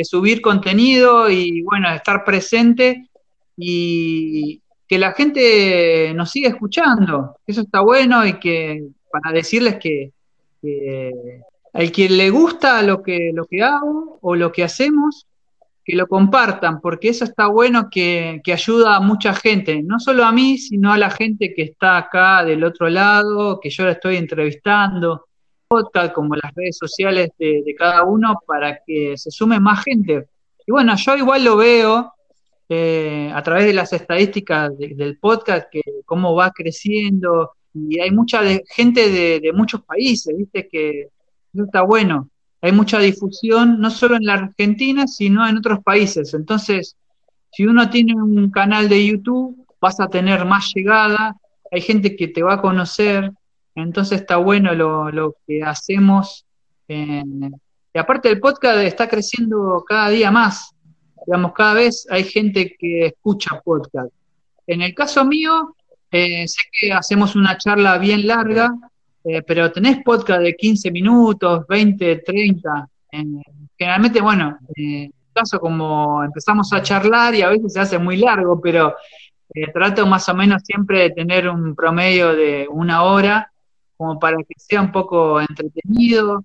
[0.04, 3.10] subir contenido y, bueno, estar presente
[3.58, 7.38] y que la gente nos siga escuchando.
[7.46, 10.12] Eso está bueno y que para decirles que,
[10.62, 11.42] que
[11.74, 15.28] al que le gusta lo que, lo que hago o lo que hacemos,
[15.86, 20.32] que lo compartan, porque eso está bueno que, ayuda a mucha gente, no solo a
[20.32, 24.18] mí, sino a la gente que está acá del otro lado, que yo la estoy
[24.18, 25.26] entrevistando,
[26.16, 30.28] como las redes sociales de, cada uno, para que se sume más gente.
[30.66, 32.12] Y bueno, yo igual lo veo
[32.70, 38.42] eh, a través de las estadísticas del podcast, que cómo va creciendo, y hay mucha
[38.70, 41.10] gente de, de muchos países, viste, que
[41.54, 42.30] está bueno
[42.62, 46.34] hay mucha difusión, no solo en la Argentina, sino en otros países.
[46.34, 46.96] Entonces,
[47.52, 51.36] si uno tiene un canal de YouTube, vas a tener más llegada,
[51.72, 53.32] hay gente que te va a conocer,
[53.76, 56.46] entonces está bueno lo, que hacemos.
[56.88, 60.76] y aparte el podcast está creciendo cada día más,
[61.26, 64.12] digamos, cada vez hay gente que escucha podcast.
[64.68, 65.76] En el caso mío,
[66.12, 68.72] eh, sé que hacemos una charla bien larga,
[69.24, 72.90] eh, pero tenés podcast de 15 minutos, 20, 30.
[73.78, 78.18] generalmente, bueno, en el caso como empezamos a charlar y a veces se hace muy
[78.18, 78.96] largo, pero
[79.54, 83.52] eh, trato más o menos siempre de tener un promedio de una hora,
[83.98, 86.44] como para que sea un poco entretenido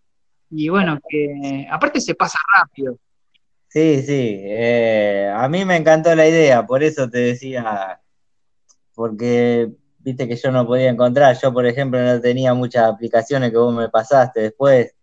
[0.51, 2.99] y bueno, que aparte se pasa rápido.
[3.75, 8.01] Sí, sí, eh, a mí me encantó la idea, por eso te decía,
[8.95, 11.37] porque viste que yo no podía encontrar.
[11.43, 14.95] Yo, por ejemplo, no tenía muchas aplicaciones que vos me pasaste después.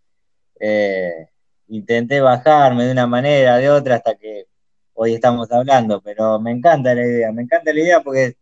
[0.60, 1.30] Eh,
[1.70, 4.48] intenté bajarme de una manera, de otra, hasta que
[4.94, 8.38] hoy estamos hablando, pero me encanta la idea, me encanta la idea porque,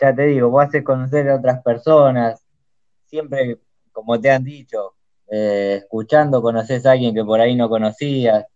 [0.00, 2.42] ya te digo, vos haces conocer a otras personas,
[3.06, 3.58] siempre,
[3.92, 4.94] como te han dicho,
[5.30, 8.46] eh, escuchando conoces a alguien que por ahí no conocías,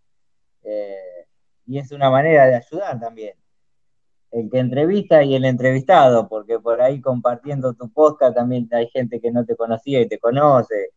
[0.66, 1.26] eh,
[1.66, 3.34] y es una manera de ayudar también
[4.32, 9.20] el que entrevista y el entrevistado, porque por ahí compartiendo tu podcast también hay gente
[9.20, 10.90] que no te conocía y te conoce.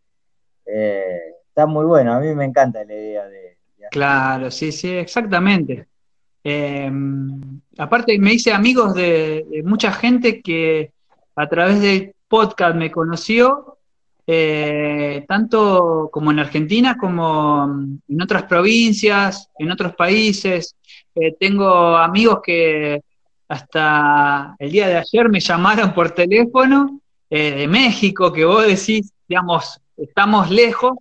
[0.65, 3.57] Eh, está muy bueno, a mí me encanta la idea de...
[3.91, 5.87] claro, sí, sí, exactamente.
[6.43, 6.91] Eh,
[7.77, 10.91] aparte me hice amigos de, mucha gente que
[11.35, 13.78] a través del podcast me conoció,
[14.31, 17.65] eh, tanto como en Argentina como
[18.07, 20.75] en otras provincias, en otros países.
[21.39, 23.01] tengo amigos que
[23.47, 29.11] hasta el día de ayer me llamaron por teléfono eh, de México, que vos decís,
[29.27, 30.93] digamos, estamos lejos,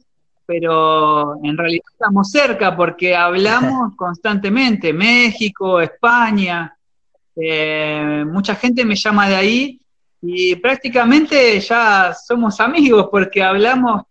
[0.47, 6.75] pero en realidad estamos cerca porque hablamos constantemente, México, España,
[7.37, 9.81] eh, mucha gente me llama de ahí
[10.23, 14.03] y prácticamente ya somos amigos porque hablamos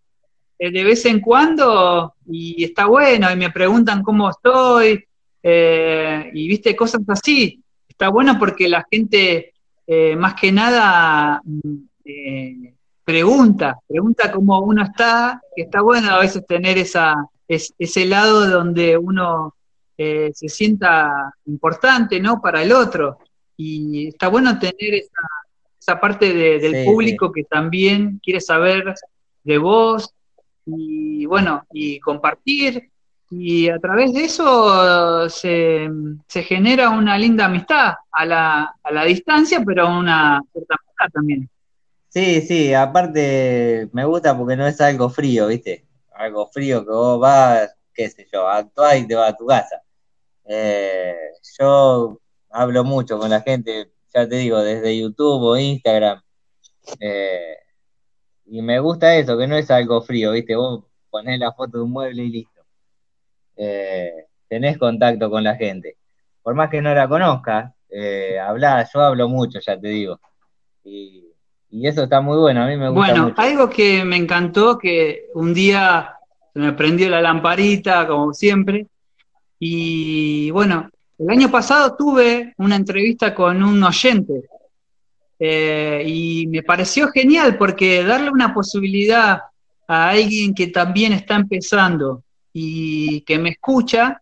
[0.57, 5.03] eh, de vez en cuando y está bueno y me preguntan cómo estoy
[5.43, 7.63] y viste cosas así
[7.97, 9.53] está bueno porque la gente,
[9.87, 11.75] eh, más que nada, mm,
[12.05, 12.73] eh,
[13.03, 17.15] pregunta, pregunta cómo uno está, que está bueno a veces tener esa,
[17.47, 19.55] ese lado donde uno
[19.97, 22.39] eh, se sienta importante, ¿no?
[22.39, 23.17] Para el otro.
[23.55, 25.23] Y está bueno tener esa,
[25.87, 28.93] esa parte del público que también quiere saber
[29.43, 30.13] de vos
[30.65, 32.91] y bueno, y compartir.
[33.29, 35.89] Y a través de eso se,
[36.27, 41.49] genera una linda amistad a la, a la distancia, pero una cierta amistad también.
[42.09, 45.85] Sí, sí, aparte me gusta porque no es algo frío, ¿viste?
[46.15, 49.81] Algo frío que vos vas, qué sé yo, actuás y te vas a tu casa.
[50.45, 51.15] Eh,
[51.57, 52.19] yo
[52.49, 56.21] hablo mucho con la gente, ya te digo, desde YouTube o Instagram.
[56.99, 57.55] Eh,
[58.47, 60.55] y me gusta eso, que no es algo frío, ¿viste?
[60.55, 62.61] Vos ponés la foto de un mueble y listo.
[63.55, 65.97] Eh, tenés contacto con la gente.
[66.41, 68.37] Por más que no la conozcas, eh,
[68.93, 70.19] yo hablo mucho, ya te digo.
[70.83, 71.23] Y,
[71.69, 73.11] eso está muy bueno, a mí me gusta.
[73.11, 76.15] Bueno, algo que me encantó, que un día
[76.53, 78.87] se me prendió la lamparita, como siempre,
[79.59, 80.89] y bueno,
[81.19, 84.43] el año pasado tuve una entrevista con un oyente
[85.39, 89.41] eh, y me pareció genial porque darle una posibilidad
[89.87, 92.23] a alguien que también está empezando
[92.53, 94.21] y que me escucha,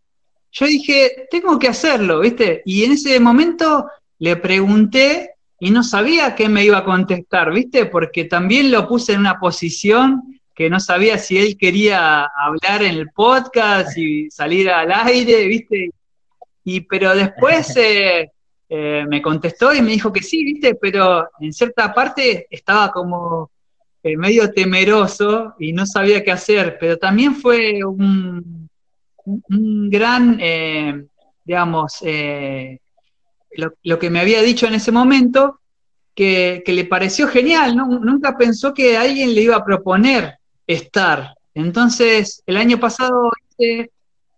[0.52, 2.62] yo dije, tengo que hacerlo, ¿viste?
[2.66, 3.90] Y en ese momento
[4.20, 7.86] le pregunté y no sabía qué me iba a contestar, ¿viste?
[7.86, 12.96] Porque también lo puse en una posición que no sabía si él quería hablar en
[12.96, 15.92] el podcast y salir al aire, ¿viste?
[16.66, 18.32] Y pero después eh,
[18.68, 20.76] eh, me contestó y me dijo que sí, ¿viste?
[20.76, 23.52] Pero en cierta parte estaba como
[24.04, 28.70] eh, medio temeroso y no sabía qué hacer, pero también fue un,
[29.26, 30.40] un gran,
[31.44, 32.04] digamos,
[33.52, 35.60] lo, que me había dicho en ese momento,
[36.14, 37.88] que, que le pareció genial, ¿no?
[37.88, 41.36] nunca pensó que alguien le iba a proponer estar.
[41.54, 43.92] Entonces, el año pasado hice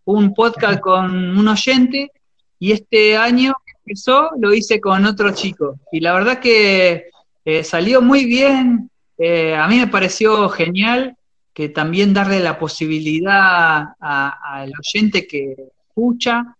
[0.05, 2.11] un podcast con un oyente
[2.59, 3.53] y este año
[3.85, 5.79] empezó, lo hice con otro chico.
[5.91, 7.09] Y la verdad que
[7.45, 8.89] eh, salió muy bien.
[9.17, 11.15] Eh, a mí me pareció genial
[11.53, 15.55] que también darle la posibilidad al oyente que
[15.88, 16.55] escucha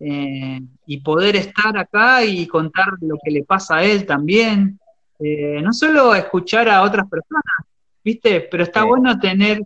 [0.00, 4.78] eh, y poder estar acá y contar lo que le pasa a él también.
[5.18, 7.44] no solo escuchar a otras personas,
[8.02, 8.40] ¿viste?
[8.50, 9.62] Pero está bueno tener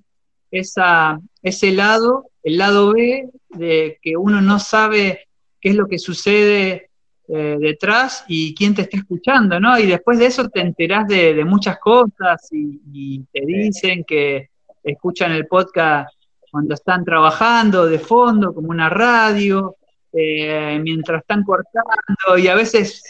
[0.50, 5.26] esa, ese lado, el lado B, de que uno no sabe
[5.60, 6.90] qué es lo que sucede
[7.28, 9.76] eh, detrás y quién te está escuchando, ¿no?
[9.78, 14.50] Y después de eso te enterás de, muchas cosas y, te dicen que
[14.84, 16.08] escuchan el podcast
[16.52, 19.74] cuando están trabajando de fondo, como una radio,
[20.12, 23.02] eh, mientras están cortando, y a veces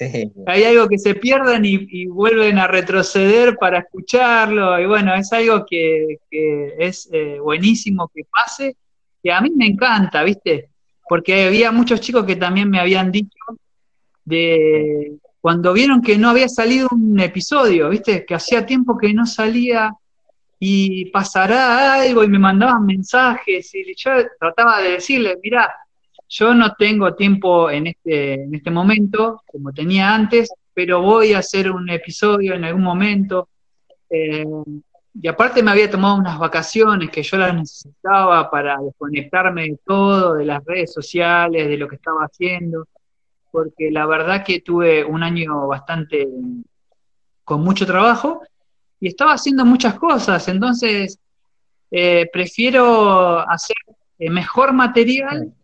[0.46, 5.66] hay algo que se pierden y, vuelven a retroceder para escucharlo, y bueno, es algo
[5.66, 8.76] que, es eh, buenísimo que pase,
[9.22, 10.70] y a mí me encanta, ¿viste?
[11.08, 13.38] Porque había muchos chicos que también me habían dicho
[14.24, 18.24] de cuando vieron que no había salido un episodio, ¿viste?
[18.26, 19.92] Que hacía tiempo que no salía
[20.58, 24.10] y pasará algo y me mandaban mensajes y yo
[24.40, 25.72] trataba de decirles, mira,
[26.28, 31.38] yo no tengo tiempo en este, en este momento, como tenía antes, pero voy a
[31.38, 33.48] hacer un episodio en algún momento.
[34.10, 34.44] Eh,
[35.20, 40.34] y aparte me había tomado unas vacaciones que yo las necesitaba para desconectarme de todo,
[40.34, 42.86] de las redes sociales, de lo que estaba haciendo,
[43.50, 46.28] porque la verdad que tuve un año bastante
[47.44, 48.42] con mucho trabajo
[49.00, 51.18] y estaba haciendo muchas cosas, entonces
[51.90, 53.76] eh, prefiero hacer
[54.18, 55.54] eh, mejor material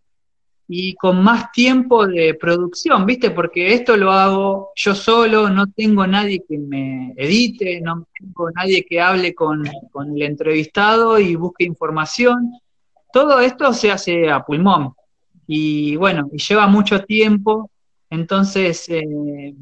[0.67, 3.31] y con más tiempo de producción, ¿viste?
[3.31, 8.85] Porque esto lo hago yo solo, no tengo nadie que me edite, no tengo nadie
[8.85, 12.51] que hable con, el entrevistado y busque información.
[13.11, 14.93] Todo esto se hace a pulmón
[15.45, 17.69] y bueno, y lleva mucho tiempo,
[18.09, 19.53] entonces eh,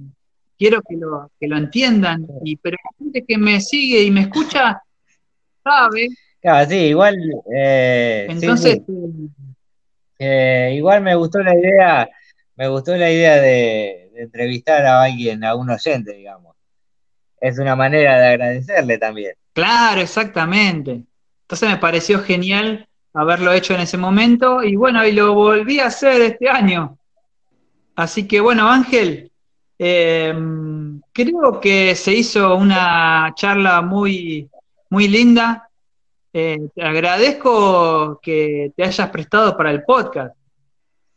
[0.57, 4.21] quiero que lo, que lo entiendan, y, pero la gente que me sigue y me
[4.21, 4.81] escucha
[5.63, 6.07] sabe.
[6.39, 7.17] Claro, sí, igual.
[7.55, 8.81] Eh, entonces.
[10.21, 12.09] Igual me gustó la idea,
[12.55, 16.55] me gustó la idea de, entrevistar a alguien, a un oyente, digamos.
[17.39, 19.33] Es una manera de agradecerle también.
[19.53, 21.03] Claro, exactamente.
[21.41, 25.87] Entonces me pareció genial haberlo hecho en ese momento y bueno, y lo volví a
[25.87, 26.99] hacer este año.
[27.95, 29.31] Así que bueno, Ángel,
[29.79, 30.33] eh,
[31.11, 34.47] creo que se hizo una charla muy,
[34.91, 35.70] muy linda.
[36.33, 40.35] Eh, te agradezco que te hayas prestado para el podcast.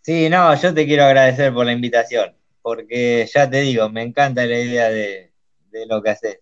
[0.02, 4.44] Sí, no, yo te quiero agradecer por la invitación, porque ya te digo, me encanta
[4.44, 5.32] la idea de,
[5.88, 6.40] lo que haces.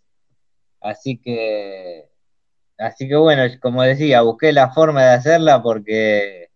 [0.81, 2.09] Así que,
[2.79, 6.49] así que bueno, como decía, busqué la forma de hacerla porque,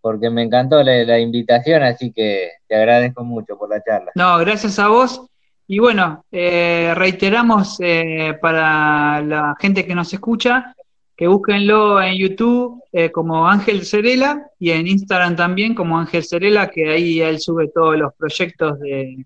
[0.00, 4.10] porque me encantó la, la invitación, así que te agradezco mucho por la charla.
[4.16, 5.24] No, gracias a vos.
[5.68, 10.74] y bueno, eh, reiteramos eh, para la gente que nos escucha
[11.22, 16.68] que búsquenlo en YouTube eh, como Ángel Cerela y en Instagram también como Ángel Cerela,
[16.68, 18.76] que ahí él sube todos los proyectos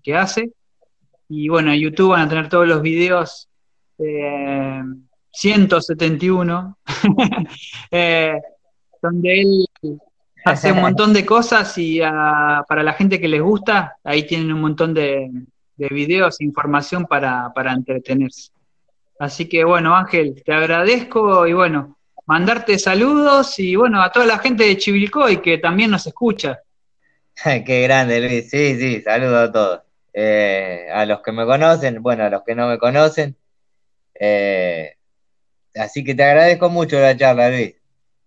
[0.03, 0.51] que hace.
[1.27, 3.49] Y bueno, en YouTube van a tener todos los videos,
[3.97, 6.77] 171,
[9.01, 9.65] donde él
[10.45, 14.53] hace un montón de cosas y ah, para la gente que les gusta, ahí tienen
[14.53, 15.31] un montón de,
[15.77, 18.51] de videos información para, entretenerse.
[19.19, 24.37] Así que bueno, Ángel, te agradezco y bueno, mandarte saludos y bueno, a toda la
[24.37, 26.59] gente de Chivilcoy que también nos escucha.
[27.65, 28.49] Qué grande, Luis.
[28.49, 29.81] Sí, sí, saludo a todos.
[30.13, 33.35] Eh, a los que me conocen, bueno, a los que no me conocen.
[34.19, 34.95] Eh,
[35.75, 37.75] así que te agradezco mucho la charla, Luis.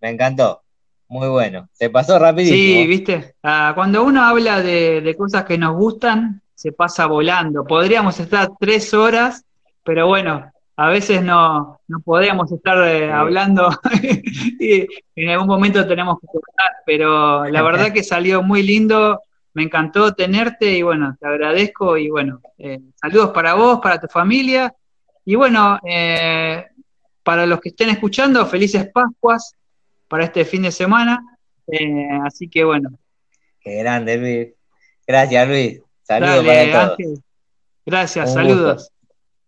[0.01, 0.63] Me encantó.
[1.09, 1.69] Muy bueno.
[1.73, 2.57] Se pasó rapidísimo.
[2.57, 3.35] Sí, viste.
[3.43, 7.65] Ah, cuando uno habla de, de, cosas que nos gustan, se pasa volando.
[7.65, 9.45] Podríamos estar tres horas,
[9.83, 13.69] pero bueno, a veces no, no podemos estar eh, hablando
[14.59, 19.21] y en algún momento tenemos que cortar, pero la verdad que salió muy lindo,
[19.53, 24.07] me encantó tenerte y bueno, te agradezco y bueno, eh, saludos para vos, para tu
[24.07, 24.75] familia
[25.27, 26.65] y bueno, eh,
[27.23, 29.55] para los que estén escuchando, felices Pascuas
[30.09, 31.23] para este fin de semana,
[32.25, 32.89] así que bueno.
[33.61, 34.49] Qué grande, Luis.
[35.07, 35.83] Gracias, Luis.
[36.05, 37.21] Saludos para todos.
[37.85, 38.91] Gracias, saludos.